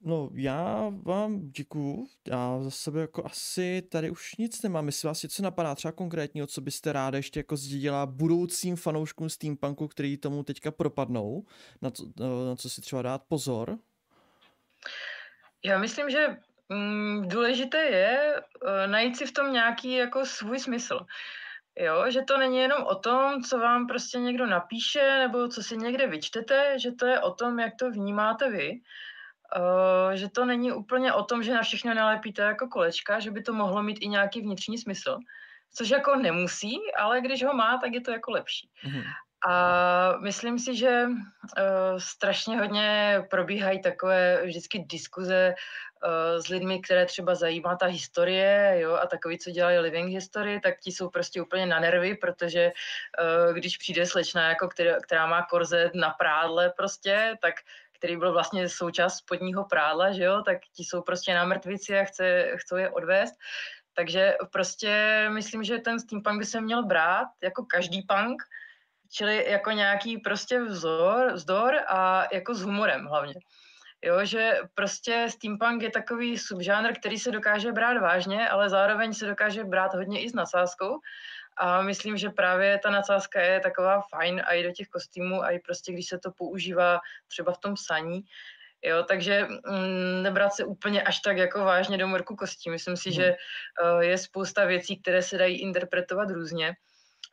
No, 0.00 0.30
já 0.34 0.92
vám 1.02 1.50
děkuju. 1.50 2.06
Já 2.28 2.62
za 2.62 2.70
sebe 2.70 3.00
jako 3.00 3.26
asi 3.26 3.82
tady 3.88 4.10
už 4.10 4.36
nic 4.36 4.62
nemám. 4.62 4.86
Jestli 4.86 5.06
vás 5.06 5.22
něco 5.22 5.42
napadá 5.42 5.74
třeba 5.74 5.92
konkrétního, 5.92 6.46
co 6.46 6.60
byste 6.60 6.92
ráda 6.92 7.16
ještě 7.16 7.40
jako 7.40 7.56
sdělila 7.56 8.06
budoucím 8.06 8.76
fanouškům 8.76 9.28
Steampunku, 9.28 9.88
který 9.88 10.16
tomu 10.16 10.42
teďka 10.42 10.70
propadnou, 10.70 11.44
na, 11.82 11.90
to, 11.90 12.04
na 12.48 12.56
co 12.56 12.70
si 12.70 12.80
třeba 12.80 13.02
dát 13.02 13.22
pozor? 13.28 13.78
Já 15.64 15.78
myslím, 15.78 16.10
že 16.10 16.36
mm, 16.68 17.28
důležité 17.28 17.78
je 17.78 18.42
uh, 18.62 18.70
najít 18.86 19.16
si 19.16 19.26
v 19.26 19.32
tom 19.32 19.52
nějaký 19.52 19.92
jako 19.92 20.26
svůj 20.26 20.58
smysl. 20.58 21.00
Jo, 21.78 22.10
že 22.10 22.22
to 22.22 22.38
není 22.38 22.58
jenom 22.58 22.82
o 22.82 22.94
tom, 22.94 23.42
co 23.42 23.58
vám 23.58 23.86
prostě 23.86 24.18
někdo 24.18 24.46
napíše 24.46 25.18
nebo 25.18 25.48
co 25.48 25.62
si 25.62 25.76
někde 25.76 26.06
vyčtete, 26.06 26.78
že 26.78 26.92
to 26.92 27.06
je 27.06 27.20
o 27.20 27.30
tom, 27.30 27.58
jak 27.58 27.72
to 27.78 27.90
vnímáte 27.90 28.50
vy. 28.50 28.80
Uh, 29.56 30.12
že 30.12 30.28
to 30.28 30.44
není 30.44 30.72
úplně 30.72 31.12
o 31.12 31.22
tom, 31.22 31.42
že 31.42 31.54
na 31.54 31.62
všechno 31.62 31.94
nalepíte 31.94 32.42
jako 32.42 32.68
kolečka, 32.68 33.20
že 33.20 33.30
by 33.30 33.42
to 33.42 33.52
mohlo 33.52 33.82
mít 33.82 33.98
i 34.00 34.08
nějaký 34.08 34.40
vnitřní 34.40 34.78
smysl. 34.78 35.18
Což 35.74 35.88
jako 35.90 36.16
nemusí, 36.16 36.76
ale 36.98 37.20
když 37.20 37.44
ho 37.44 37.54
má, 37.54 37.78
tak 37.78 37.92
je 37.92 38.00
to 38.00 38.10
jako 38.10 38.30
lepší. 38.30 38.70
Mm-hmm. 38.84 39.04
A 39.46 40.18
myslím 40.18 40.58
si, 40.58 40.76
že 40.76 41.06
uh, 41.06 41.98
strašně 41.98 42.58
hodně 42.58 43.22
probíhají 43.30 43.82
takové 43.82 44.46
vždycky 44.46 44.78
diskuze 44.78 45.54
uh, 45.54 46.40
s 46.42 46.48
lidmi, 46.48 46.80
které 46.80 47.06
třeba 47.06 47.34
zajímá 47.34 47.76
ta 47.76 47.86
historie, 47.86 48.76
jo, 48.78 48.94
a 48.94 49.06
takový, 49.06 49.38
co 49.38 49.50
dělají 49.50 49.78
living 49.78 50.10
history, 50.10 50.60
tak 50.60 50.80
ti 50.80 50.92
jsou 50.92 51.08
prostě 51.08 51.42
úplně 51.42 51.66
na 51.66 51.80
nervy, 51.80 52.14
protože 52.14 52.72
uh, 52.72 53.54
když 53.54 53.76
přijde 53.76 54.06
slečna, 54.06 54.48
jako 54.48 54.68
která, 54.68 55.00
která 55.00 55.26
má 55.26 55.42
korzet 55.42 55.94
na 55.94 56.10
prádle 56.10 56.72
prostě, 56.76 57.36
tak 57.42 57.54
který 57.98 58.16
byl 58.16 58.32
vlastně 58.32 58.68
součást 58.68 59.16
spodního 59.16 59.64
prádla, 59.64 60.12
že 60.12 60.24
jo, 60.24 60.42
tak 60.42 60.58
ti 60.76 60.84
jsou 60.84 61.02
prostě 61.02 61.34
na 61.34 61.44
mrtvici 61.44 61.98
a 61.98 62.04
chce, 62.04 62.52
chcou 62.56 62.76
je 62.76 62.90
odvést. 62.90 63.34
Takže 63.94 64.36
prostě 64.52 65.26
myslím, 65.32 65.64
že 65.64 65.78
ten 65.78 66.00
steampunk 66.00 66.38
by 66.38 66.44
se 66.44 66.60
měl 66.60 66.86
brát 66.86 67.28
jako 67.42 67.64
každý 67.64 68.02
punk, 68.02 68.42
čili 69.12 69.50
jako 69.50 69.70
nějaký 69.70 70.18
prostě 70.18 70.60
vzor, 70.60 71.32
vzdor 71.32 71.74
a 71.88 72.24
jako 72.32 72.54
s 72.54 72.62
humorem 72.62 73.06
hlavně. 73.06 73.34
Jo, 74.04 74.24
že 74.24 74.58
prostě 74.74 75.26
steampunk 75.28 75.82
je 75.82 75.90
takový 75.90 76.38
subžánr, 76.38 76.92
který 76.98 77.18
se 77.18 77.30
dokáže 77.30 77.72
brát 77.72 78.00
vážně, 78.00 78.48
ale 78.48 78.68
zároveň 78.68 79.12
se 79.12 79.26
dokáže 79.26 79.64
brát 79.64 79.94
hodně 79.94 80.22
i 80.22 80.30
s 80.30 80.34
nadsázkou. 80.34 80.98
A 81.56 81.82
myslím, 81.82 82.16
že 82.16 82.30
právě 82.30 82.78
ta 82.82 82.90
nadsázka 82.90 83.40
je 83.40 83.60
taková 83.60 84.00
fajn 84.00 84.42
a 84.46 84.52
i 84.52 84.62
do 84.62 84.72
těch 84.72 84.88
kostýmů, 84.88 85.42
a 85.42 85.50
i 85.50 85.58
prostě 85.58 85.92
když 85.92 86.06
se 86.06 86.18
to 86.18 86.30
používá 86.32 87.00
třeba 87.28 87.52
v 87.52 87.58
tom 87.58 87.74
psaní. 87.74 88.20
Jo, 88.82 89.02
takže 89.02 89.46
mm, 89.66 90.22
nebrat 90.22 90.52
se 90.52 90.64
úplně 90.64 91.02
až 91.02 91.20
tak 91.20 91.36
jako 91.36 91.64
vážně 91.64 91.98
do 91.98 92.08
mrku 92.08 92.36
kostí. 92.36 92.70
Myslím 92.70 92.96
si, 92.96 93.10
hmm. 93.10 93.16
že 93.16 93.36
uh, 93.82 94.00
je 94.00 94.18
spousta 94.18 94.64
věcí, 94.64 95.02
které 95.02 95.22
se 95.22 95.38
dají 95.38 95.60
interpretovat 95.60 96.30
různě 96.30 96.74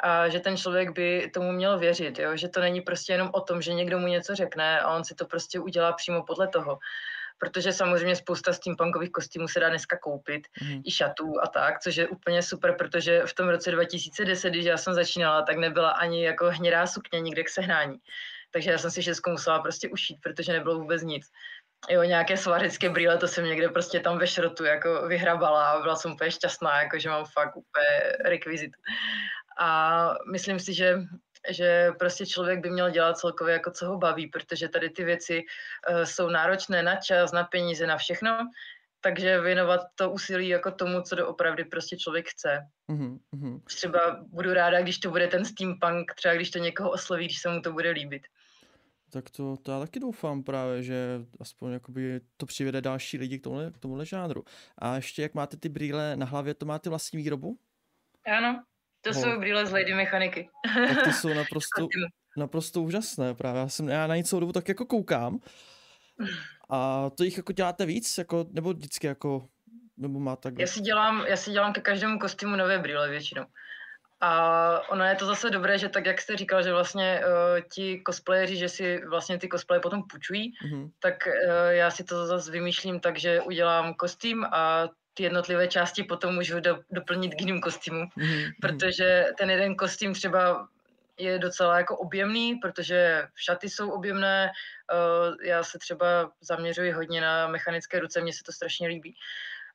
a 0.03 0.29
že 0.29 0.39
ten 0.39 0.57
člověk 0.57 0.89
by 0.89 1.31
tomu 1.33 1.51
měl 1.51 1.79
věřit, 1.79 2.19
jo? 2.19 2.37
že 2.37 2.47
to 2.47 2.59
není 2.59 2.81
prostě 2.81 3.13
jenom 3.13 3.29
o 3.33 3.41
tom, 3.41 3.61
že 3.61 3.73
někdo 3.73 3.99
mu 3.99 4.07
něco 4.07 4.35
řekne 4.35 4.79
a 4.79 4.95
on 4.95 5.03
si 5.03 5.15
to 5.15 5.25
prostě 5.25 5.59
udělá 5.59 5.93
přímo 5.93 6.23
podle 6.23 6.47
toho. 6.47 6.77
Protože 7.37 7.73
samozřejmě 7.73 8.15
spousta 8.15 8.53
steampunkových 8.53 9.11
kostýmů 9.11 9.47
se 9.47 9.59
dá 9.59 9.69
dneska 9.69 9.97
koupit, 9.97 10.47
mm. 10.61 10.81
i 10.85 10.91
šatů 10.91 11.33
a 11.43 11.47
tak, 11.47 11.79
což 11.79 11.95
je 11.95 12.07
úplně 12.07 12.43
super, 12.43 12.75
protože 12.77 13.21
v 13.25 13.33
tom 13.33 13.49
roce 13.49 13.71
2010, 13.71 14.49
když 14.49 14.65
já 14.65 14.77
jsem 14.77 14.93
začínala, 14.93 15.41
tak 15.41 15.57
nebyla 15.57 15.89
ani 15.89 16.25
jako 16.25 16.45
hnědá 16.45 16.87
sukně 16.87 17.21
nikde 17.21 17.43
k 17.43 17.49
sehnání. 17.49 17.97
Takže 18.51 18.71
já 18.71 18.77
jsem 18.77 18.91
si 18.91 19.01
všechno 19.01 19.31
musela 19.31 19.59
prostě 19.59 19.89
ušít, 19.89 20.17
protože 20.23 20.53
nebylo 20.53 20.79
vůbec 20.79 21.01
nic. 21.01 21.25
Jo, 21.89 22.03
nějaké 22.03 22.37
svarické 22.37 22.89
brýle, 22.89 23.17
to 23.17 23.27
jsem 23.27 23.45
někde 23.45 23.69
prostě 23.69 23.99
tam 23.99 24.17
ve 24.17 24.27
šrotu 24.27 24.63
jako 24.63 25.07
vyhrabala 25.07 25.65
a 25.65 25.81
byla 25.81 25.95
jsem 25.95 26.11
úplně 26.11 26.31
šťastná, 26.31 26.81
jako 26.81 26.99
že 26.99 27.09
mám 27.09 27.25
fakt 27.25 27.55
úplně 27.55 28.01
rekvizit. 28.25 28.71
A 29.57 30.09
myslím 30.31 30.59
si, 30.59 30.73
že 30.73 30.97
že 31.49 31.91
prostě 31.99 32.25
člověk 32.25 32.59
by 32.59 32.69
měl 32.69 32.89
dělat 32.89 33.17
celkově 33.17 33.53
jako 33.53 33.71
co 33.71 33.87
ho 33.87 33.97
baví, 33.97 34.27
protože 34.27 34.69
tady 34.69 34.89
ty 34.89 35.03
věci 35.03 35.43
uh, 35.89 36.03
jsou 36.03 36.29
náročné 36.29 36.83
na 36.83 36.95
čas, 36.95 37.31
na 37.31 37.43
peníze, 37.43 37.87
na 37.87 37.97
všechno, 37.97 38.37
takže 39.01 39.41
věnovat 39.41 39.81
to 39.95 40.11
úsilí 40.11 40.47
jako 40.47 40.71
tomu, 40.71 41.01
co 41.01 41.15
doopravdy 41.15 41.65
prostě 41.65 41.97
člověk 41.97 42.29
chce. 42.29 42.67
Mm-hmm. 42.91 43.61
Třeba 43.63 44.25
budu 44.27 44.53
ráda, 44.53 44.81
když 44.81 44.99
to 44.99 45.09
bude 45.09 45.27
ten 45.27 45.45
steampunk, 45.45 46.13
třeba 46.15 46.33
když 46.33 46.51
to 46.51 46.59
někoho 46.59 46.91
osloví, 46.91 47.25
když 47.25 47.41
se 47.41 47.49
mu 47.49 47.61
to 47.61 47.73
bude 47.73 47.89
líbit. 47.89 48.21
Tak 49.11 49.29
to, 49.29 49.57
to 49.57 49.71
já 49.71 49.79
taky 49.79 49.99
doufám 49.99 50.43
právě, 50.43 50.83
že 50.83 51.19
aspoň 51.39 51.71
jakoby 51.71 52.21
to 52.37 52.45
přivede 52.45 52.81
další 52.81 53.17
lidi 53.17 53.39
k 53.39 53.43
tomuhle, 53.43 53.71
k 53.71 53.77
tomuhle 53.77 54.05
žánru. 54.05 54.43
A 54.77 54.95
ještě 54.95 55.21
jak 55.21 55.33
máte 55.33 55.57
ty 55.57 55.69
brýle 55.69 56.15
na 56.15 56.25
hlavě, 56.25 56.53
to 56.53 56.65
máte 56.65 56.89
vlastní 56.89 57.17
výrobu? 57.17 57.57
Ano, 58.37 58.63
to 59.05 59.13
Ho. 59.13 59.21
jsou 59.21 59.39
brýle 59.39 59.65
z 59.65 59.71
Lady 59.71 59.93
Mechaniky. 59.93 60.49
Tak 60.87 61.03
ty 61.03 61.13
jsou 61.13 61.33
naprosto, 61.33 61.87
naprosto 62.37 62.81
úžasné 62.81 63.33
právě. 63.33 63.61
Já, 63.61 63.67
jsem, 63.67 63.89
já 63.89 64.07
na 64.07 64.15
ně 64.15 64.23
celou 64.23 64.39
dobu 64.39 64.51
tak 64.51 64.67
jako 64.69 64.85
koukám. 64.85 65.39
A 66.69 67.09
to 67.09 67.23
jich 67.23 67.37
jako 67.37 67.51
děláte 67.51 67.85
víc, 67.85 68.17
jako, 68.17 68.45
nebo 68.51 68.73
vždycky 68.73 69.07
jako, 69.07 69.47
nebo 69.97 70.19
má 70.19 70.35
tak... 70.35 70.53
Já 70.59 70.67
si 70.67 70.81
dělám, 70.81 71.25
já 71.27 71.37
si 71.37 71.51
dělám 71.51 71.73
ke 71.73 71.81
každému 71.81 72.19
kostýmu 72.19 72.55
nové 72.55 72.79
brýle 72.79 73.09
většinou. 73.09 73.45
A 74.21 74.89
ono 74.89 75.03
je 75.03 75.15
to 75.15 75.25
zase 75.25 75.49
dobré, 75.49 75.77
že 75.77 75.89
tak, 75.89 76.05
jak 76.05 76.21
jste 76.21 76.37
říkal, 76.37 76.63
že 76.63 76.71
vlastně 76.71 77.21
uh, 77.21 77.61
ti 77.73 78.03
cosplayeri, 78.07 78.57
že 78.57 78.69
si 78.69 79.05
vlastně 79.05 79.37
ty 79.37 79.47
cosplaye 79.47 79.79
potom 79.79 80.03
půjčují, 80.03 80.53
mm-hmm. 80.65 80.91
tak 80.99 81.15
uh, 81.27 81.69
já 81.69 81.91
si 81.91 82.03
to 82.03 82.25
zase 82.25 82.51
vymýšlím 82.51 82.99
tak, 82.99 83.19
že 83.19 83.41
udělám 83.41 83.93
kostým 83.93 84.45
a 84.45 84.89
ty 85.15 85.23
jednotlivé 85.23 85.67
části 85.67 86.03
potom 86.03 86.35
můžu 86.35 86.59
do, 86.59 86.79
doplnit 86.91 87.35
k 87.35 87.41
jiným 87.41 87.61
kostýmům, 87.61 88.07
mm-hmm. 88.17 88.51
protože 88.61 89.25
ten 89.37 89.49
jeden 89.49 89.75
kostým 89.75 90.13
třeba 90.13 90.67
je 91.19 91.39
docela 91.39 91.77
jako 91.77 91.97
objemný, 91.97 92.55
protože 92.55 93.27
šaty 93.35 93.69
jsou 93.69 93.91
objemné, 93.91 94.51
uh, 94.93 95.35
já 95.43 95.63
se 95.63 95.79
třeba 95.79 96.31
zaměřuji 96.41 96.91
hodně 96.91 97.21
na 97.21 97.47
mechanické 97.47 97.99
ruce, 97.99 98.21
mně 98.21 98.33
se 98.33 98.43
to 98.45 98.51
strašně 98.51 98.87
líbí. 98.87 99.15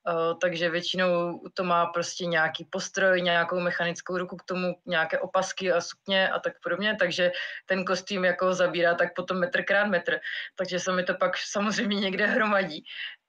Uh, 0.08 0.38
takže 0.40 0.70
většinou 0.70 1.40
to 1.54 1.64
má 1.64 1.86
prostě 1.86 2.26
nějaký 2.26 2.64
postroj, 2.64 3.22
nějakou 3.22 3.60
mechanickou 3.60 4.18
ruku 4.18 4.36
k 4.36 4.44
tomu, 4.44 4.74
nějaké 4.86 5.18
opasky 5.18 5.72
a 5.72 5.80
sukně 5.80 6.28
a 6.28 6.38
tak 6.38 6.52
podobně, 6.62 6.96
takže 6.98 7.32
ten 7.66 7.84
kostým 7.84 8.24
jako 8.24 8.54
zabírá 8.54 8.94
tak 8.94 9.14
potom 9.14 9.38
metr 9.38 9.64
krát 9.64 9.84
metr, 9.84 10.18
takže 10.56 10.80
se 10.80 10.92
mi 10.92 11.02
to 11.02 11.14
pak 11.14 11.32
samozřejmě 11.36 12.00
někde 12.00 12.26
hromadí. 12.26 12.84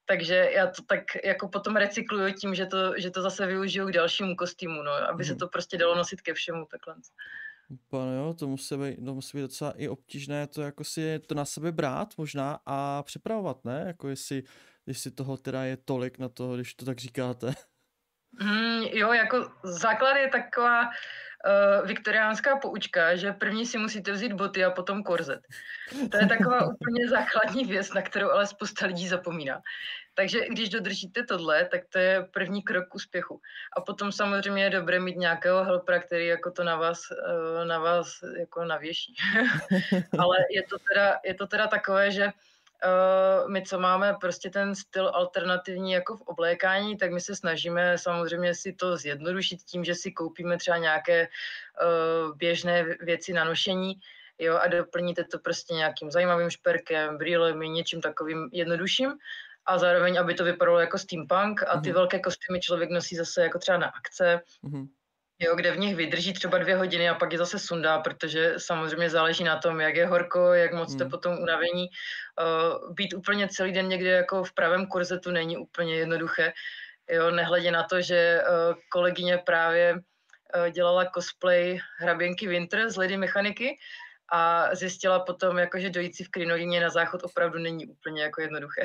Takže 0.06 0.50
já 0.56 0.68
to 0.68 0.82
tak 0.82 1.04
jako 1.24 1.48
potom 1.48 1.76
recykluju 1.76 2.34
tím, 2.34 2.56
že 2.56 2.66
to, 2.66 2.94
že 2.98 3.12
to 3.12 3.22
zase 3.22 3.48
využiju 3.48 3.88
k 3.88 3.92
dalšímu 3.92 4.36
kostýmu, 4.36 4.84
no, 4.84 4.92
aby 4.92 5.26
se 5.26 5.32
mhm. 5.32 5.40
to 5.40 5.48
prostě 5.48 5.78
dalo 5.78 5.96
nosit 5.96 6.22
ke 6.22 6.34
všemu 6.34 6.66
takhle. 6.66 6.96
Pane 7.90 8.16
jo, 8.16 8.34
to 8.34 8.48
musí, 8.48 8.78
být, 8.78 9.06
to 9.06 9.14
musí 9.14 9.38
být 9.38 9.42
docela 9.42 9.72
i 9.72 9.88
obtížné 9.88 10.48
to 10.48 10.62
jako 10.62 10.84
si 10.84 11.20
to 11.20 11.36
na 11.36 11.46
sebe 11.46 11.72
brát 11.72 12.14
možná 12.18 12.60
a 12.66 13.04
připravovat, 13.04 13.66
ne? 13.66 13.84
Jako 13.88 14.10
jestli, 14.10 14.44
jestli 14.86 15.12
toho 15.12 15.38
teda 15.38 15.64
je 15.64 15.78
tolik 15.78 16.18
na 16.18 16.30
to, 16.30 16.56
když 16.56 16.74
to 16.74 16.86
tak 16.86 17.00
říkáte. 17.00 17.54
Mm, 18.40 18.82
jo, 18.82 19.14
jako 19.14 19.52
základ 19.64 20.16
je 20.16 20.28
taková 20.28 20.82
uh, 20.88 21.88
viktoriánská 21.88 22.58
poučka, 22.58 23.16
že 23.16 23.34
první 23.34 23.66
si 23.66 23.78
musíte 23.78 24.12
vzít 24.12 24.34
boty 24.34 24.66
a 24.66 24.72
potom 24.72 25.04
korzet. 25.04 25.42
To 26.12 26.18
je 26.18 26.28
taková 26.28 26.66
úplně 26.74 27.10
základní 27.10 27.66
věc, 27.66 27.94
na 27.94 28.02
kterou 28.02 28.30
ale 28.30 28.48
spousta 28.48 28.86
lidí 28.86 29.08
zapomíná. 29.08 29.62
Takže 30.14 30.50
když 30.50 30.70
dodržíte 30.70 31.24
tohle, 31.24 31.66
tak 31.66 31.82
to 31.90 32.00
je 32.00 32.28
první 32.34 32.64
krok 32.64 32.88
k 32.90 32.96
úspěchu. 32.96 33.42
A 33.78 33.82
potom 33.82 34.12
samozřejmě 34.12 34.64
je 34.64 34.70
dobré 34.70 35.00
mít 35.00 35.18
nějakého 35.18 35.64
helpera, 35.64 36.00
který 36.00 36.28
jako 36.28 36.52
to 36.52 36.64
na 36.64 36.76
vás, 36.76 37.00
uh, 37.12 37.66
na 37.66 37.80
vás 37.80 38.08
jako 38.40 38.66
navěší. 38.66 39.16
ale 40.20 40.38
je 40.52 40.64
to, 40.64 40.78
teda, 40.94 41.20
je 41.26 41.34
to 41.34 41.48
teda 41.48 41.68
takové, 41.68 42.12
že 42.12 42.32
Uh, 42.86 43.50
my, 43.52 43.62
co 43.62 43.80
máme 43.80 44.14
prostě 44.22 44.50
ten 44.50 44.76
styl 44.76 45.12
alternativní 45.14 45.92
jako 45.92 46.18
v 46.18 46.22
oblékání, 46.22 46.98
tak 46.98 47.12
my 47.12 47.22
se 47.22 47.36
snažíme 47.36 47.98
samozřejmě 47.98 48.56
si 48.56 48.74
to 48.74 48.98
zjednodušit 48.98 49.62
tím, 49.62 49.84
že 49.84 49.96
si 49.96 50.12
koupíme 50.12 50.58
třeba 50.58 50.78
nějaké 50.78 51.28
uh, 51.28 52.38
běžné 52.38 52.84
věci 52.84 53.34
na 53.34 53.44
nošení, 53.44 53.94
jo, 54.40 54.58
a 54.58 54.68
doplníte 54.68 55.24
to 55.24 55.40
prostě 55.40 55.74
nějakým 55.74 56.12
zajímavým 56.12 56.50
šperkem, 56.50 57.18
brýlemi, 57.18 57.70
něčím 57.70 58.02
takovým 58.02 58.50
jednodušším. 58.52 59.14
A 59.66 59.78
zároveň, 59.78 60.20
aby 60.20 60.34
to 60.34 60.44
vypadalo 60.44 60.80
jako 60.80 60.98
steampunk 60.98 61.64
a 61.64 61.80
ty 61.80 61.90
mm-hmm. 61.90 61.94
velké 61.94 62.20
kostýmy 62.20 62.60
člověk 62.60 62.90
nosí 62.90 63.16
zase 63.16 63.44
jako 63.44 63.60
třeba 63.60 63.78
na 63.78 63.88
akce, 63.88 64.42
mm-hmm 64.64 64.88
jo, 65.42 65.56
kde 65.56 65.72
v 65.72 65.80
nich 65.80 65.96
vydrží 65.96 66.34
třeba 66.34 66.58
dvě 66.58 66.76
hodiny 66.76 67.10
a 67.10 67.16
pak 67.16 67.32
je 67.32 67.38
zase 67.38 67.60
sundá, 67.60 68.00
protože 68.00 68.54
samozřejmě 68.58 69.10
záleží 69.10 69.44
na 69.44 69.58
tom, 69.58 69.82
jak 69.82 69.96
je 69.96 70.06
horko, 70.06 70.54
jak 70.54 70.74
moc 70.74 70.92
jste 70.92 71.04
hmm. 71.04 71.12
potom 71.12 71.38
unavení. 71.40 71.88
Uh, 72.42 72.94
být 72.94 73.14
úplně 73.14 73.48
celý 73.48 73.72
den 73.72 73.88
někde 73.88 74.10
jako 74.10 74.44
v 74.44 74.54
pravém 74.54 74.88
kurzetu 74.88 75.32
není 75.32 75.58
úplně 75.58 75.96
jednoduché. 75.96 76.54
Jo, 77.10 77.32
nehledě 77.32 77.72
na 77.72 77.84
to, 77.84 78.02
že 78.02 78.42
uh, 78.42 78.76
kolegyně 78.90 79.38
právě 79.38 79.94
uh, 79.94 80.70
dělala 80.70 81.06
cosplay 81.06 81.80
hraběnky 81.98 82.48
Winter 82.48 82.90
z 82.90 82.98
Lady 82.98 83.18
Mechaniky 83.18 83.78
a 84.34 84.76
zjistila 84.76 85.20
potom, 85.20 85.58
jako, 85.58 85.80
že 85.80 85.90
dojít 85.90 86.16
si 86.16 86.24
v 86.24 86.30
krinolině 86.30 86.82
na 86.82 86.90
záchod 86.90 87.24
opravdu 87.24 87.60
není 87.60 87.88
úplně 87.88 88.24
jako 88.24 88.42
jednoduché. 88.42 88.84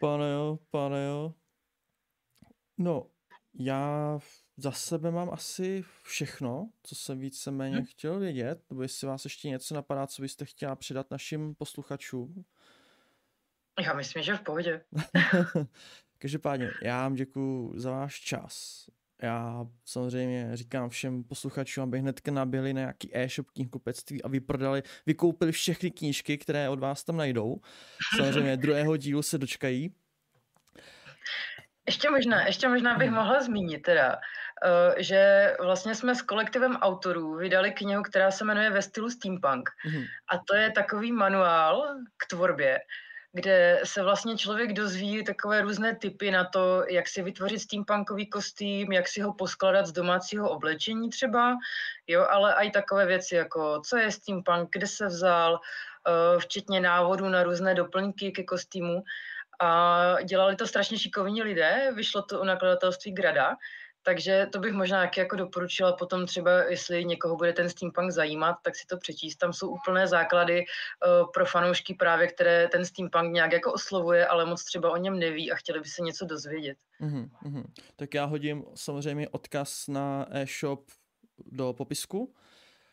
Pane 0.00 0.30
jo, 0.30 0.58
pane 0.70 1.04
jo. 1.04 1.32
No, 2.78 3.06
já 3.54 4.18
za 4.60 4.72
sebe 4.72 5.10
mám 5.10 5.30
asi 5.30 5.84
všechno, 6.02 6.70
co 6.82 6.94
jsem 6.94 7.18
víceméně 7.18 7.76
hmm. 7.76 7.86
chtěl 7.86 8.18
vědět, 8.18 8.62
nebo 8.70 8.82
jestli 8.82 9.06
vás 9.06 9.24
ještě 9.24 9.48
něco 9.48 9.74
napadá, 9.74 10.06
co 10.06 10.22
byste 10.22 10.44
chtěla 10.44 10.76
přidat 10.76 11.10
našim 11.10 11.54
posluchačům. 11.54 12.44
Já 13.80 13.92
myslím, 13.94 14.22
že 14.22 14.34
v 14.34 14.40
pohodě. 14.40 14.80
Každopádně, 16.18 16.70
já 16.82 17.02
vám 17.02 17.14
děkuji 17.14 17.72
za 17.76 17.90
váš 17.90 18.20
čas. 18.20 18.84
Já 19.22 19.66
samozřejmě 19.84 20.50
říkám 20.54 20.88
všem 20.88 21.24
posluchačům, 21.24 21.84
aby 21.84 21.98
hnedka 21.98 22.30
nabili 22.30 22.72
na 22.72 22.80
nějaký 22.80 23.16
e-shop 23.16 23.50
knihkupectví 23.50 24.22
a 24.22 24.28
vyprodali, 24.28 24.82
vykoupili 25.06 25.52
všechny 25.52 25.90
knížky, 25.90 26.38
které 26.38 26.68
od 26.68 26.78
vás 26.78 27.04
tam 27.04 27.16
najdou. 27.16 27.60
Samozřejmě 28.16 28.56
druhého 28.66 28.96
dílu 28.96 29.22
se 29.22 29.38
dočkají. 29.38 29.94
Ještě 31.88 32.10
možná, 32.10 32.46
ještě 32.46 32.68
možná 32.68 32.98
bych 32.98 33.08
hmm. 33.08 33.16
mohla 33.16 33.42
zmínit 33.42 33.82
teda, 33.82 34.16
že 34.96 35.54
vlastně 35.60 35.94
jsme 35.94 36.14
s 36.14 36.22
kolektivem 36.22 36.76
autorů 36.76 37.36
vydali 37.36 37.72
knihu, 37.72 38.02
která 38.02 38.30
se 38.30 38.44
jmenuje 38.44 38.70
Ve 38.70 38.82
stylu 38.82 39.10
steampunk. 39.10 39.70
Mm-hmm. 39.86 40.06
A 40.32 40.38
to 40.38 40.54
je 40.54 40.70
takový 40.70 41.12
manuál 41.12 41.94
k 42.16 42.26
tvorbě, 42.26 42.78
kde 43.32 43.80
se 43.84 44.02
vlastně 44.02 44.36
člověk 44.36 44.72
dozví 44.72 45.24
takové 45.24 45.60
různé 45.60 45.96
typy 45.96 46.30
na 46.30 46.44
to, 46.44 46.84
jak 46.88 47.08
si 47.08 47.22
vytvořit 47.22 47.58
steampunkový 47.58 48.26
kostým, 48.26 48.92
jak 48.92 49.08
si 49.08 49.20
ho 49.20 49.34
poskladat 49.34 49.86
z 49.86 49.92
domácího 49.92 50.50
oblečení 50.50 51.10
třeba, 51.10 51.56
jo, 52.06 52.26
ale 52.30 52.54
i 52.54 52.70
takové 52.70 53.06
věci 53.06 53.34
jako 53.34 53.82
co 53.86 53.96
je 53.96 54.12
steampunk, 54.12 54.68
kde 54.72 54.86
se 54.86 55.06
vzal, 55.06 55.60
eh, 55.60 56.40
včetně 56.40 56.80
návodů 56.80 57.28
na 57.28 57.42
různé 57.42 57.74
doplňky 57.74 58.32
ke 58.32 58.44
kostýmu. 58.44 59.02
A 59.60 60.16
dělali 60.24 60.56
to 60.56 60.66
strašně 60.66 60.98
šikovní 60.98 61.42
lidé, 61.42 61.90
vyšlo 61.94 62.22
to 62.22 62.40
u 62.40 62.44
nakladatelství 62.44 63.12
Grada, 63.12 63.56
takže 64.08 64.46
to 64.52 64.58
bych 64.58 64.72
možná 64.72 65.00
jak 65.00 65.16
jako 65.16 65.36
doporučila 65.36 65.92
potom 65.92 66.26
třeba, 66.26 66.64
jestli 66.70 67.04
někoho 67.04 67.36
bude 67.36 67.52
ten 67.52 67.68
steampunk 67.68 68.10
zajímat, 68.10 68.56
tak 68.62 68.76
si 68.76 68.86
to 68.86 68.96
přečíst. 68.96 69.36
Tam 69.36 69.52
jsou 69.52 69.68
úplné 69.68 70.06
základy 70.06 70.64
uh, 70.64 71.30
pro 71.34 71.46
fanoušky 71.46 71.94
právě, 71.94 72.26
které 72.26 72.68
ten 72.68 72.84
steampunk 72.84 73.34
nějak 73.34 73.52
jako 73.52 73.72
oslovuje, 73.72 74.26
ale 74.26 74.46
moc 74.46 74.64
třeba 74.64 74.92
o 74.92 74.96
něm 74.96 75.18
neví 75.18 75.52
a 75.52 75.54
chtěli 75.54 75.80
by 75.80 75.88
se 75.88 76.02
něco 76.02 76.26
dozvědět. 76.26 76.78
Mm-hmm. 77.00 77.64
Tak 77.96 78.14
já 78.14 78.24
hodím 78.24 78.64
samozřejmě 78.74 79.28
odkaz 79.28 79.88
na 79.88 80.26
e-shop 80.30 80.84
do 81.46 81.72
popisku. 81.72 82.34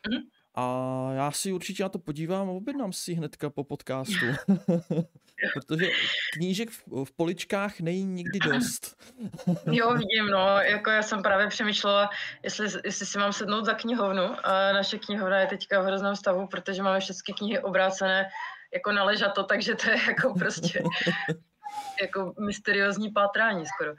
Mm-hmm. 0.07 0.21
A 0.55 1.09
já 1.13 1.31
si 1.31 1.53
určitě 1.53 1.83
na 1.83 1.89
to 1.89 1.99
podívám 1.99 2.49
a 2.49 2.51
objednám 2.51 2.93
si 2.93 3.13
hnedka 3.13 3.49
po 3.49 3.63
podcastu. 3.63 4.25
Protože 5.53 5.89
knížek 6.33 6.69
v, 6.69 7.05
v 7.05 7.11
poličkách 7.11 7.79
není 7.79 8.03
nikdy 8.03 8.39
dost. 8.39 8.97
jo, 9.71 9.93
vidím, 9.93 10.27
no, 10.31 10.59
jako 10.61 10.89
já 10.89 11.03
jsem 11.03 11.21
právě 11.21 11.47
přemýšlela, 11.47 12.09
jestli, 12.43 12.67
jestli 12.83 13.05
si 13.05 13.17
mám 13.17 13.33
sednout 13.33 13.65
za 13.65 13.73
knihovnu 13.73 14.35
a 14.43 14.73
naše 14.73 14.97
knihovna 14.97 15.39
je 15.39 15.47
teďka 15.47 15.81
v 15.81 15.85
hrozném 15.85 16.15
stavu, 16.15 16.47
protože 16.47 16.83
máme 16.83 16.99
všechny 16.99 17.33
knihy 17.33 17.59
obrácené 17.59 18.29
jako 18.73 18.91
na 18.91 19.03
ležato, 19.03 19.43
takže 19.43 19.75
to 19.75 19.89
je 19.89 19.97
jako 20.07 20.33
prostě 20.33 20.83
jako 22.01 22.33
mysteriózní 22.39 23.11
pátrání 23.11 23.65
skoro. 23.65 23.93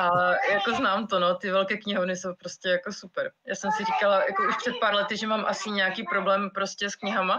A 0.00 0.30
jako 0.52 0.72
znám 0.72 1.06
to, 1.06 1.18
no, 1.18 1.34
ty 1.34 1.50
velké 1.50 1.76
knihovny 1.76 2.16
jsou 2.16 2.34
prostě 2.34 2.68
jako 2.68 2.92
super. 2.92 3.30
Já 3.46 3.54
jsem 3.54 3.70
si 3.70 3.84
říkala 3.84 4.24
jako 4.24 4.42
už 4.48 4.56
před 4.56 4.74
pár 4.80 4.94
lety, 4.94 5.16
že 5.16 5.26
mám 5.26 5.44
asi 5.46 5.70
nějaký 5.70 6.02
problém 6.02 6.50
prostě 6.50 6.90
s 6.90 6.96
knihama, 6.96 7.38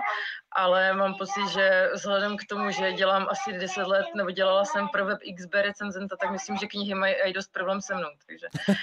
ale 0.52 0.94
mám 0.94 1.16
pocit, 1.16 1.48
že 1.54 1.90
vzhledem 1.94 2.38
k 2.38 2.46
tomu, 2.50 2.72
že 2.72 2.94
dělám 2.94 3.28
asi 3.30 3.54
10 3.54 3.88
let, 3.88 4.06
nebo 4.16 4.32
dělala 4.32 4.66
jsem 4.66 4.88
pro 4.90 5.06
web 5.06 5.20
XB 5.38 5.54
recenzenta, 5.54 6.16
tak 6.16 6.32
myslím, 6.32 6.58
že 6.58 6.68
knihy 6.68 6.94
mají 6.94 7.14
i 7.14 7.34
dost 7.34 7.54
problém 7.54 7.82
se 7.82 7.96
mnou, 7.96 8.10
takže 8.28 8.48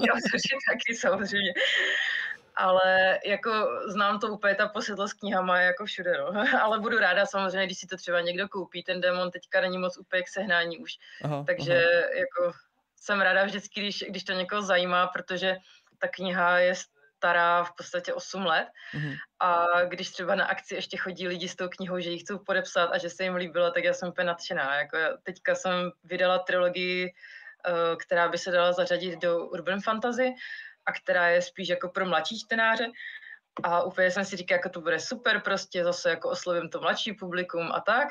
někteří 0.00 0.48
taky 0.68 0.94
samozřejmě 0.94 1.52
ale 2.54 3.18
jako 3.26 3.80
znám 3.86 4.18
to 4.18 4.28
úplně 4.28 4.54
ta 4.54 4.68
posedlost 4.68 5.14
knihama 5.14 5.60
jako 5.60 5.84
všude, 5.84 6.12
no. 6.18 6.44
ale 6.62 6.80
budu 6.80 6.98
ráda 6.98 7.26
samozřejmě, 7.26 7.66
když 7.66 7.78
si 7.78 7.86
to 7.86 7.96
třeba 7.96 8.20
někdo 8.20 8.48
koupí, 8.48 8.82
ten 8.82 9.00
demon 9.00 9.30
teďka 9.30 9.60
není 9.60 9.78
moc 9.78 9.98
úplně 9.98 10.22
k 10.22 10.28
sehnání 10.28 10.78
už, 10.78 10.92
aha, 11.24 11.44
takže 11.46 11.72
aha. 11.72 12.10
jako 12.14 12.52
jsem 12.96 13.20
ráda 13.20 13.44
vždycky, 13.44 13.80
když, 13.80 14.04
když 14.08 14.24
to 14.24 14.32
někoho 14.32 14.62
zajímá, 14.62 15.06
protože 15.06 15.56
ta 15.98 16.08
kniha 16.08 16.58
je 16.58 16.74
stará 17.22 17.64
v 17.64 17.72
podstatě 17.76 18.14
8 18.14 18.46
let 18.46 18.68
mm-hmm. 18.94 19.14
a 19.40 19.66
když 19.84 20.10
třeba 20.10 20.34
na 20.34 20.46
akci 20.46 20.74
ještě 20.74 20.96
chodí 20.96 21.28
lidi 21.28 21.48
s 21.48 21.56
tou 21.56 21.68
knihou, 21.68 22.00
že 22.00 22.10
ji 22.10 22.18
chcou 22.18 22.38
podepsat 22.38 22.90
a 22.92 22.98
že 22.98 23.10
se 23.10 23.22
jim 23.22 23.34
líbilo, 23.34 23.70
tak 23.70 23.84
já 23.84 23.94
jsem 23.94 24.08
úplně 24.08 24.26
nadšená. 24.26 24.76
Jako 24.76 24.96
teďka 25.22 25.54
jsem 25.54 25.90
vydala 26.04 26.38
trilogii, 26.38 27.06
eh, 27.06 27.96
která 27.96 28.28
by 28.28 28.38
se 28.38 28.50
dala 28.50 28.72
zařadit 28.72 29.22
do 29.22 29.46
urban 29.46 29.80
fantasy 29.80 30.34
a 30.86 30.92
která 30.92 31.28
je 31.28 31.42
spíš 31.42 31.68
jako 31.68 31.88
pro 31.88 32.06
mladší 32.06 32.38
čtenáře. 32.38 32.86
A 33.62 33.82
úplně 33.82 34.10
jsem 34.10 34.24
si 34.24 34.36
říkala, 34.36 34.56
jako 34.56 34.68
to 34.68 34.80
bude 34.80 35.00
super, 35.00 35.40
prostě 35.40 35.84
zase 35.84 36.10
jako 36.10 36.30
oslovím 36.30 36.68
to 36.68 36.80
mladší 36.80 37.12
publikum 37.12 37.72
a 37.72 37.80
tak. 37.80 38.08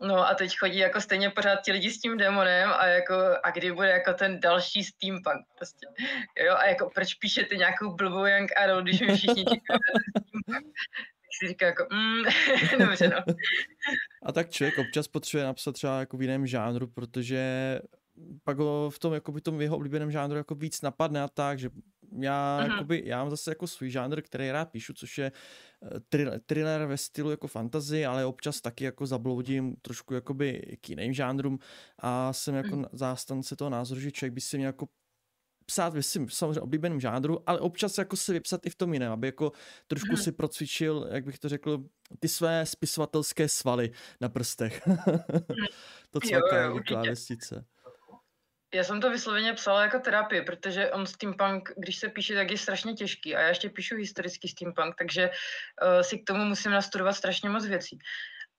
No 0.00 0.28
a 0.28 0.34
teď 0.34 0.58
chodí 0.58 0.78
jako 0.78 1.00
stejně 1.00 1.30
pořád 1.30 1.56
ti 1.64 1.72
lidi 1.72 1.90
s 1.90 2.00
tím 2.00 2.16
demonem 2.16 2.70
a 2.70 2.86
jako, 2.86 3.14
a 3.42 3.50
kdy 3.50 3.72
bude 3.72 3.88
jako 3.88 4.12
ten 4.12 4.40
další 4.40 4.84
steampunk 4.84 5.46
prostě. 5.58 5.86
Jo, 6.46 6.54
a 6.54 6.66
jako 6.66 6.90
proč 6.94 7.14
píšete 7.14 7.56
nějakou 7.56 7.94
blbou 7.94 8.26
Young 8.26 8.52
Adult, 8.56 8.84
když 8.84 9.00
mi 9.00 9.16
všichni. 9.16 9.44
Tak 9.44 9.80
si 11.40 11.48
říká 11.48 11.66
jako, 11.66 11.86
mm, 11.92 12.22
dobře 12.78 13.08
no. 13.08 13.34
A 14.22 14.32
tak 14.32 14.50
člověk 14.50 14.78
občas 14.78 15.08
potřebuje 15.08 15.46
napsat 15.46 15.72
třeba 15.72 16.00
jako 16.00 16.16
v 16.16 16.22
jiném 16.22 16.46
žánru, 16.46 16.86
protože 16.86 17.78
pak 18.44 18.58
ho 18.58 18.90
v 18.90 18.98
tom, 18.98 19.12
jakoby 19.12 19.40
tom 19.40 19.60
jeho 19.60 19.76
oblíbeném 19.76 20.10
žánru 20.10 20.36
jako 20.36 20.54
víc 20.54 20.82
napadne 20.82 21.22
a 21.22 21.28
tak, 21.28 21.58
že 21.58 21.70
já, 22.18 22.60
uh-huh. 22.60 22.70
jakoby, 22.72 23.02
já 23.06 23.18
mám 23.18 23.30
zase 23.30 23.50
jako 23.50 23.66
svůj 23.66 23.90
žánr, 23.90 24.22
který 24.22 24.50
rád 24.50 24.70
píšu, 24.70 24.92
což 24.92 25.18
je 25.18 25.32
eh, 25.82 26.00
thriller, 26.08 26.40
thriller 26.46 26.86
ve 26.86 26.96
stylu 26.96 27.30
jako 27.30 27.48
fantasy, 27.48 28.06
ale 28.06 28.26
občas 28.26 28.60
taky 28.60 28.84
jako 28.84 29.06
zabloudím 29.06 29.76
trošku 29.82 30.14
jakoby 30.14 30.76
k 30.80 30.90
jiným 30.90 31.12
žánrům 31.12 31.58
a 31.98 32.32
jsem 32.32 32.54
jako 32.54 32.68
uh-huh. 32.68 32.88
zástance 32.92 33.56
toho 33.56 33.70
názoru, 33.70 34.00
že 34.00 34.12
člověk 34.12 34.32
by 34.32 34.40
si 34.40 34.56
měl 34.56 34.68
jako 34.68 34.88
psát 35.66 35.94
ve 35.94 36.02
svým 36.02 36.28
samozřejmě 36.30 36.60
oblíbeném 36.60 37.00
žánru, 37.00 37.38
ale 37.46 37.60
občas 37.60 37.98
jako 37.98 38.16
si 38.16 38.32
vypsat 38.32 38.66
i 38.66 38.70
v 38.70 38.74
tom 38.74 38.92
jiném, 38.92 39.12
aby 39.12 39.28
jako 39.28 39.52
trošku 39.86 40.08
hmm. 40.08 40.16
si 40.16 40.32
procvičil, 40.32 41.08
jak 41.10 41.24
bych 41.24 41.38
to 41.38 41.48
řekl, 41.48 41.84
ty 42.18 42.28
své 42.28 42.66
spisovatelské 42.66 43.48
svaly 43.48 43.90
na 44.20 44.28
prstech. 44.28 44.82
to 46.10 46.20
celé 46.20 46.80
klávesnice. 46.86 47.64
Já 48.74 48.84
jsem 48.84 49.00
to 49.00 49.10
vysloveně 49.10 49.52
psala 49.52 49.82
jako 49.82 49.98
terapii, 49.98 50.42
protože 50.42 50.90
on 50.90 51.06
steampunk, 51.06 51.72
když 51.76 51.96
se 51.96 52.08
píše, 52.08 52.34
tak 52.34 52.50
je 52.50 52.58
strašně 52.58 52.94
těžký 52.94 53.36
a 53.36 53.40
já 53.40 53.48
ještě 53.48 53.68
píšu 53.68 53.96
historický 53.96 54.48
steampunk, 54.48 54.94
takže 54.98 55.30
uh, 55.30 56.00
si 56.00 56.18
k 56.18 56.26
tomu 56.26 56.44
musím 56.44 56.72
nastudovat 56.72 57.12
strašně 57.12 57.48
moc 57.48 57.66
věcí. 57.66 57.98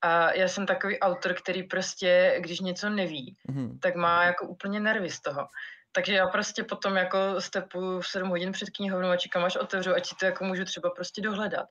A 0.01 0.33
já 0.33 0.47
jsem 0.47 0.65
takový 0.65 0.99
autor, 0.99 1.33
který 1.33 1.63
prostě, 1.63 2.37
když 2.39 2.59
něco 2.59 2.89
neví, 2.89 3.35
mm-hmm. 3.49 3.79
tak 3.79 3.95
má 3.95 4.25
jako 4.25 4.47
úplně 4.47 4.79
nervy 4.79 5.09
z 5.09 5.21
toho. 5.21 5.47
Takže 5.95 6.13
já 6.13 6.27
prostě 6.27 6.63
potom 6.63 6.95
jako 6.95 7.41
stepu 7.41 8.01
7 8.01 8.29
hodin 8.29 8.51
před 8.51 8.69
knihovnou 8.69 9.09
a 9.09 9.17
čekám, 9.17 9.43
až 9.43 9.55
otevřu, 9.55 9.93
ať 9.95 10.05
si 10.05 10.15
to 10.15 10.25
jako 10.25 10.43
můžu 10.43 10.65
třeba 10.65 10.89
prostě 10.89 11.21
dohledat. 11.21 11.69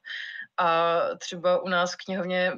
A 0.58 0.98
třeba 1.18 1.62
u 1.62 1.68
nás 1.68 1.94
v 1.94 1.96
knihovně 2.04 2.52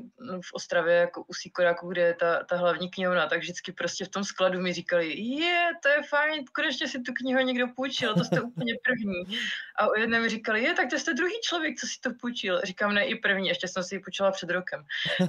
v 0.45 0.53
Ostravě, 0.53 0.95
jako 0.95 1.23
u 1.23 1.35
Sikoráku, 1.35 1.89
kde 1.89 2.03
je 2.03 2.15
ta, 2.15 2.45
ta 2.45 2.57
hlavní 2.57 2.91
knihovna, 2.91 3.27
tak 3.27 3.39
vždycky 3.39 3.73
prostě 3.73 4.05
v 4.05 4.09
tom 4.09 4.25
skladu 4.25 4.61
mi 4.61 4.73
říkali, 4.73 5.15
je, 5.21 5.71
to 5.83 5.89
je 5.89 6.03
fajn, 6.03 6.45
konečně 6.55 6.89
si 6.89 7.01
tu 7.01 7.13
knihu 7.13 7.41
někdo 7.41 7.67
půjčil, 7.77 8.15
to 8.15 8.25
jste 8.25 8.41
úplně 8.41 8.75
první. 8.85 9.39
A 9.79 9.89
u 9.89 9.95
jedné 9.95 10.21
mi 10.21 10.29
říkali, 10.29 10.63
je, 10.63 10.75
tak 10.75 10.91
to 10.91 10.99
jste 10.99 11.15
druhý 11.15 11.35
člověk, 11.43 11.77
co 11.79 11.87
si 11.87 12.01
to 12.01 12.11
půjčil. 12.21 12.61
Říkám, 12.65 12.95
ne, 12.95 13.05
i 13.05 13.15
první, 13.15 13.49
ještě 13.49 13.69
jsem 13.69 13.83
si 13.83 13.95
ji 13.95 13.99
půjčila 13.99 14.31
před 14.31 14.51
rokem. 14.51 14.85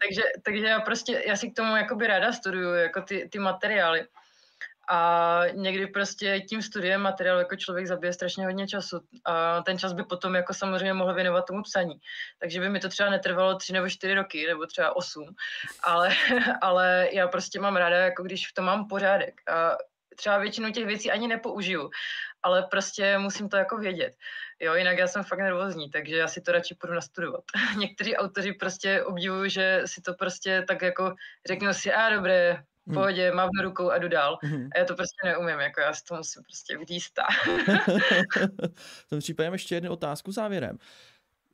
takže, 0.00 0.22
takže 0.42 0.66
já 0.66 0.80
prostě, 0.80 1.22
já 1.26 1.36
si 1.36 1.50
k 1.50 1.56
tomu 1.56 1.76
jakoby 1.76 2.06
ráda 2.06 2.32
studuju, 2.32 2.74
jako 2.74 3.02
ty, 3.02 3.28
ty 3.32 3.38
materiály. 3.38 4.06
A 4.90 5.40
někdy 5.52 5.86
prostě 5.86 6.40
tím 6.40 6.62
studiem 6.62 7.00
materiálu 7.00 7.38
jako 7.38 7.56
člověk 7.56 7.86
zabije 7.86 8.12
strašně 8.12 8.44
hodně 8.44 8.68
času. 8.68 9.00
A 9.24 9.62
ten 9.62 9.78
čas 9.78 9.92
by 9.92 10.04
potom 10.04 10.34
jako 10.34 10.54
samozřejmě 10.54 10.92
mohl 10.92 11.14
věnovat 11.14 11.46
tomu 11.46 11.62
psaní. 11.62 11.94
Takže 12.38 12.60
by 12.60 12.68
mi 12.68 12.80
to 12.80 12.88
třeba 12.88 13.10
netrvalo 13.10 13.54
tři 13.54 13.72
nebo 13.72 13.88
čtyři 13.88 14.14
roky, 14.14 14.46
nebo 14.46 14.66
třeba 14.66 14.96
osm. 14.96 15.26
Ale, 15.82 16.10
ale 16.60 17.08
já 17.12 17.28
prostě 17.28 17.60
mám 17.60 17.76
ráda, 17.76 17.96
jako 17.96 18.22
když 18.22 18.48
v 18.48 18.54
tom 18.54 18.64
mám 18.64 18.88
pořádek. 18.88 19.34
A 19.50 19.76
třeba 20.16 20.38
většinu 20.38 20.72
těch 20.72 20.86
věcí 20.86 21.10
ani 21.10 21.28
nepoužiju, 21.28 21.90
ale 22.42 22.62
prostě 22.70 23.18
musím 23.18 23.48
to 23.48 23.56
jako 23.56 23.76
vědět. 23.76 24.12
Jo, 24.60 24.74
jinak 24.74 24.98
já 24.98 25.06
jsem 25.06 25.24
fakt 25.24 25.38
nervózní, 25.38 25.90
takže 25.90 26.16
já 26.16 26.28
si 26.28 26.40
to 26.40 26.52
radši 26.52 26.74
půjdu 26.74 26.94
nastudovat. 26.94 27.44
Někteří 27.78 28.16
autoři 28.16 28.52
prostě 28.52 29.04
obdivují, 29.04 29.50
že 29.50 29.82
si 29.84 30.02
to 30.02 30.14
prostě 30.14 30.64
tak 30.68 30.82
jako 30.82 31.14
řeknou 31.46 31.72
si, 31.72 31.92
a 31.92 32.10
dobré, 32.10 32.62
v 32.86 32.86
hmm. 32.86 32.94
pohodě, 32.94 33.28
hmm. 33.28 33.36
mávnu 33.36 33.62
rukou 33.62 33.90
a 33.90 33.98
jdu 33.98 34.08
dál. 34.08 34.38
Hmm. 34.42 34.68
A 34.74 34.78
já 34.78 34.84
to 34.84 34.94
prostě 34.94 35.20
neumím, 35.24 35.60
jako 35.60 35.80
já 35.80 35.94
si 35.94 36.04
to 36.04 36.14
musím 36.14 36.42
prostě 36.42 36.94
jistá. 36.94 37.26
v 38.76 39.08
tom 39.08 39.18
případě 39.18 39.48
ještě 39.52 39.74
jednu 39.74 39.92
otázku 39.92 40.32
závěrem. 40.32 40.78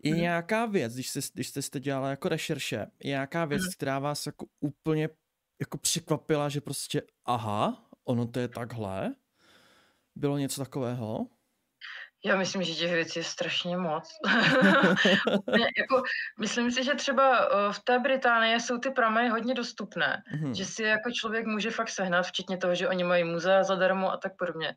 Je 0.02 0.12
hmm. 0.12 0.20
nějaká 0.20 0.66
věc, 0.66 0.94
když 0.94 1.10
jste, 1.10 1.20
když 1.34 1.48
jste 1.48 1.80
dělala 1.80 2.10
jako 2.10 2.28
rešerše, 2.28 2.76
je 2.76 3.08
nějaká 3.08 3.44
věc, 3.44 3.62
hmm. 3.62 3.72
která 3.76 3.98
vás 3.98 4.26
jako 4.26 4.46
úplně 4.60 5.08
jako 5.60 5.78
překvapila, 5.78 6.48
že 6.48 6.60
prostě 6.60 7.02
aha, 7.24 7.88
ono 8.04 8.26
to 8.26 8.40
je 8.40 8.48
takhle? 8.48 9.14
Bylo 10.16 10.38
něco 10.38 10.64
takového? 10.64 11.26
Já 12.24 12.36
myslím, 12.36 12.62
že 12.62 12.74
těch 12.74 12.92
věcí 12.92 13.18
je 13.18 13.24
strašně 13.24 13.76
moc. 13.76 14.08
jako, 15.78 16.02
myslím 16.40 16.70
si, 16.70 16.84
že 16.84 16.94
třeba 16.94 17.38
eh, 17.38 17.72
v 17.72 17.78
té 17.78 17.98
Británii 17.98 18.60
jsou 18.60 18.78
ty 18.78 18.90
prameny 18.90 19.28
hodně 19.28 19.54
dostupné, 19.54 20.22
mm-hmm. 20.34 20.52
že 20.52 20.64
si 20.64 20.82
jako 20.82 21.10
člověk 21.10 21.46
může 21.46 21.70
fakt 21.70 21.88
sehnat, 21.88 22.26
včetně 22.26 22.56
toho, 22.56 22.74
že 22.74 22.88
oni 22.88 23.04
mají 23.04 23.24
muzea 23.24 23.62
zadarmo 23.62 24.12
a 24.12 24.16
tak 24.16 24.36
podobně. 24.36 24.74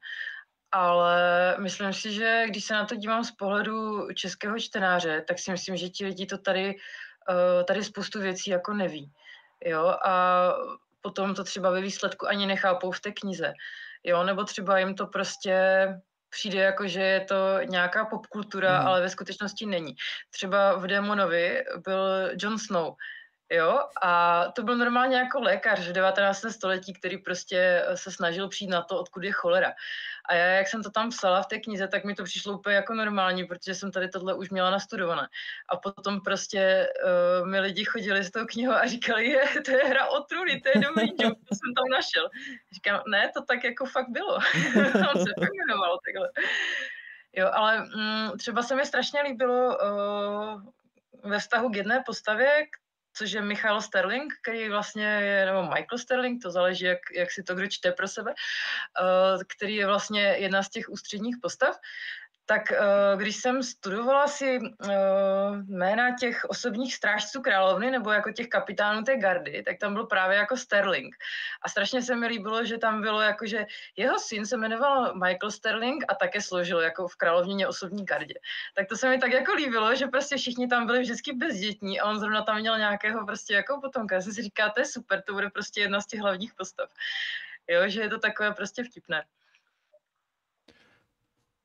Ale 0.72 1.56
myslím 1.60 1.94
si, 1.94 2.14
že 2.14 2.46
když 2.48 2.66
se 2.66 2.74
na 2.74 2.86
to 2.86 2.96
dívám 2.96 3.24
z 3.24 3.32
pohledu 3.32 4.08
českého 4.14 4.60
čtenáře, 4.60 5.24
tak 5.28 5.40
si 5.40 5.52
myslím, 5.52 5.78
že 5.78 5.90
ti 5.90 6.06
lidi 6.06 6.26
to 6.26 6.38
tady, 6.38 6.76
eh, 7.30 7.64
tady 7.64 7.84
spoustu 7.84 8.20
věcí 8.20 8.50
jako 8.50 8.74
neví. 8.74 9.12
Jo? 9.66 9.96
A 10.06 10.54
potom 11.02 11.36
to 11.36 11.44
třeba 11.44 11.70
ve 11.70 11.82
výsledku 11.82 12.28
ani 12.28 12.46
nechápou 12.46 12.92
v 12.92 13.00
té 13.00 13.12
knize. 13.12 13.54
Jo? 14.04 14.24
Nebo 14.24 14.44
třeba 14.44 14.80
jim 14.80 14.96
to 14.96 15.08
prostě 15.08 15.88
přijde 16.32 16.60
jako, 16.60 16.88
že 16.88 17.02
je 17.02 17.20
to 17.20 17.36
nějaká 17.66 18.06
popkultura, 18.06 18.82
mm. 18.82 18.88
ale 18.88 19.02
ve 19.02 19.10
skutečnosti 19.10 19.66
není. 19.66 19.96
Třeba 20.30 20.78
v 20.78 20.88
Demonovi 20.88 21.64
byl 21.84 22.32
Jon 22.42 22.60
Snow, 22.60 22.96
Jo, 23.52 23.80
a 24.02 24.46
to 24.56 24.64
byl 24.64 24.78
normálně 24.78 25.18
jako 25.18 25.40
lékař 25.40 25.80
v 25.80 25.92
19. 25.92 26.46
století, 26.50 26.94
který 26.94 27.18
prostě 27.18 27.86
se 27.96 28.12
snažil 28.12 28.48
přijít 28.48 28.70
na 28.70 28.82
to, 28.82 29.00
odkud 29.00 29.24
je 29.24 29.32
cholera. 29.32 29.74
A 30.30 30.34
já, 30.36 30.46
jak 30.46 30.68
jsem 30.68 30.84
to 30.84 30.90
tam 30.92 31.10
psala 31.10 31.42
v 31.42 31.48
té 31.48 31.60
knize, 31.60 31.88
tak 31.88 32.04
mi 32.04 32.16
to 32.16 32.24
přišlo 32.24 32.54
úplně 32.54 32.76
jako 32.76 32.94
normální, 32.94 33.46
protože 33.46 33.76
jsem 33.76 33.92
tady 33.92 34.10
tohle 34.10 34.34
už 34.34 34.50
měla 34.50 34.72
nastudované. 34.72 35.28
A 35.70 35.78
potom 35.78 36.22
prostě 36.22 36.88
uh, 37.42 37.48
mi 37.48 37.60
lidi 37.60 37.86
chodili 37.86 38.24
s 38.24 38.32
tou 38.32 38.46
knihou 38.46 38.74
a 38.74 38.88
říkali, 38.88 39.26
je, 39.26 39.44
to 39.66 39.72
je 39.72 39.86
hra 39.86 40.08
o 40.08 40.20
trůny, 40.20 40.62
to 40.62 40.70
je 40.70 40.82
dobrý 40.82 41.08
joke, 41.20 41.42
to 41.50 41.56
jsem 41.56 41.74
tam 41.76 41.88
našel. 41.92 42.30
Říkám, 42.86 43.02
ne, 43.08 43.32
to 43.34 43.42
tak 43.42 43.64
jako 43.64 43.86
fakt 43.86 44.10
bylo. 44.10 44.34
On 45.14 45.26
se 45.26 45.32
fakt 45.40 45.54
jmenovalo 45.54 46.00
takhle. 46.06 46.30
Jo, 47.34 47.50
ale 47.54 47.80
mm, 47.80 48.38
třeba 48.38 48.64
se 48.64 48.76
mi 48.76 48.86
strašně 48.86 49.22
líbilo 49.22 49.78
uh, 49.78 50.62
ve 51.24 51.40
vztahu 51.40 51.70
k 51.70 51.76
jedné 51.76 52.04
postavě, 52.06 52.66
což 53.14 53.32
je 53.32 53.42
Michal 53.42 53.82
Sterling, 53.82 54.34
který 54.42 54.70
vlastně 54.70 55.06
je, 55.06 55.46
nebo 55.46 55.64
Michael 55.64 55.98
Sterling, 55.98 56.42
to 56.42 56.52
záleží, 56.52 56.86
jak, 56.86 57.00
jak 57.16 57.32
si 57.32 57.44
to 57.44 57.56
kdo 57.56 57.68
čte 57.68 57.92
pro 57.92 58.08
sebe, 58.08 58.34
uh, 58.34 59.42
který 59.58 59.76
je 59.76 59.88
vlastně 59.88 60.22
jedna 60.22 60.64
z 60.64 60.70
těch 60.70 60.90
ústředních 60.90 61.36
postav 61.42 61.76
tak 62.46 62.72
eh, 62.72 62.78
když 63.18 63.36
jsem 63.36 63.64
studovala 63.64 64.28
si 64.28 64.60
eh, 64.60 64.90
jména 65.68 66.16
těch 66.20 66.46
osobních 66.46 66.96
strážců 66.96 67.42
královny 67.42 67.92
nebo 67.92 68.12
jako 68.12 68.32
těch 68.32 68.48
kapitánů 68.48 69.04
té 69.04 69.18
gardy, 69.18 69.64
tak 69.64 69.78
tam 69.78 69.94
byl 69.94 70.06
právě 70.06 70.38
jako 70.38 70.58
Sterling. 70.58 71.16
A 71.62 71.70
strašně 71.70 72.02
se 72.02 72.16
mi 72.16 72.28
líbilo, 72.28 72.66
že 72.66 72.78
tam 72.78 73.02
bylo 73.02 73.22
jako, 73.22 73.46
že 73.46 73.66
jeho 73.96 74.20
syn 74.20 74.46
se 74.46 74.58
jmenoval 74.58 75.16
Michael 75.16 75.52
Sterling 75.52 76.04
a 76.08 76.16
také 76.16 76.42
složil 76.42 76.80
jako 76.80 77.08
v 77.08 77.16
královnině 77.16 77.68
osobní 77.68 78.06
gardě. 78.06 78.36
Tak 78.76 78.88
to 78.88 78.98
se 78.98 79.10
mi 79.10 79.20
tak 79.20 79.32
jako 79.32 79.54
líbilo, 79.54 79.96
že 79.96 80.08
prostě 80.08 80.38
všichni 80.38 80.68
tam 80.68 80.86
byli 80.86 81.02
vždycky 81.02 81.34
bezdětní 81.34 82.00
a 82.00 82.10
on 82.10 82.20
zrovna 82.20 82.42
tam 82.42 82.60
měl 82.60 82.78
nějakého 82.78 83.26
prostě 83.26 83.54
jako 83.54 83.80
potomka. 83.82 84.16
Já 84.16 84.22
jsem 84.22 84.34
si 84.34 84.42
říkala, 84.42 84.70
to 84.70 84.80
je 84.80 84.86
super, 84.86 85.22
to 85.22 85.34
bude 85.34 85.50
prostě 85.50 85.82
jedna 85.82 86.02
z 86.02 86.08
těch 86.08 86.20
hlavních 86.20 86.54
postav. 86.54 86.90
Jo, 87.68 87.82
že 87.90 88.02
je 88.02 88.10
to 88.10 88.20
takové 88.20 88.52
prostě 88.52 88.84
vtipné. 88.84 89.24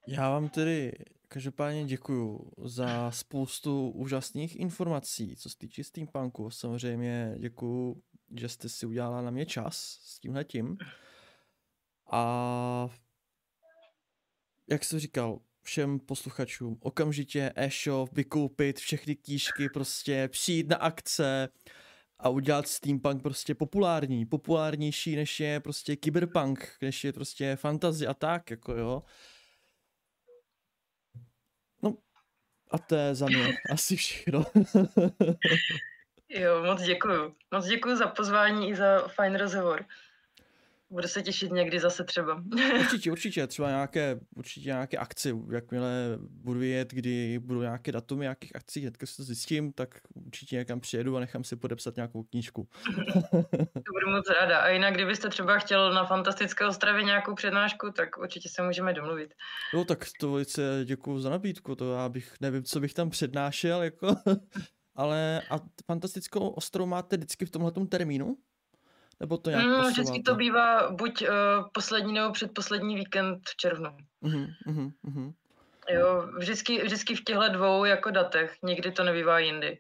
Já 0.07 0.31
vám 0.31 0.49
tedy 0.49 0.93
každopádně 1.29 1.85
děkuju 1.85 2.53
za 2.65 3.11
spoustu 3.11 3.91
úžasných 3.91 4.57
informací, 4.57 5.37
co 5.37 5.51
se 5.51 5.59
týče 5.59 5.85
steampunku. 5.85 6.51
Samozřejmě 6.51 7.35
děkuju, 7.39 8.03
že 8.37 8.49
jste 8.49 8.69
si 8.69 8.87
udělala 8.87 9.23
na 9.23 9.31
mě 9.31 9.47
čas 9.47 9.99
s 10.03 10.19
tímhletím. 10.19 10.79
A 12.11 12.89
jak 14.71 14.85
jsem 14.85 14.99
říkal, 14.99 15.41
všem 15.63 15.99
posluchačům 15.99 16.79
okamžitě 16.81 17.53
e-shop, 17.57 18.13
vykoupit 18.13 18.79
všechny 18.79 19.17
knížky, 19.17 19.69
prostě 19.69 20.29
přijít 20.29 20.69
na 20.69 20.77
akce 20.77 21.49
a 22.19 22.29
udělat 22.29 22.69
steampunk 22.69 23.23
prostě 23.23 23.55
populární, 23.55 24.27
populárnější 24.27 25.17
než 25.17 25.41
je 25.41 25.61
prostě 25.61 25.97
cyberpunk, 26.05 26.77
než 26.83 27.05
je 27.05 27.13
prostě 27.13 27.57
fantasy 27.57 28.07
a 28.07 28.15
tak, 28.15 28.51
jako 28.51 28.73
jo. 28.73 29.03
A 32.71 32.79
to 32.79 32.95
je 32.95 33.15
za 33.15 33.27
mě 33.27 33.55
asi 33.71 33.97
všechno. 33.97 34.47
jo, 36.29 36.63
moc 36.65 36.83
děkuju. 36.83 37.35
Moc 37.55 37.67
děkuju 37.67 37.97
za 37.97 38.07
pozvání 38.07 38.69
i 38.69 38.77
za 38.77 39.09
fajn 39.09 39.35
rozhovor. 39.35 39.85
Budu 40.91 41.09
se 41.09 41.23
těšit 41.23 41.53
někdy 41.53 41.81
zase 41.81 42.05
třeba. 42.05 42.43
určitě, 42.81 43.13
určitě. 43.13 43.47
Třeba 43.47 43.69
nějaké, 43.69 44.21
určitě 44.37 44.69
nějaké 44.69 44.97
akci, 44.97 45.35
jakmile 45.53 46.19
budu 46.21 46.63
jet, 46.63 46.93
kdy 46.93 47.39
budou 47.39 47.61
nějaké 47.61 47.93
datumy 47.93 48.23
nějakých 48.23 48.57
akcí, 48.57 48.81
hnedka 48.81 49.07
si 49.07 49.17
to 49.17 49.23
zjistím, 49.23 49.73
tak 49.73 50.01
určitě 50.27 50.57
někam 50.57 50.81
přijedu 50.81 51.17
a 51.17 51.21
nechám 51.21 51.45
si 51.45 51.57
podepsat 51.57 51.97
nějakou 51.97 52.23
knížku. 52.23 52.69
to 53.73 53.93
budu 53.93 54.11
moc 54.17 54.31
ráda. 54.41 54.59
A 54.59 54.69
jinak, 54.69 54.95
kdybyste 54.95 55.29
třeba 55.29 55.59
chtěl 55.59 55.95
na 55.95 56.05
Fantastické 56.05 56.67
ostravě 56.67 57.05
nějakou 57.05 57.35
přednášku, 57.35 57.91
tak 57.91 58.19
určitě 58.19 58.49
se 58.49 58.63
můžeme 58.63 58.93
domluvit. 58.93 59.35
No 59.75 59.85
tak 59.85 60.07
to 60.21 60.33
velice 60.33 60.81
děkuji 60.85 61.19
za 61.19 61.31
nabídku, 61.31 61.75
to 61.75 61.93
já 61.93 62.09
bych, 62.09 62.35
nevím, 62.41 62.65
co 62.65 62.81
bych 62.81 62.95
tam 62.95 63.11
přednášel, 63.11 63.83
jako, 63.83 64.17
ale 64.95 65.43
a 65.51 65.61
Fantastickou 65.87 66.49
ostrov 66.49 66.89
máte 66.89 67.17
vždycky 67.17 67.47
v 67.47 67.51
tomhle 67.51 67.73
termínu? 67.89 68.37
Nebo 69.21 69.39
to 69.39 69.51
nějak 69.51 69.65
Mm, 69.65 69.71
posouváte? 69.71 69.91
vždycky 69.93 70.23
to 70.23 70.35
bývá 70.35 70.91
buď 70.91 71.23
uh, 71.23 71.29
poslední 71.75 72.13
nebo 72.13 72.33
předposlední 72.33 72.95
víkend 72.97 73.41
v 73.49 73.57
červnu. 73.57 73.97
Mhm, 74.21 74.47
mhm, 74.67 74.91
mhm. 75.03 75.33
Jo, 75.91 76.29
vždycky, 76.39 76.83
vždycky 76.85 77.15
v 77.15 77.25
těchto 77.25 77.49
dvou 77.49 77.85
jako 77.85 78.11
datech, 78.11 78.57
nikdy 78.63 78.93
to 78.93 79.05
nebývá 79.05 79.39
jindy. 79.39 79.79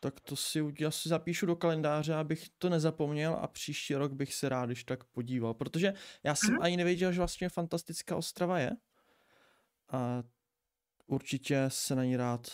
Tak 0.00 0.20
to 0.20 0.36
si, 0.36 0.64
já 0.80 0.90
si 0.90 1.08
zapíšu 1.08 1.46
do 1.46 1.56
kalendáře, 1.56 2.14
abych 2.14 2.44
to 2.58 2.68
nezapomněl 2.68 3.38
a 3.40 3.46
příští 3.46 3.94
rok 3.94 4.12
bych 4.12 4.34
se 4.34 4.48
rád 4.48 4.66
když 4.66 4.84
tak 4.84 5.04
podíval, 5.04 5.54
protože 5.54 5.92
já 6.22 6.34
jsem 6.34 6.50
Mhm. 6.54 6.62
ani 6.62 6.76
nevěděl, 6.76 7.12
že 7.12 7.18
vlastně 7.20 7.48
fantastická 7.48 8.16
Ostrava 8.16 8.58
je. 8.58 8.70
A 9.88 10.22
určitě 11.06 11.64
se 11.68 11.94
na 11.94 12.04
ní 12.04 12.16
rád 12.16 12.46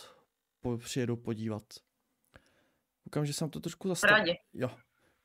po, 0.61 0.77
přijedu 0.77 1.17
podívat. 1.17 1.63
Koukám, 3.03 3.25
že 3.25 3.33
jsem 3.33 3.49
to 3.49 3.59
trošku 3.59 3.87
zastavil. 3.87 4.17
Rádi. 4.17 4.37
Jo. 4.53 4.71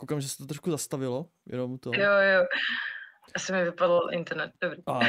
Koukám, 0.03 0.21
že 0.21 0.29
se 0.29 0.39
to 0.39 0.47
trošku 0.47 0.71
zastavilo, 0.71 1.29
jenom 1.47 1.79
to. 1.79 1.91
Jo, 1.95 2.11
jo. 2.11 2.47
Asi 3.37 3.53
mi 3.53 3.65
vypadl 3.65 4.01
internet, 4.13 4.53
dobrý. 4.61 4.83
A. 4.87 5.01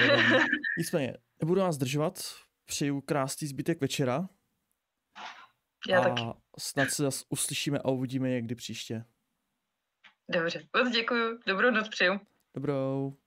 Nicméně, 0.77 1.17
nebudu 1.41 1.61
vás 1.61 1.75
zdržovat, 1.75 2.19
přeju 2.65 3.01
krásný 3.01 3.47
zbytek 3.47 3.81
večera 3.81 4.29
Já 5.89 5.99
a 5.99 6.03
taky. 6.03 6.21
snad 6.59 6.89
se 6.89 7.03
zase 7.03 7.25
uslyšíme 7.29 7.79
a 7.79 7.89
uvidíme 7.89 8.29
někdy 8.29 8.55
příště. 8.55 9.05
Dobře, 10.31 10.67
moc 10.77 10.93
děkuju, 10.93 11.39
dobrou 11.47 11.71
noc 11.71 11.89
přeju. 11.89 12.19
Dobrou. 12.55 13.17